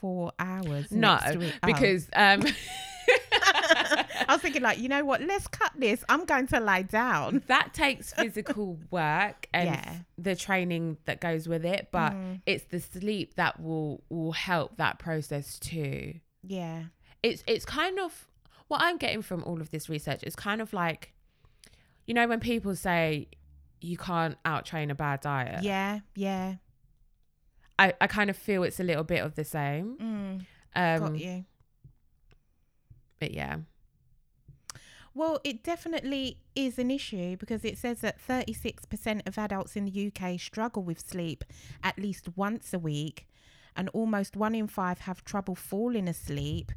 four 0.00 0.32
hours? 0.38 0.90
No? 0.90 1.18
Oh. 1.24 1.40
because 1.64 2.08
um, 2.14 2.42
I 3.32 4.26
was 4.34 4.40
thinking 4.42 4.62
like, 4.62 4.78
you 4.78 4.88
know 4.88 5.04
what? 5.04 5.20
Let's 5.22 5.48
cut 5.48 5.72
this. 5.76 6.04
I'm 6.08 6.24
going 6.24 6.46
to 6.48 6.60
lie 6.60 6.82
down. 6.82 7.42
that 7.46 7.74
takes 7.74 8.12
physical 8.12 8.78
work 8.90 9.46
and 9.52 9.68
Yeah. 9.70 9.94
the 10.18 10.36
training 10.36 10.98
that 11.06 11.20
goes 11.20 11.48
with 11.48 11.64
it, 11.64 11.88
but 11.90 12.12
Mm. 12.12 12.40
it's 12.46 12.64
the 12.64 12.80
sleep 12.80 13.34
that 13.34 13.60
will 13.60 14.02
will 14.08 14.32
help 14.32 14.76
that 14.76 14.98
process 14.98 15.58
too. 15.58 16.14
Yeah. 16.42 16.84
It's 17.22 17.42
it's 17.46 17.64
kind 17.64 17.98
of 17.98 18.28
what 18.68 18.80
I'm 18.82 18.96
getting 18.98 19.22
from 19.22 19.42
all 19.44 19.60
of 19.60 19.70
this 19.70 19.88
research 19.88 20.22
It's 20.22 20.36
kind 20.36 20.60
of 20.60 20.72
like, 20.72 21.12
you 22.06 22.14
know, 22.14 22.26
when 22.28 22.40
people 22.40 22.76
say 22.76 23.28
you 23.80 23.96
can't 23.96 24.36
out 24.44 24.64
train 24.66 24.90
a 24.90 24.94
bad 24.94 25.20
diet. 25.20 25.62
Yeah. 25.64 26.00
Yeah. 26.14 26.56
I, 27.78 27.94
I 28.00 28.06
kind 28.08 28.28
of 28.30 28.36
feel 28.36 28.62
it's 28.62 28.78
a 28.78 28.84
little 28.84 29.04
bit 29.04 29.24
of 29.24 29.34
the 29.34 29.44
same. 29.44 29.96
Mm, 29.96 30.46
Um, 30.76 31.12
got 31.12 31.18
you. 31.18 31.44
But 33.20 33.32
yeah. 33.32 33.58
Well, 35.14 35.40
it 35.42 35.64
definitely 35.64 36.38
is 36.54 36.78
an 36.78 36.90
issue 36.90 37.36
because 37.36 37.64
it 37.64 37.76
says 37.76 38.00
that 38.00 38.18
36% 38.26 39.26
of 39.26 39.38
adults 39.38 39.76
in 39.76 39.84
the 39.84 40.12
UK 40.12 40.38
struggle 40.38 40.82
with 40.82 41.00
sleep 41.00 41.44
at 41.82 41.98
least 41.98 42.36
once 42.36 42.72
a 42.72 42.78
week, 42.78 43.28
and 43.76 43.88
almost 43.90 44.36
one 44.36 44.54
in 44.54 44.68
five 44.68 45.00
have 45.00 45.24
trouble 45.24 45.54
falling 45.54 46.06
asleep, 46.08 46.72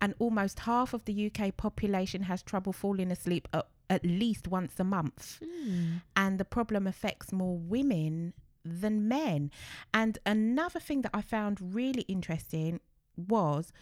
and 0.00 0.14
almost 0.18 0.60
half 0.60 0.92
of 0.92 1.04
the 1.06 1.30
UK 1.30 1.56
population 1.56 2.24
has 2.24 2.42
trouble 2.42 2.72
falling 2.72 3.10
asleep 3.10 3.48
at, 3.54 3.66
at 3.88 4.04
least 4.04 4.46
once 4.48 4.78
a 4.78 4.84
month. 4.84 5.40
Hmm. 5.42 5.96
And 6.14 6.38
the 6.38 6.44
problem 6.44 6.86
affects 6.86 7.32
more 7.32 7.56
women 7.56 8.34
than 8.64 9.08
men. 9.08 9.50
And 9.92 10.18
another 10.26 10.80
thing 10.80 11.02
that 11.02 11.12
I 11.14 11.22
found 11.22 11.74
really 11.74 12.02
interesting 12.02 12.80
was 13.16 13.72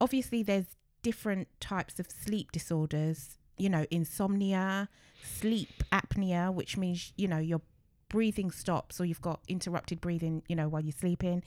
obviously 0.00 0.42
there's 0.42 0.76
different 1.02 1.48
types 1.60 1.98
of 1.98 2.10
sleep 2.10 2.52
disorders, 2.52 3.38
you 3.56 3.68
know, 3.68 3.86
insomnia, 3.90 4.88
sleep 5.22 5.82
apnea, 5.92 6.52
which 6.52 6.76
means, 6.76 7.12
you 7.16 7.28
know, 7.28 7.38
your 7.38 7.60
breathing 8.08 8.50
stops 8.50 9.00
or 9.00 9.04
you've 9.04 9.20
got 9.20 9.40
interrupted 9.48 10.00
breathing, 10.00 10.42
you 10.48 10.56
know, 10.56 10.68
while 10.68 10.82
you're 10.82 10.92
sleeping, 10.92 11.42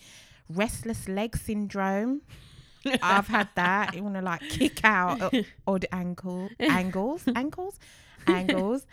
restless 0.50 1.08
leg 1.08 1.36
syndrome. 1.38 2.22
I've 3.02 3.28
had 3.28 3.50
that. 3.56 3.96
You 3.96 4.04
want 4.04 4.16
to 4.16 4.22
like 4.22 4.42
kick 4.42 4.84
out 4.84 5.34
odd 5.68 5.86
ankle 5.92 6.50
angles, 6.60 7.24
ankles, 7.36 7.80
angles, 8.28 8.86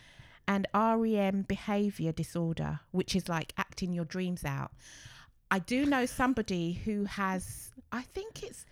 and 0.47 0.67
REM 0.75 1.43
behavior 1.43 2.13
disorder, 2.13 2.81
which 2.93 3.17
is 3.17 3.29
like 3.29 3.53
acting 3.57 3.93
your 3.93 4.05
dreams 4.05 4.45
out. 4.45 4.73
I 5.51 5.59
do 5.59 5.85
know 5.87 6.07
somebody 6.07 6.75
who 6.85 7.05
has. 7.05 7.71
I 7.93 8.03
think 8.03 8.43
it's. 8.43 8.65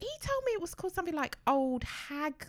He 0.00 0.10
told 0.20 0.44
me 0.44 0.52
it 0.52 0.60
was 0.60 0.74
called 0.74 0.94
something 0.94 1.14
like 1.14 1.38
old 1.46 1.84
hag 1.84 2.48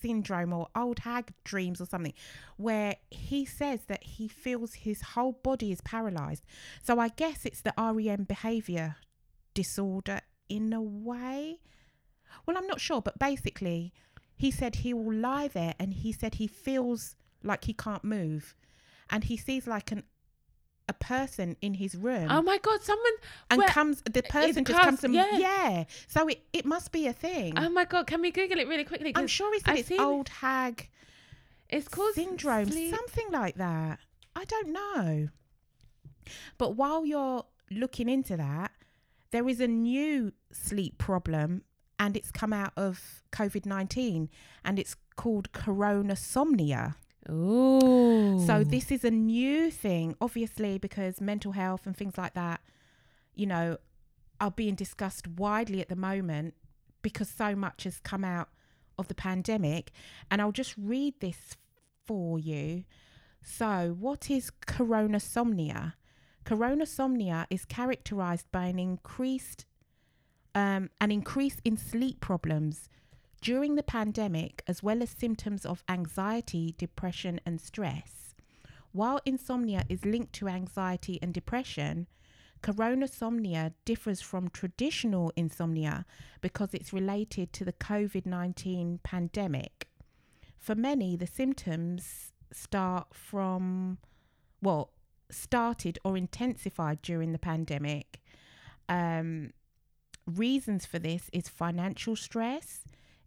syndrome 0.00 0.52
or 0.52 0.68
old 0.76 1.00
hag 1.00 1.32
dreams 1.44 1.80
or 1.80 1.86
something, 1.86 2.14
where 2.56 2.96
he 3.10 3.44
says 3.44 3.80
that 3.86 4.02
he 4.02 4.28
feels 4.28 4.74
his 4.74 5.02
whole 5.02 5.32
body 5.32 5.72
is 5.72 5.80
paralyzed. 5.80 6.44
So 6.82 6.98
I 6.98 7.08
guess 7.08 7.44
it's 7.44 7.62
the 7.62 7.74
REM 7.76 8.24
behavior 8.24 8.96
disorder 9.54 10.20
in 10.48 10.72
a 10.72 10.82
way. 10.82 11.60
Well, 12.46 12.56
I'm 12.56 12.66
not 12.66 12.80
sure, 12.80 13.02
but 13.02 13.18
basically, 13.18 13.92
he 14.36 14.50
said 14.50 14.76
he 14.76 14.94
will 14.94 15.12
lie 15.12 15.48
there 15.48 15.74
and 15.78 15.92
he 15.92 16.12
said 16.12 16.36
he 16.36 16.46
feels 16.46 17.16
like 17.42 17.64
he 17.64 17.72
can't 17.72 18.04
move 18.04 18.54
and 19.10 19.24
he 19.24 19.36
sees 19.36 19.66
like 19.66 19.90
an 19.90 20.04
a 20.88 20.92
person 20.92 21.56
in 21.60 21.74
his 21.74 21.94
room 21.94 22.28
Oh 22.30 22.42
my 22.42 22.58
god, 22.58 22.82
someone 22.82 23.12
and 23.50 23.58
where- 23.58 23.68
comes 23.68 24.02
the 24.02 24.22
person 24.22 24.64
just 24.64 24.78
comes- 24.80 25.00
comes 25.00 25.00
to 25.00 25.10
yeah. 25.10 25.36
yeah. 25.38 25.84
So 26.06 26.28
it, 26.28 26.42
it 26.52 26.64
must 26.64 26.92
be 26.92 27.06
a 27.06 27.12
thing. 27.12 27.54
Oh 27.58 27.68
my 27.68 27.84
god, 27.84 28.06
can 28.06 28.20
we 28.20 28.30
Google 28.30 28.58
it 28.58 28.68
really 28.68 28.84
quickly? 28.84 29.12
i'm 29.16 29.26
sure 29.26 29.52
it's 29.54 29.86
seen- 29.86 30.00
old 30.00 30.28
hag 30.28 30.88
it's 31.68 31.88
called 31.88 32.14
syndrome 32.14 32.70
sleep- 32.70 32.94
something 32.94 33.30
like 33.30 33.56
that. 33.56 33.98
I 34.34 34.44
don't 34.44 34.68
know. 34.72 35.28
But 36.58 36.76
while 36.76 37.04
you're 37.04 37.44
looking 37.70 38.08
into 38.08 38.36
that 38.36 38.70
there 39.30 39.46
is 39.48 39.60
a 39.60 39.68
new 39.68 40.32
sleep 40.52 40.96
problem 40.96 41.62
and 41.98 42.16
it's 42.16 42.30
come 42.30 42.52
out 42.54 42.72
of 42.76 43.22
covid-19 43.32 44.28
and 44.64 44.78
it's 44.78 44.96
called 45.16 45.52
coronasomnia 45.52 46.94
Ooh. 47.30 48.42
So 48.46 48.64
this 48.64 48.90
is 48.90 49.04
a 49.04 49.10
new 49.10 49.70
thing, 49.70 50.16
obviously, 50.20 50.78
because 50.78 51.20
mental 51.20 51.52
health 51.52 51.86
and 51.86 51.96
things 51.96 52.16
like 52.16 52.34
that, 52.34 52.60
you 53.34 53.46
know, 53.46 53.76
are 54.40 54.50
being 54.50 54.74
discussed 54.74 55.26
widely 55.26 55.80
at 55.80 55.88
the 55.88 55.96
moment 55.96 56.54
because 57.02 57.28
so 57.28 57.54
much 57.54 57.84
has 57.84 57.98
come 58.00 58.24
out 58.24 58.48
of 58.98 59.08
the 59.08 59.14
pandemic. 59.14 59.90
And 60.30 60.40
I'll 60.40 60.52
just 60.52 60.74
read 60.76 61.14
this 61.20 61.56
for 62.06 62.38
you. 62.38 62.84
So, 63.42 63.96
what 63.98 64.30
is 64.30 64.50
coronasomnia? 64.66 65.94
Coronasomnia 66.44 67.46
is 67.50 67.64
characterized 67.64 68.50
by 68.50 68.66
an 68.66 68.78
increased 68.78 69.66
um, 70.54 70.90
an 71.00 71.12
increase 71.12 71.58
in 71.64 71.76
sleep 71.76 72.20
problems 72.20 72.88
during 73.40 73.74
the 73.74 73.82
pandemic, 73.82 74.62
as 74.66 74.82
well 74.82 75.02
as 75.02 75.10
symptoms 75.10 75.64
of 75.64 75.84
anxiety, 75.88 76.74
depression, 76.76 77.40
and 77.46 77.60
stress. 77.60 78.34
While 78.92 79.20
insomnia 79.24 79.84
is 79.88 80.04
linked 80.04 80.32
to 80.34 80.48
anxiety 80.48 81.18
and 81.22 81.32
depression, 81.32 82.06
coronasomnia 82.62 83.74
differs 83.84 84.20
from 84.20 84.48
traditional 84.48 85.32
insomnia 85.36 86.04
because 86.40 86.74
it's 86.74 86.92
related 86.92 87.52
to 87.52 87.64
the 87.64 87.72
COVID 87.72 88.26
19 88.26 89.00
pandemic. 89.02 89.88
For 90.58 90.74
many, 90.74 91.16
the 91.16 91.26
symptoms 91.26 92.32
start 92.52 93.08
from, 93.14 93.98
well, 94.60 94.90
started 95.30 95.98
or 96.04 96.16
intensified 96.16 97.00
during 97.02 97.32
the 97.32 97.38
pandemic. 97.38 98.20
Um, 98.88 99.52
reasons 100.26 100.86
for 100.86 100.98
this 100.98 101.30
is 101.32 101.48
financial 101.48 102.16
stress, 102.16 102.80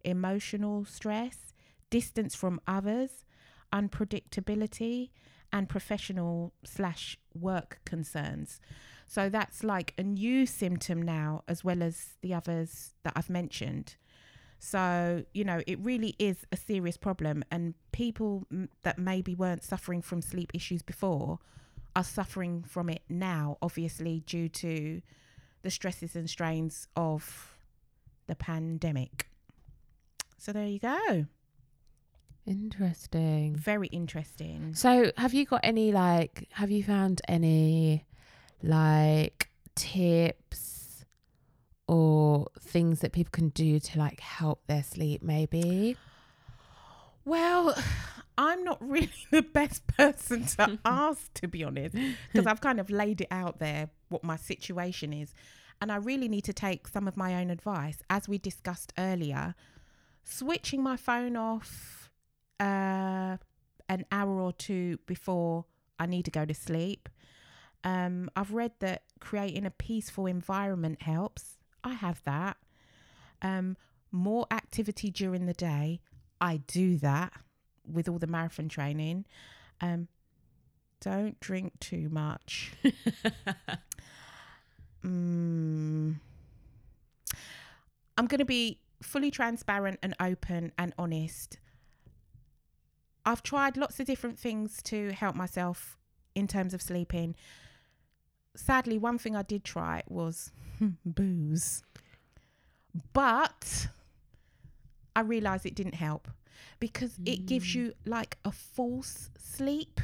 emotional 0.04 0.84
stress, 0.84 1.54
distance 1.90 2.34
from 2.34 2.60
others, 2.66 3.24
unpredictability, 3.72 5.10
and 5.52 5.68
professional 5.68 6.52
slash 6.64 7.18
work 7.38 7.80
concerns. 7.84 8.60
So 9.06 9.28
that's 9.28 9.62
like 9.62 9.92
a 9.98 10.02
new 10.02 10.46
symptom 10.46 11.02
now, 11.02 11.42
as 11.46 11.62
well 11.62 11.82
as 11.82 12.14
the 12.22 12.32
others 12.32 12.94
that 13.02 13.12
I've 13.14 13.28
mentioned. 13.28 13.96
So, 14.58 15.24
you 15.34 15.44
know, 15.44 15.60
it 15.66 15.78
really 15.80 16.14
is 16.18 16.46
a 16.52 16.56
serious 16.56 16.96
problem, 16.96 17.44
and 17.50 17.74
people 17.90 18.46
m- 18.50 18.68
that 18.84 18.98
maybe 18.98 19.34
weren't 19.34 19.64
suffering 19.64 20.02
from 20.02 20.22
sleep 20.22 20.52
issues 20.54 20.82
before 20.82 21.40
are 21.94 22.04
suffering 22.04 22.62
from 22.62 22.88
it 22.88 23.02
now, 23.08 23.58
obviously, 23.60 24.20
due 24.20 24.48
to 24.48 25.02
the 25.62 25.70
stresses 25.70 26.16
and 26.16 26.30
strains 26.30 26.86
of 26.96 27.56
the 28.28 28.34
pandemic. 28.34 29.26
So, 30.42 30.52
there 30.52 30.66
you 30.66 30.80
go. 30.80 31.26
Interesting. 32.46 33.54
Very 33.54 33.86
interesting. 33.86 34.74
So, 34.74 35.12
have 35.16 35.34
you 35.34 35.46
got 35.46 35.60
any 35.62 35.92
like? 35.92 36.48
Have 36.54 36.68
you 36.68 36.82
found 36.82 37.22
any 37.28 38.04
like 38.60 39.50
tips 39.76 41.04
or 41.86 42.48
things 42.58 43.02
that 43.02 43.12
people 43.12 43.30
can 43.30 43.50
do 43.50 43.78
to 43.78 43.98
like 44.00 44.18
help 44.18 44.66
their 44.66 44.82
sleep? 44.82 45.22
Maybe. 45.22 45.96
Well, 47.24 47.76
I'm 48.36 48.64
not 48.64 48.82
really 48.82 49.12
the 49.30 49.42
best 49.42 49.86
person 49.86 50.44
to 50.46 50.76
ask, 50.84 51.32
to 51.34 51.46
be 51.46 51.62
honest, 51.62 51.94
because 52.32 52.48
I've 52.48 52.60
kind 52.60 52.80
of 52.80 52.90
laid 52.90 53.20
it 53.20 53.28
out 53.30 53.60
there 53.60 53.90
what 54.08 54.24
my 54.24 54.34
situation 54.34 55.12
is. 55.12 55.34
And 55.80 55.92
I 55.92 55.96
really 55.96 56.28
need 56.28 56.42
to 56.44 56.52
take 56.52 56.88
some 56.88 57.06
of 57.06 57.16
my 57.16 57.36
own 57.40 57.48
advice. 57.48 57.98
As 58.10 58.28
we 58.28 58.38
discussed 58.38 58.92
earlier, 58.98 59.54
switching 60.24 60.82
my 60.82 60.96
phone 60.96 61.36
off 61.36 62.10
uh, 62.60 63.36
an 63.88 64.04
hour 64.10 64.40
or 64.40 64.52
two 64.52 64.98
before 65.06 65.64
I 65.98 66.06
need 66.06 66.24
to 66.26 66.30
go 66.30 66.44
to 66.44 66.54
sleep. 66.54 67.08
Um, 67.84 68.30
I've 68.36 68.52
read 68.52 68.72
that 68.80 69.02
creating 69.20 69.66
a 69.66 69.70
peaceful 69.70 70.26
environment 70.26 71.02
helps. 71.02 71.58
I 71.82 71.94
have 71.94 72.22
that. 72.24 72.56
Um, 73.40 73.76
more 74.12 74.46
activity 74.50 75.10
during 75.10 75.46
the 75.46 75.54
day. 75.54 76.00
I 76.40 76.58
do 76.58 76.96
that 76.98 77.32
with 77.86 78.08
all 78.08 78.18
the 78.18 78.26
marathon 78.26 78.68
training. 78.68 79.24
Um, 79.80 80.08
Don't 81.00 81.40
drink 81.40 81.80
too 81.80 82.08
much. 82.08 82.72
Mm. 85.04 86.14
I'm 88.16 88.26
going 88.26 88.38
to 88.38 88.44
be 88.44 88.78
fully 89.02 89.30
transparent 89.30 89.98
and 90.02 90.14
open 90.20 90.72
and 90.78 90.92
honest. 90.98 91.58
I've 93.24 93.42
tried 93.42 93.76
lots 93.76 94.00
of 94.00 94.06
different 94.06 94.38
things 94.38 94.82
to 94.84 95.12
help 95.12 95.36
myself 95.36 95.96
in 96.34 96.48
terms 96.48 96.74
of 96.74 96.82
sleeping. 96.82 97.36
Sadly, 98.56 98.98
one 98.98 99.18
thing 99.18 99.36
I 99.36 99.42
did 99.42 99.64
try 99.64 100.02
was 100.08 100.50
booze. 101.04 101.82
But 103.12 103.88
I 105.16 105.20
realized 105.20 105.66
it 105.66 105.74
didn't 105.74 105.94
help 105.94 106.28
because 106.80 107.12
it 107.24 107.46
gives 107.46 107.74
you 107.74 107.92
like 108.04 108.38
a 108.44 108.52
false 108.52 109.30
sleep. 109.38 110.00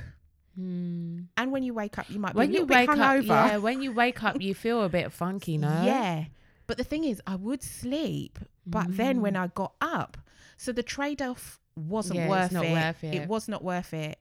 Hmm. 0.54 1.22
And 1.36 1.52
when 1.52 1.62
you 1.62 1.74
wake 1.74 1.98
up, 1.98 2.06
you 2.08 2.18
might 2.18 2.34
When 2.34 2.48
be 2.50 2.56
a 2.56 2.60
you 2.60 2.66
little 2.66 2.76
wake 2.80 2.88
bit 2.90 2.98
up, 2.98 3.16
hungover. 3.16 3.26
yeah, 3.26 3.56
when 3.58 3.82
you 3.82 3.92
wake 3.92 4.22
up, 4.24 4.40
you 4.40 4.54
feel 4.54 4.82
a 4.82 4.88
bit 4.88 5.12
funky, 5.12 5.58
no? 5.58 5.68
Yeah. 5.84 6.24
But 6.68 6.76
the 6.76 6.84
thing 6.84 7.02
is, 7.02 7.20
I 7.26 7.34
would 7.34 7.62
sleep, 7.64 8.38
but 8.64 8.86
then 8.96 9.18
Mm. 9.18 9.22
when 9.22 9.36
I 9.36 9.48
got 9.48 9.74
up, 9.80 10.16
so 10.56 10.70
the 10.70 10.82
trade 10.84 11.20
off 11.20 11.58
wasn't 11.74 12.20
Yeah, 12.20 12.28
worth, 12.28 12.52
it. 12.52 12.72
worth 12.72 13.04
it. 13.04 13.28
was 13.28 13.48
not 13.48 13.64
worth 13.64 13.92
it. 13.94 14.20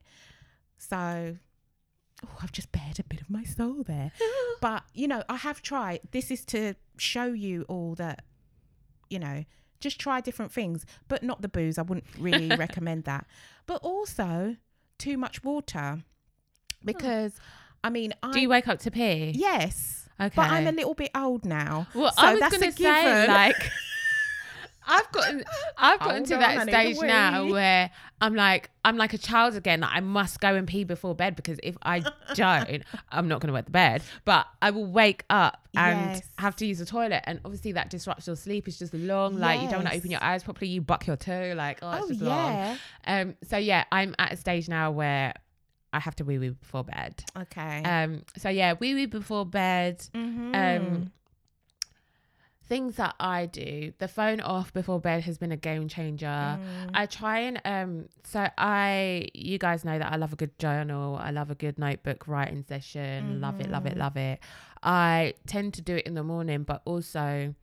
So, 0.77 1.37
oh, 2.25 2.37
I've 2.41 2.51
just 2.51 2.71
bared 2.71 2.99
a 2.99 3.03
bit 3.03 3.21
of 3.21 3.29
my 3.29 3.43
soul 3.43 3.83
there. 3.83 4.11
but, 4.61 4.83
you 4.93 5.07
know, 5.07 5.23
I 5.29 5.35
have 5.35 5.61
tried. 5.61 5.99
This 6.11 6.31
is 6.31 6.45
to 6.45 6.75
show 6.97 7.25
you 7.25 7.63
all 7.67 7.95
that, 7.95 8.23
you 9.09 9.19
know, 9.19 9.43
just 9.79 9.99
try 9.99 10.21
different 10.21 10.51
things, 10.51 10.85
but 11.07 11.21
not 11.23 11.41
the 11.41 11.49
booze. 11.49 11.77
I 11.77 11.81
wouldn't 11.83 12.07
really 12.17 12.55
recommend 12.55 13.03
that. 13.03 13.27
But 13.65 13.81
also, 13.83 14.55
too 14.97 15.17
much 15.17 15.43
water. 15.43 16.03
Because, 16.85 17.35
I 17.83 17.89
mean, 17.89 18.13
I. 18.23 18.31
Do 18.31 18.39
you 18.39 18.49
wake 18.49 18.67
up 18.69 18.79
to 18.79 18.91
pee? 18.91 19.31
yes. 19.35 20.07
Okay. 20.20 20.34
But 20.36 20.49
I'm 20.49 20.68
a 20.68 20.72
little 20.72 20.93
bit 20.95 21.11
old 21.15 21.45
now. 21.45 21.88
Well, 21.93 22.11
so 22.11 22.22
I 22.26 22.34
was 22.36 22.41
a 22.53 22.59
say 22.59 22.72
given. 22.72 23.28
like 23.28 23.72
I've 24.89 25.11
gotten 25.11 25.43
I've 25.78 25.99
gotten 25.99 26.24
to 26.24 26.38
that 26.38 26.59
a 26.59 26.72
stage 26.72 26.97
now 27.01 27.45
where 27.51 27.91
I'm 28.22 28.36
like 28.36 28.70
I'm 28.86 28.95
like 28.95 29.13
a 29.13 29.18
child 29.18 29.55
again. 29.55 29.82
That 29.82 29.91
I 29.93 29.99
must 29.99 30.39
go 30.39 30.55
and 30.55 30.65
pee 30.65 30.86
before 30.86 31.13
bed 31.13 31.36
because 31.36 31.59
if 31.61 31.76
I 31.84 32.03
don't, 32.36 32.84
I'm 33.11 33.28
not 33.28 33.41
going 33.41 33.47
to 33.47 33.53
wet 33.53 33.65
the 33.65 33.72
bed. 33.72 34.01
But 34.24 34.47
I 34.61 34.72
will 34.72 34.86
wake 34.86 35.26
up 35.30 35.59
and 35.76 36.11
Yes. 36.11 36.22
have 36.38 36.55
to 36.57 36.65
use 36.65 36.80
the 36.80 36.86
toilet, 36.86 37.22
and 37.26 37.41
obviously 37.43 37.74
that 37.74 37.89
disrupts 37.89 38.28
your 38.28 38.38
sleep. 38.38 38.68
It's 38.70 38.80
just 38.80 38.93
long. 38.93 39.38
Like 39.38 39.59
you 39.61 39.68
don't 39.68 39.84
want 39.84 39.89
to 39.89 39.95
open 39.97 40.09
your 40.09 40.24
eyes 40.24 40.41
properly. 40.43 40.70
You 40.72 40.82
buck 40.82 41.05
your 41.05 41.18
toe. 41.18 41.53
Like 41.55 41.80
oh, 41.82 41.91
it's 41.91 42.05
Oh 42.05 42.07
just 42.07 42.22
long. 42.22 42.53
yeah. 42.53 42.78
Um. 43.05 43.36
So 43.43 43.57
yeah, 43.57 43.84
I'm 43.91 44.15
at 44.20 44.32
a 44.32 44.38
stage 44.38 44.70
now 44.70 44.91
where 44.91 45.34
I 45.93 45.99
have 45.99 46.15
to 46.17 46.23
wee 46.25 46.38
wee 46.38 46.49
before 46.49 46.83
bed. 46.83 47.23
Okay. 47.38 47.83
Um. 47.83 48.23
So 48.38 48.49
yeah, 48.49 48.73
wee 48.79 48.93
wee 48.93 49.05
before 49.05 49.45
bed 49.45 49.99
Mhm. 50.13 50.55
um 50.55 51.11
things 52.63 52.97
that 52.97 53.15
I 53.17 53.45
do, 53.45 53.93
the 53.97 54.09
phone 54.09 54.41
off 54.41 54.73
before 54.73 54.99
bed 54.99 55.23
has 55.23 55.38
been 55.38 55.53
a 55.53 55.57
game 55.57 55.88
changer. 55.88 56.25
Mm. 56.27 56.59
I 56.93 57.05
try 57.05 57.39
and 57.39 57.61
um 57.63 58.09
so 58.25 58.45
I 58.57 59.29
you 59.33 59.57
guys 59.57 59.85
know 59.85 59.97
that 59.97 60.11
I 60.11 60.17
love 60.17 60.33
a 60.33 60.35
good 60.35 60.57
journal, 60.59 61.15
I 61.15 61.31
love 61.31 61.49
a 61.49 61.55
good 61.55 61.79
notebook 61.79 62.27
writing 62.27 62.65
session, 62.67 63.39
love 63.39 63.61
it, 63.61 63.69
love 63.71 63.85
it, 63.85 63.93
Mhm. 63.95 63.99
love 63.99 64.17
it. 64.17 64.39
I 64.83 65.33
tend 65.47 65.75
to 65.75 65.81
do 65.81 65.95
it 65.95 66.05
in 66.05 66.13
the 66.13 66.23
morning, 66.23 66.63
but 66.63 66.81
also 66.83 67.55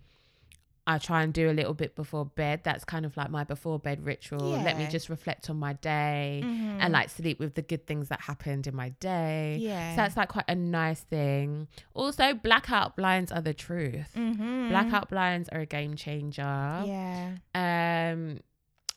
I 0.87 0.99
try 0.99 1.22
and 1.22 1.32
do 1.32 1.49
a 1.51 1.53
little 1.53 1.72
bit 1.72 1.95
before 1.97 2.26
bed. 2.26 2.61
That's 2.62 2.85
kind 2.85 3.07
of 3.07 3.16
like 3.16 3.30
my 3.30 3.43
before 3.45 3.78
bed 3.78 4.05
ritual. 4.05 4.51
Let 4.51 4.76
me 4.76 4.87
just 4.91 5.09
reflect 5.09 5.49
on 5.49 5.57
my 5.57 5.72
day 5.72 6.43
Mhm. 6.45 6.76
and 6.80 6.93
like 6.93 7.09
sleep 7.09 7.39
with 7.41 7.55
the 7.55 7.62
good 7.62 7.87
things 7.87 8.09
that 8.11 8.20
happened 8.20 8.66
in 8.66 8.76
my 8.76 8.91
day. 9.01 9.57
yeah. 9.61 9.93
So 9.93 9.97
that's 10.03 10.16
like 10.16 10.28
quite 10.28 10.45
a 10.47 10.55
nice 10.55 11.01
thing. 11.01 11.68
Also, 11.95 12.35
blackout 12.35 12.97
blinds 12.97 13.32
are 13.32 13.41
the 13.41 13.55
truth. 13.55 14.12
Mhm. 14.14 14.68
Blackout 14.68 15.09
blinds 15.09 15.49
are 15.49 15.61
a 15.61 15.66
game 15.66 15.97
changer. 15.97 16.43
Yeah. 16.85 17.37
Um, 17.55 18.41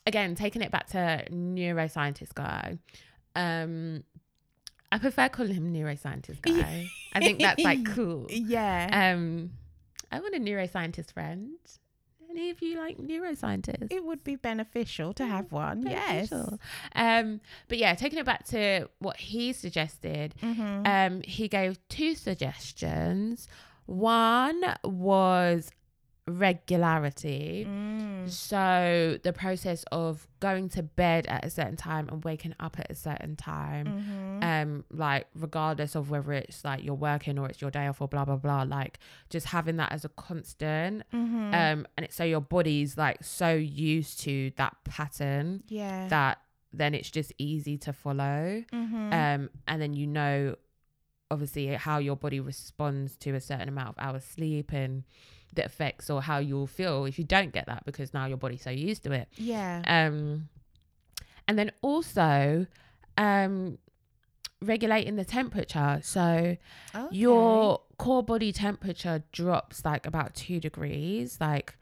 again, 0.06 0.34
taking 0.34 0.60
it 0.60 0.70
back 0.70 0.88
to 0.88 1.24
neuroscientist 1.30 2.34
guy. 2.34 2.78
Um, 3.34 4.04
I 4.92 4.98
prefer 4.98 5.28
calling 5.30 5.54
him 5.54 5.72
neuroscientist 5.72 6.42
guy. 6.42 6.86
I 7.14 7.20
think 7.20 7.38
that's 7.40 7.62
like 7.62 7.84
cool. 7.94 8.26
Yeah. 8.28 9.14
Um, 9.14 9.52
I 10.10 10.20
want 10.20 10.34
a 10.34 10.38
neuroscientist 10.38 11.12
friend. 11.12 11.50
Any 12.30 12.50
of 12.50 12.60
you 12.60 12.76
like 12.78 12.98
neuroscientists? 12.98 13.90
it 13.90 14.04
would 14.04 14.22
be 14.22 14.36
beneficial 14.36 15.12
to 15.14 15.24
have 15.26 15.50
one. 15.50 15.86
Yes. 15.86 16.30
Um, 16.94 17.40
but 17.68 17.78
yeah, 17.78 17.94
taking 17.94 18.18
it 18.18 18.26
back 18.26 18.44
to 18.48 18.88
what 18.98 19.16
he 19.16 19.52
suggested, 19.54 20.34
Mhm. 20.42 20.86
um, 20.86 21.22
he 21.22 21.48
gave 21.48 21.78
two 21.88 22.14
suggestions. 22.14 23.48
One 23.86 24.62
was 24.84 25.70
regularity. 26.28 27.66
Mm. 27.68 28.30
So 28.30 29.18
the 29.22 29.32
process 29.32 29.84
of 29.90 30.26
going 30.40 30.68
to 30.70 30.82
bed 30.82 31.26
at 31.26 31.44
a 31.44 31.50
certain 31.50 31.76
time 31.76 32.08
and 32.10 32.22
waking 32.24 32.54
up 32.60 32.78
at 32.78 32.90
a 32.90 32.94
certain 32.94 33.36
time, 33.36 33.86
Mhm. 33.86 34.44
um, 34.62 34.84
like 34.90 35.26
regardless 35.34 35.94
of 35.94 36.10
whether 36.10 36.32
it's 36.32 36.64
like 36.64 36.84
you're 36.84 36.94
working 36.94 37.38
or 37.38 37.48
it's 37.48 37.60
your 37.60 37.70
day 37.70 37.86
off 37.86 38.00
or 38.00 38.08
blah 38.08 38.24
blah 38.24 38.36
blah, 38.36 38.62
like 38.62 38.98
just 39.30 39.46
having 39.48 39.76
that 39.76 39.92
as 39.92 40.04
a 40.04 40.08
constant. 40.10 41.02
Mhm. 41.12 41.54
Um, 41.54 41.86
and 41.96 42.04
it's 42.04 42.14
so 42.16 42.24
your 42.24 42.40
body's 42.40 42.96
like 42.96 43.24
so 43.24 43.52
used 43.54 44.20
to 44.20 44.52
that 44.56 44.76
pattern 44.84 45.62
yeah. 45.68 46.08
that 46.08 46.38
then 46.72 46.94
it's 46.94 47.10
just 47.10 47.32
easy 47.38 47.78
to 47.78 47.92
follow. 47.92 48.62
Mhm. 48.72 49.12
Um, 49.12 49.50
and 49.66 49.80
then 49.82 49.94
you 49.94 50.06
know 50.06 50.56
obviously 51.30 51.66
how 51.74 51.98
your 51.98 52.16
body 52.16 52.40
responds 52.40 53.16
to 53.16 53.34
a 53.34 53.40
certain 53.40 53.68
amount 53.68 53.88
of 53.90 53.94
hours 53.98 54.24
sleep 54.24 54.72
and 54.72 55.04
the 55.54 55.64
effects 55.64 56.10
or 56.10 56.22
how 56.22 56.38
you'll 56.38 56.66
feel 56.66 57.04
if 57.04 57.18
you 57.18 57.24
don't 57.24 57.52
get 57.52 57.66
that 57.66 57.84
because 57.84 58.12
now 58.14 58.26
your 58.26 58.36
body's 58.36 58.62
so 58.62 58.70
used 58.70 59.02
to 59.04 59.12
it. 59.12 59.28
yeah. 59.36 59.82
Um, 59.86 60.48
and 61.46 61.58
then 61.58 61.70
also 61.82 62.66
um, 63.16 63.78
regulating 64.62 65.16
the 65.16 65.24
temperature. 65.24 66.00
So 66.02 66.56
Okay. 66.94 67.16
your 67.16 67.80
core 67.96 68.22
body 68.22 68.52
temperature 68.52 69.22
drops 69.32 69.84
like 69.84 70.06
about 70.06 70.34
two 70.34 70.60
degrees, 70.60 71.38
like 71.40 71.74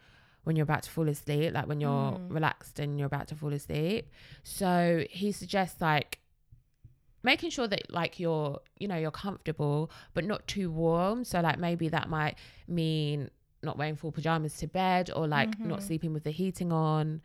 when 0.45 0.55
you're 0.57 0.63
about 0.65 0.85
to 0.85 0.91
fall 0.91 1.09
asleep, 1.09 1.53
like 1.55 1.67
when 1.67 1.81
you're 1.81 1.91
Mm. 2.13 2.31
relaxed 2.33 2.79
and 2.79 2.99
you're 2.99 3.07
about 3.07 3.27
to 3.29 3.35
fall 3.35 3.53
asleep. 3.53 4.09
So 4.45 5.05
he 5.11 5.33
suggests 5.33 5.81
like 5.81 6.21
making 7.23 7.51
sure 7.51 7.67
that 7.67 7.93
like 7.93 8.21
you're 8.21 8.61
you 8.79 8.87
know 8.87 8.97
you're 8.97 9.11
comfortable 9.11 9.91
but 10.15 10.25
not 10.25 10.47
too 10.47 10.71
warm 10.71 11.25
so 11.25 11.41
like 11.41 11.59
maybe 11.59 11.89
that 11.89 12.09
might 12.09 12.37
mean 12.69 13.29
not 13.67 13.77
wearing 13.77 13.97
full 13.97 14.13
pajamas 14.13 14.57
to 14.59 14.67
bed 14.67 15.11
or 15.15 15.27
like 15.29 15.59
not 15.65 15.81
Mhm. 15.81 15.87
sleeping 15.89 16.13
with 16.15 16.25
the 16.25 16.31
heating 16.31 16.73
on 16.73 17.21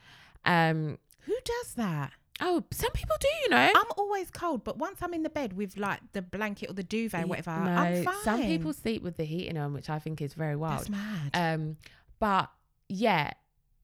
um 0.46 0.98
Who 1.28 1.36
does 1.46 1.74
that? 1.76 2.12
oh 2.44 2.64
some 2.72 2.92
people 2.92 3.16
do 3.20 3.28
you 3.44 3.50
know 3.50 3.70
I'm 3.80 3.92
always 3.98 4.32
cold, 4.32 4.64
but 4.64 4.76
once 4.78 4.98
I'm 5.04 5.14
in 5.14 5.22
the 5.24 5.30
bed 5.30 5.54
with 5.54 5.78
like 5.78 6.00
the 6.14 6.24
blanket 6.24 6.70
or 6.72 6.74
the 6.74 6.84
duvet, 6.84 7.22
Y- 7.24 7.30
whatever, 7.30 7.52
no, 7.52 7.72
I'm 7.82 8.04
fine. 8.04 8.24
some 8.24 8.42
people 8.42 8.74
sleep 8.74 9.04
with 9.04 9.16
the 9.18 9.26
heating 9.26 9.58
on 9.58 9.74
which 9.74 9.89
i 9.89 10.00
think 10.00 10.22
is 10.22 10.34
very 10.34 10.56
wild 10.56 10.80
That's 10.80 10.89
mad. 10.89 11.30
Um, 11.34 11.78
but 12.20 12.50
yeah, 12.89 13.32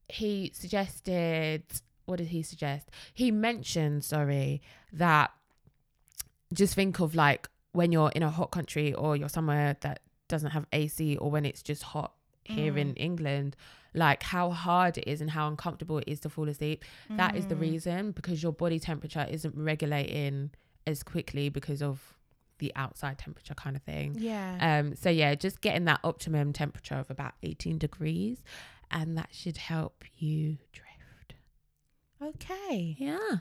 he 0.10 0.52
suggested. 0.54 1.64
What 2.06 2.18
did 2.20 2.28
he 2.30 2.42
suggest? 2.42 2.90
He 3.14 3.32
mentioned, 3.32 4.06
sorry, 4.06 4.62
that 4.94 5.32
just 6.54 6.74
think 6.74 7.00
of 7.02 7.14
like 7.16 7.50
when 7.74 7.92
you're 7.92 8.12
in 8.16 8.24
a 8.24 8.30
hot 8.30 8.50
country 8.52 8.94
or 8.94 9.16
you're 9.18 9.28
somewhere 9.30 9.76
that 9.82 10.00
doesn't 10.30 10.52
have 10.52 10.66
AC 10.72 11.18
or 11.18 11.30
when 11.30 11.46
it's 11.46 11.62
just 11.62 11.84
hot 11.84 12.14
here 12.48 12.74
Mm. 12.74 12.80
in 12.82 12.94
England, 12.96 13.56
like 13.94 14.24
how 14.24 14.52
hard 14.52 14.98
it 14.98 15.08
is 15.08 15.22
and 15.22 15.32
how 15.32 15.48
uncomfortable 15.48 15.98
it 16.00 16.06
is 16.08 16.20
to 16.22 16.30
fall 16.30 16.48
asleep. 16.50 16.84
That 17.10 17.36
is 17.36 17.48
the 17.48 17.56
Mm. 17.56 17.60
reason 17.62 18.12
because 18.12 18.42
your 18.44 18.52
body 18.54 18.80
temperature 18.80 19.26
isn't 19.30 19.56
regulating 19.56 20.52
as 20.86 21.04
quickly 21.04 21.50
because 21.50 21.82
of 21.82 22.18
the 22.60 22.72
outside 22.76 23.18
temperature 23.20 23.54
kind 23.54 23.76
of 23.76 23.84
thing. 23.84 24.16
Yeah. 24.18 24.58
Um, 24.80 24.96
so 24.96 25.10
yeah, 25.10 25.36
just 25.36 25.62
getting 25.62 25.86
that 25.86 26.00
optimum 26.04 26.54
temperature 26.54 26.96
of 26.96 27.10
about 27.12 27.34
18 27.44 27.78
degrees, 27.78 28.44
and 28.90 29.18
that 29.18 29.30
should 29.32 29.58
help 29.58 30.04
you 30.18 30.58
drift. 30.72 31.36
okay. 32.22 32.96
Yeah, 32.98 33.38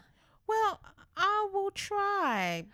Well, 0.47 0.81
I 1.17 1.49
will 1.53 1.71
try 1.71 2.65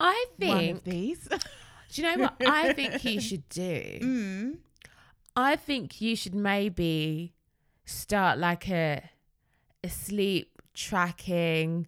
I 0.00 0.26
think. 0.38 0.84
these. 0.84 1.28
do 1.28 2.02
you 2.02 2.02
know 2.16 2.22
what 2.24 2.34
I 2.46 2.72
think 2.74 3.04
you 3.04 3.20
should 3.20 3.48
do? 3.48 3.98
mm. 4.00 4.58
I 5.40 5.54
think 5.54 6.00
you 6.00 6.16
should 6.16 6.34
maybe 6.34 7.34
start 7.84 8.38
like 8.38 8.68
a 8.68 9.02
a 9.84 9.88
sleep 9.88 10.60
tracking 10.74 11.86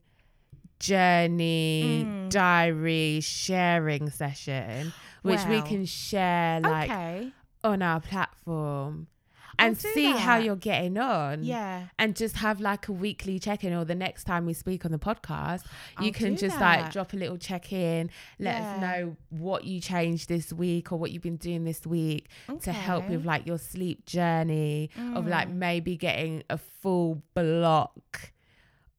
journey 0.78 2.04
Mm. 2.06 2.30
diary 2.30 3.20
sharing 3.20 4.08
session 4.10 4.92
which 5.22 5.44
we 5.46 5.60
can 5.62 5.84
share 5.84 6.60
like 6.60 6.90
okay. 6.90 7.32
on 7.64 7.82
our 7.82 8.00
platform 8.00 9.08
and 9.60 9.78
see 9.78 10.10
how 10.12 10.36
you're 10.38 10.56
getting 10.56 10.98
on. 10.98 11.44
Yeah. 11.44 11.84
And 11.98 12.16
just 12.16 12.36
have 12.36 12.60
like 12.60 12.88
a 12.88 12.92
weekly 12.92 13.38
check 13.38 13.62
in, 13.64 13.72
or 13.72 13.84
the 13.84 13.94
next 13.94 14.24
time 14.24 14.46
we 14.46 14.52
speak 14.54 14.84
on 14.84 14.92
the 14.92 14.98
podcast, 14.98 15.64
you 16.00 16.06
I'll 16.06 16.12
can 16.12 16.34
do 16.34 16.40
just 16.48 16.60
like 16.60 16.92
drop 16.92 17.12
a 17.12 17.16
little 17.16 17.38
check 17.38 17.72
in, 17.72 18.10
let 18.38 18.56
us 18.62 18.80
know 18.80 19.16
what 19.30 19.64
you 19.64 19.80
changed 19.80 20.28
this 20.28 20.52
week 20.52 20.92
or 20.92 20.96
what 20.96 21.10
you've 21.10 21.22
been 21.22 21.36
doing 21.36 21.64
this 21.64 21.86
week 21.86 22.28
to 22.62 22.72
help 22.72 23.08
with 23.08 23.24
like 23.24 23.46
your 23.46 23.58
sleep 23.58 24.06
journey 24.06 24.90
of 25.14 25.26
like 25.26 25.48
Mm. 25.48 25.54
maybe 25.54 25.96
getting 25.96 26.42
a 26.50 26.58
full 26.58 27.22
block 27.34 28.32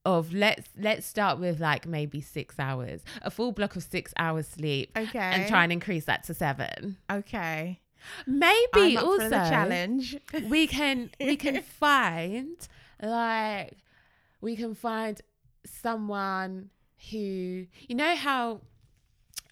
of 0.04 0.34
let's 0.34 0.68
let's 0.78 1.06
start 1.06 1.40
with 1.40 1.60
like 1.60 1.86
maybe 1.86 2.20
six 2.22 2.56
hours 2.58 3.02
a 3.22 3.30
full 3.30 3.52
block 3.52 3.76
of 3.76 3.84
six 3.84 4.12
hours 4.18 4.48
sleep 4.48 4.90
Okay. 4.98 5.20
and 5.20 5.48
try 5.48 5.62
and 5.64 5.72
increase 5.72 6.06
that 6.06 6.24
to 6.24 6.34
seven 6.34 6.98
Okay. 7.12 7.80
Maybe 8.26 8.98
also 8.98 9.30
challenge. 9.30 10.18
we 10.48 10.68
can 10.78 11.10
we 11.20 11.36
can 11.36 11.62
find 11.62 12.68
like 13.02 13.78
we 14.42 14.56
can 14.56 14.76
find 14.76 15.22
someone 15.66 16.70
who 17.10 17.66
you 17.88 17.96
know 17.96 18.16
how 18.16 18.62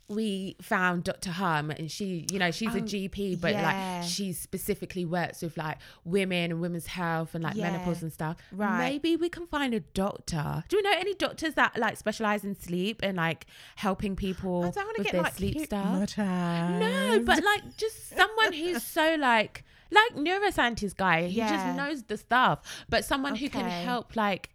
we 0.10 0.56
found 0.62 1.04
Dr. 1.04 1.30
Hum 1.30 1.70
and 1.72 1.90
she 1.92 2.26
you 2.32 2.40
know 2.40 2.50
she's 2.52 2.74
a 2.74 2.80
Oh, 2.80 2.82
GP 2.82 3.40
but 3.40 3.52
yeah. 3.54 4.00
like 4.00 4.10
she 4.10 4.34
specifically 4.34 5.06
works 5.06 5.42
with 5.44 5.56
like 5.56 5.78
women 6.04 6.52
and 6.52 6.60
women's 6.62 6.88
health 6.88 7.36
and 7.36 7.44
like 7.44 7.56
Yeah. 7.56 7.72
menopause 7.72 8.02
and 8.02 8.12
stuff 8.12 8.38
Right. 8.52 8.80
maybe 8.80 9.16
we 9.16 9.30
can 9.30 9.46
find 9.46 9.74
a 9.74 9.80
doctor 9.82 10.64
do 10.68 10.78
you 10.78 10.84
know 10.84 10.94
any 10.98 11.14
doctors 11.14 11.54
that 11.54 11.78
like 11.78 11.96
specialize 11.98 12.44
in 12.44 12.56
sleep 12.60 13.02
and 13.04 13.18
like 13.18 13.46
helping 13.76 14.16
people 14.16 14.64
I 14.66 14.72
don't 14.72 14.86
want 14.86 14.96
to 14.98 15.00
with 15.02 15.06
get 15.06 15.12
their 15.14 15.22
like 15.22 15.36
sleep 15.36 15.60
stuff 15.60 16.18
no, 16.18 17.22
but 17.26 17.44
like 17.44 17.78
just 17.78 18.10
someone 18.18 18.54
who's 18.54 18.84
so 18.84 19.16
like 19.20 19.64
like 19.92 20.16
neuroscientist 20.16 20.96
guy 20.98 21.24
who 21.24 21.30
Yeah. 21.30 21.50
just 21.50 21.78
knows 21.78 22.04
the 22.04 22.18
stuff, 22.18 22.60
but 22.90 23.04
someone 23.06 23.36
who 23.36 23.50
can 23.50 23.66
help 23.68 24.16
like 24.16 24.50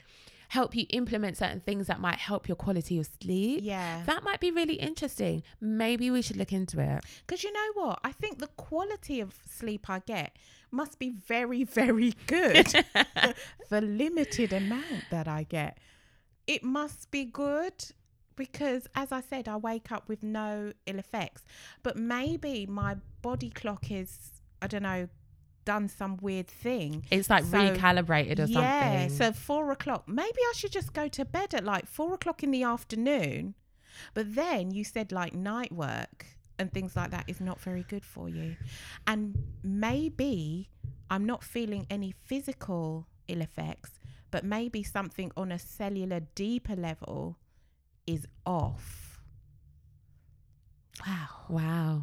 help 0.55 0.77
you 0.77 0.87
implement 0.91 1.37
certain 1.37 1.59
things 1.59 1.89
that 1.89 1.99
might 1.99 2.21
help 2.31 2.47
your 2.47 2.55
quality 2.55 2.97
of 3.01 3.09
sleep. 3.21 3.59
yeah. 3.65 4.05
That 4.07 4.23
might 4.23 4.39
be 4.39 4.53
really 4.53 4.75
interesting. 4.75 5.43
Maybe 5.61 6.13
we 6.13 6.23
should 6.23 6.37
look 6.37 6.53
into 6.53 6.79
it. 6.81 7.05
Because 7.27 7.43
you 7.43 7.53
know 7.53 7.71
what? 7.75 7.99
I 8.05 8.13
think 8.13 8.39
the 8.39 8.47
quality 8.47 9.21
of 9.21 9.35
sleep 9.51 9.91
I 9.91 9.99
get 9.99 10.37
must 10.71 11.01
be 11.01 11.11
very, 11.11 11.65
very 11.83 12.15
good. 12.29 12.67
the 13.69 13.81
limited 13.81 14.53
amount 14.53 15.03
that 15.11 15.27
I 15.27 15.43
get. 15.43 15.79
It 16.47 16.63
must 16.63 17.11
be 17.11 17.25
good 17.25 17.75
because, 18.37 18.87
as 18.95 19.11
I 19.11 19.23
said, 19.23 19.49
I 19.49 19.57
wake 19.57 19.91
up 19.91 20.09
with 20.09 20.23
no 20.23 20.73
ill 20.87 21.01
effects. 21.01 21.43
But 21.83 21.97
maybe 21.97 22.65
my 22.65 22.97
body 23.23 23.51
clock 23.51 23.91
is, 23.91 24.31
I 24.63 24.69
don't 24.69 24.85
know, 24.85 25.09
done 25.65 25.89
some 25.89 26.19
weird 26.21 26.49
thing. 26.49 27.05
It's 27.11 27.31
like 27.31 27.45
So, 27.45 27.59
recalibrated 27.59 28.39
or 28.39 28.45
yeah, 28.45 28.81
something. 28.81 29.01
Yeah. 29.01 29.09
So 29.09 29.33
four 29.33 29.71
o'clock. 29.73 30.09
Maybe 30.09 30.39
I 30.39 30.53
should 30.55 30.73
just 30.73 30.93
go 30.93 31.09
to 31.09 31.25
bed 31.25 31.55
at 31.55 31.65
like 31.65 31.87
four 31.87 32.15
o'clock 32.15 32.43
in 32.43 32.51
the 32.51 32.62
afternoon. 32.62 33.55
But 34.12 34.35
then 34.35 34.71
you 34.73 34.85
said 34.85 35.12
like 35.12 35.35
night 35.35 35.73
work 35.73 36.27
and 36.59 36.73
things 36.73 36.97
like 36.97 37.11
that 37.11 37.25
is 37.29 37.41
not 37.41 37.61
very 37.61 37.85
good 37.85 38.05
for 38.05 38.29
you. 38.29 38.57
And 39.07 39.37
maybe 39.62 40.71
I'm 41.11 41.25
not 41.25 41.45
feeling 41.45 41.87
any 41.91 42.15
physical 42.25 43.07
ill 43.29 43.41
effects, 43.41 43.91
but 44.31 44.45
maybe 44.45 44.83
something 44.83 45.33
on 45.37 45.53
a 45.53 45.59
cellular 45.59 46.21
deeper 46.35 46.77
level 46.77 47.39
is 48.07 48.27
off. 48.45 49.21
Wow. 51.07 51.29
wow. 51.49 52.03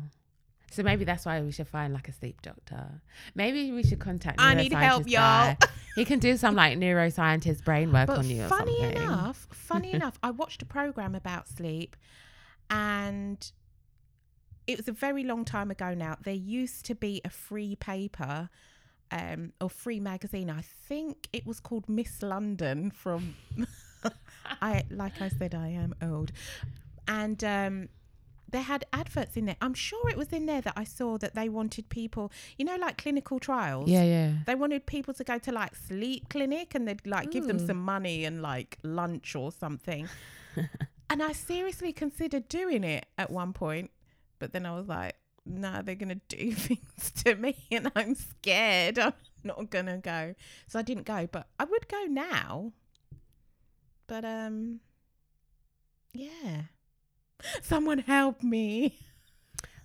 So 0.71 0.83
maybe 0.83 1.03
that's 1.03 1.25
why 1.25 1.41
we 1.41 1.51
should 1.51 1.67
find 1.67 1.93
like 1.93 2.07
a 2.07 2.13
sleep 2.13 2.41
doctor. 2.41 3.01
Maybe 3.35 3.71
we 3.73 3.83
should 3.83 3.99
contact. 3.99 4.39
I 4.39 4.53
need 4.53 4.73
help, 4.73 5.07
y'all. 5.07 5.55
He 5.95 6.05
can 6.05 6.19
do 6.19 6.37
some 6.37 6.55
like 6.55 6.77
neuroscientist 6.77 7.65
brain 7.65 7.91
work 7.91 8.07
But 8.07 8.19
on 8.19 8.29
you 8.29 8.47
funny 8.47 8.81
enough, 8.81 9.45
funny 9.51 9.91
enough, 9.93 10.17
I 10.23 10.31
watched 10.31 10.61
a 10.61 10.65
program 10.65 11.15
about 11.15 11.49
sleep, 11.49 11.97
and 12.69 13.51
it 14.67 14.77
was 14.77 14.87
a 14.87 14.93
very 14.93 15.25
long 15.25 15.43
time 15.43 15.69
ago 15.69 15.93
now. 15.93 16.15
There 16.23 16.33
used 16.33 16.85
to 16.85 16.95
be 16.95 17.19
a 17.25 17.29
free 17.29 17.75
paper, 17.75 18.49
um, 19.11 19.51
or 19.59 19.69
free 19.69 19.99
magazine. 19.99 20.49
I 20.49 20.61
think 20.61 21.27
it 21.33 21.45
was 21.45 21.59
called 21.59 21.89
Miss 21.89 22.23
London. 22.23 22.91
From 22.91 23.35
I, 24.61 24.83
like 24.89 25.21
I 25.21 25.27
said, 25.27 25.53
I 25.53 25.67
am 25.67 25.93
old, 26.01 26.31
and 27.05 27.43
um, 27.43 27.89
they 28.51 28.61
had 28.61 28.85
adverts 28.93 29.37
in 29.37 29.45
there. 29.45 29.55
I'm 29.61 29.73
sure 29.73 30.09
it 30.09 30.17
was 30.17 30.29
in 30.29 30.45
there 30.45 30.61
that 30.61 30.73
I 30.75 30.83
saw 30.83 31.17
that 31.17 31.35
they 31.35 31.49
wanted 31.49 31.89
people, 31.89 32.31
you 32.57 32.65
know, 32.65 32.75
like 32.75 32.97
clinical 32.97 33.39
trials. 33.39 33.89
Yeah, 33.89 34.03
yeah. 34.03 34.33
They 34.45 34.55
wanted 34.55 34.85
people 34.85 35.13
to 35.15 35.23
go 35.23 35.37
to 35.39 35.51
like 35.51 35.75
sleep 35.75 36.29
clinic 36.29 36.75
and 36.75 36.87
they'd 36.87 37.05
like 37.05 37.31
give 37.31 37.47
them 37.47 37.59
some 37.59 37.81
money 37.81 38.25
and 38.25 38.41
like 38.41 38.77
lunch 38.83 39.35
or 39.35 39.51
something. 39.51 40.07
and 41.09 41.23
I 41.23 41.31
seriously 41.31 41.93
considered 41.93 42.47
doing 42.49 42.83
it 42.83 43.05
at 43.17 43.29
one 43.31 43.53
point, 43.53 43.91
but 44.39 44.51
then 44.53 44.65
I 44.65 44.75
was 44.75 44.87
like, 44.87 45.15
no, 45.45 45.81
they're 45.81 45.95
gonna 45.95 46.21
do 46.27 46.51
things 46.53 47.11
to 47.23 47.35
me 47.35 47.55
and 47.71 47.91
I'm 47.95 48.15
scared. 48.15 48.99
I'm 48.99 49.13
not 49.43 49.69
gonna 49.69 49.97
go. 49.97 50.35
So 50.67 50.77
I 50.79 50.81
didn't 50.81 51.05
go, 51.05 51.27
but 51.31 51.47
I 51.59 51.63
would 51.63 51.87
go 51.87 52.03
now. 52.05 52.73
But 54.07 54.25
um 54.25 54.81
yeah. 56.13 56.63
Someone 57.61 57.99
help 57.99 58.43
me. 58.43 58.97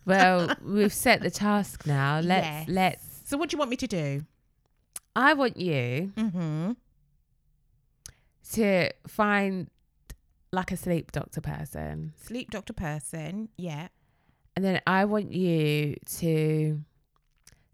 Well, 0.05 0.55
we've 0.65 0.93
set 0.93 1.21
the 1.23 1.31
task 1.31 1.87
now. 1.87 2.21
Let's 2.21 2.47
Yes. 2.47 2.69
let's. 2.69 3.05
So 3.25 3.37
what 3.37 3.51
do 3.51 3.55
you 3.55 3.59
want 3.59 3.71
me 3.71 3.77
to 3.79 3.87
do? 3.87 4.23
I 5.15 5.33
want 5.35 5.57
you 5.57 6.13
Mm-hmm. 6.17 6.73
to 8.53 8.91
find 9.07 9.69
like 10.53 10.71
a 10.73 10.77
sleep 10.77 11.13
doctor 11.13 11.41
person, 11.41 12.13
Sleep 12.23 12.51
doctor 12.51 12.73
person. 12.73 13.49
Yeah. 13.59 13.89
and 14.55 14.65
then 14.65 14.81
I 14.87 15.05
want 15.05 15.33
you 15.33 15.97
to 16.19 16.81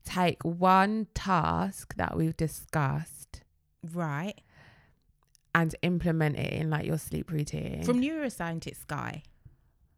take 0.05 0.43
one 0.45 1.07
task 1.15 1.95
that 1.97 2.17
we've 2.17 2.37
discussed 2.37 3.43
Right. 3.93 4.41
and 5.55 5.75
implement 5.83 6.37
it 6.37 6.53
in 6.55 6.71
like 6.71 6.87
your 6.87 6.99
sleep 6.99 7.31
routine. 7.31 7.83
From 7.85 8.01
neuroscientist 8.01 8.87
guy. 8.87 9.23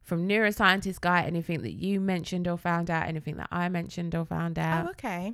From 0.05 0.29
neuroscientist 0.29 1.01
guy, 1.01 1.23
anything 1.25 1.63
that 1.63 1.73
you 1.73 1.99
mentioned 2.01 2.47
or 2.47 2.57
found 2.59 2.91
out, 2.91 3.09
anything 3.09 3.37
that 3.39 3.49
I 3.51 3.69
mentioned 3.69 4.15
or 4.15 4.25
found 4.25 4.59
out. 4.59 4.87
Oh, 4.87 4.91
okay. 4.91 5.33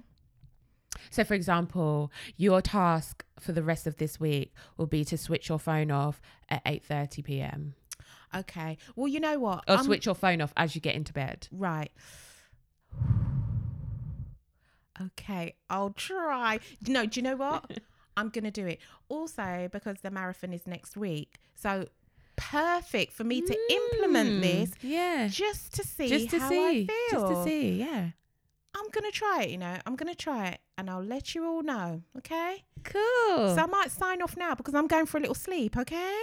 So, 1.10 1.24
for 1.24 1.34
example, 1.34 2.10
your 2.36 2.62
task 2.62 3.24
for 3.38 3.52
the 3.52 3.62
rest 3.62 3.86
of 3.86 3.96
this 3.96 4.18
week 4.18 4.54
will 4.76 4.86
be 4.86 5.04
to 5.04 5.18
switch 5.18 5.48
your 5.48 5.58
phone 5.58 5.90
off 5.90 6.20
at 6.48 6.62
eight 6.66 6.84
thirty 6.84 7.20
p.m. 7.20 7.74
Okay. 8.34 8.78
Well, 8.94 9.08
you 9.08 9.18
know 9.20 9.38
what? 9.40 9.64
or 9.68 9.74
I'm- 9.76 9.84
switch 9.84 10.06
your 10.06 10.14
phone 10.14 10.40
off 10.40 10.52
as 10.56 10.74
you 10.74 10.80
get 10.80 10.94
into 10.94 11.12
bed. 11.12 11.48
Right. 11.50 11.90
Okay, 15.00 15.54
I'll 15.70 15.90
try. 15.90 16.60
No, 16.86 17.06
do 17.06 17.18
you 17.20 17.24
know 17.24 17.36
what? 17.36 17.70
I'm 18.16 18.28
going 18.28 18.44
to 18.44 18.50
do 18.50 18.66
it. 18.66 18.80
Also, 19.08 19.68
because 19.72 19.96
the 20.02 20.10
marathon 20.10 20.52
is 20.52 20.66
next 20.66 20.96
week. 20.96 21.36
So, 21.54 21.86
perfect 22.40 23.12
for 23.12 23.24
me 23.24 23.40
to 23.42 23.56
implement 23.70 24.30
Mm, 24.30 24.40
this 24.40 24.70
yeah, 24.82 25.28
just 25.28 25.74
to 25.74 25.84
see 25.84 26.08
just 26.08 26.30
to 26.30 26.38
how 26.38 26.48
see, 26.48 26.66
I 26.66 26.86
feel. 26.86 27.20
just 27.20 27.26
to 27.26 27.44
see, 27.44 27.78
yeah. 27.78 28.10
I'm 28.74 28.90
to 29.04 29.10
try 29.10 29.42
it, 29.42 29.50
you 29.50 29.58
know. 29.58 29.76
I'm 29.84 29.96
to 30.12 30.14
try 30.14 30.48
it 30.48 30.60
and 30.78 30.88
I'll 30.88 31.02
let 31.02 31.34
you 31.34 31.44
all 31.44 31.62
know, 31.62 32.02
okay? 32.18 32.64
Cool. 32.84 33.54
So, 33.54 33.56
I 33.58 33.66
might 33.66 33.90
sign 33.90 34.22
off 34.22 34.36
now 34.36 34.54
because 34.54 34.74
I'm 34.74 34.86
going 34.86 35.06
for 35.06 35.18
a 35.18 35.20
little 35.20 35.34
sleep, 35.34 35.76
okay? 35.76 36.18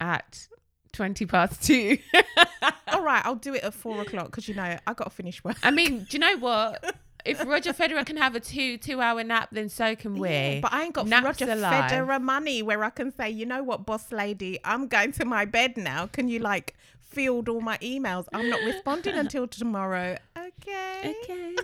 At 0.00 0.48
twenty 0.92 1.26
past 1.26 1.62
two. 1.62 1.98
all 2.92 3.02
right, 3.02 3.22
I'll 3.24 3.34
do 3.34 3.54
it 3.54 3.62
at 3.64 3.74
four 3.74 4.00
o'clock 4.00 4.26
because, 4.26 4.48
you 4.48 4.54
know, 4.54 4.76
i 4.86 4.94
got 4.94 5.04
to 5.04 5.10
finish 5.10 5.42
work. 5.44 5.56
I 5.62 5.70
mean, 5.70 6.00
do 6.08 6.16
you 6.16 6.18
know 6.20 6.36
what? 6.38 6.96
If 7.24 7.44
Roger 7.44 7.72
Federer 7.72 8.04
can 8.04 8.16
have 8.16 8.34
a 8.34 8.40
two 8.40 8.76
two 8.78 9.00
hour 9.00 9.22
nap, 9.22 9.50
then 9.52 9.68
so 9.68 9.94
can 9.94 10.14
we. 10.18 10.28
Yeah, 10.28 10.60
but 10.60 10.72
I 10.72 10.84
ain't 10.84 10.94
got 10.94 11.06
Naps 11.06 11.24
Roger 11.24 11.52
alive. 11.52 11.90
Federer 11.90 12.20
money 12.20 12.62
where 12.62 12.82
I 12.84 12.90
can 12.90 13.14
say, 13.14 13.30
you 13.30 13.46
know 13.46 13.62
what, 13.62 13.86
boss 13.86 14.10
lady, 14.12 14.58
I'm 14.64 14.88
going 14.88 15.12
to 15.12 15.24
my 15.24 15.44
bed 15.44 15.76
now. 15.76 16.06
Can 16.06 16.28
you 16.28 16.38
like 16.40 16.74
field 17.00 17.48
all 17.48 17.60
my 17.60 17.78
emails? 17.78 18.26
I'm 18.32 18.48
not 18.48 18.60
responding 18.62 19.14
until 19.18 19.46
tomorrow. 19.46 20.16
Okay. 20.36 21.16
okay. 21.24 21.56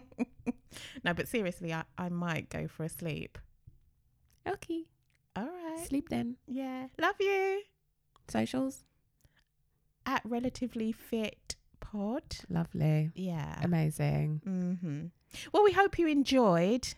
No, 1.04 1.14
but 1.14 1.28
seriously, 1.28 1.72
I, 1.72 1.84
I 1.98 2.08
might 2.08 2.48
go 2.48 2.68
for 2.68 2.84
a 2.84 2.88
sleep. 2.88 3.38
Okay. 4.46 4.84
All 5.34 5.44
right. 5.44 5.84
Sleep 5.86 6.08
then. 6.08 6.36
Yeah. 6.46 6.88
Love 7.00 7.16
you. 7.18 7.62
Socials. 8.28 8.84
At 10.06 10.22
relatively 10.24 10.92
fit 10.92 11.56
pod. 11.92 12.22
Lovely. 12.48 13.10
Yeah. 13.14 13.58
Amazing. 13.62 14.40
Mm-hmm. 14.46 15.06
Well, 15.52 15.64
we 15.64 15.72
hope 15.72 15.98
you 15.98 16.06
enjoyed, 16.06 16.88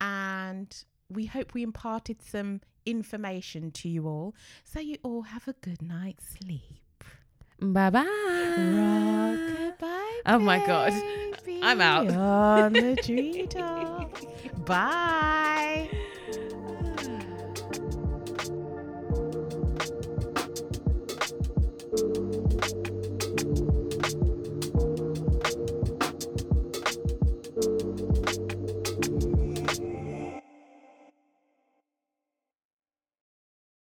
and 0.00 0.84
we 1.08 1.26
hope 1.26 1.54
we 1.54 1.62
imparted 1.62 2.22
some 2.22 2.60
information 2.84 3.70
to 3.70 3.88
you 3.88 4.06
all, 4.06 4.34
so 4.64 4.80
you 4.80 4.98
all 5.02 5.22
have 5.22 5.46
a 5.48 5.54
good 5.54 5.80
night's 5.80 6.36
sleep. 6.38 7.04
Bye 7.60 7.90
bye. 7.90 8.04
Oh 10.26 10.38
my 10.38 10.64
God. 10.66 10.92
I'm 11.62 11.80
out. 11.80 12.10
On 12.10 12.72
the 12.72 12.96
treetop. 12.96 14.16
Bye. 14.64 15.90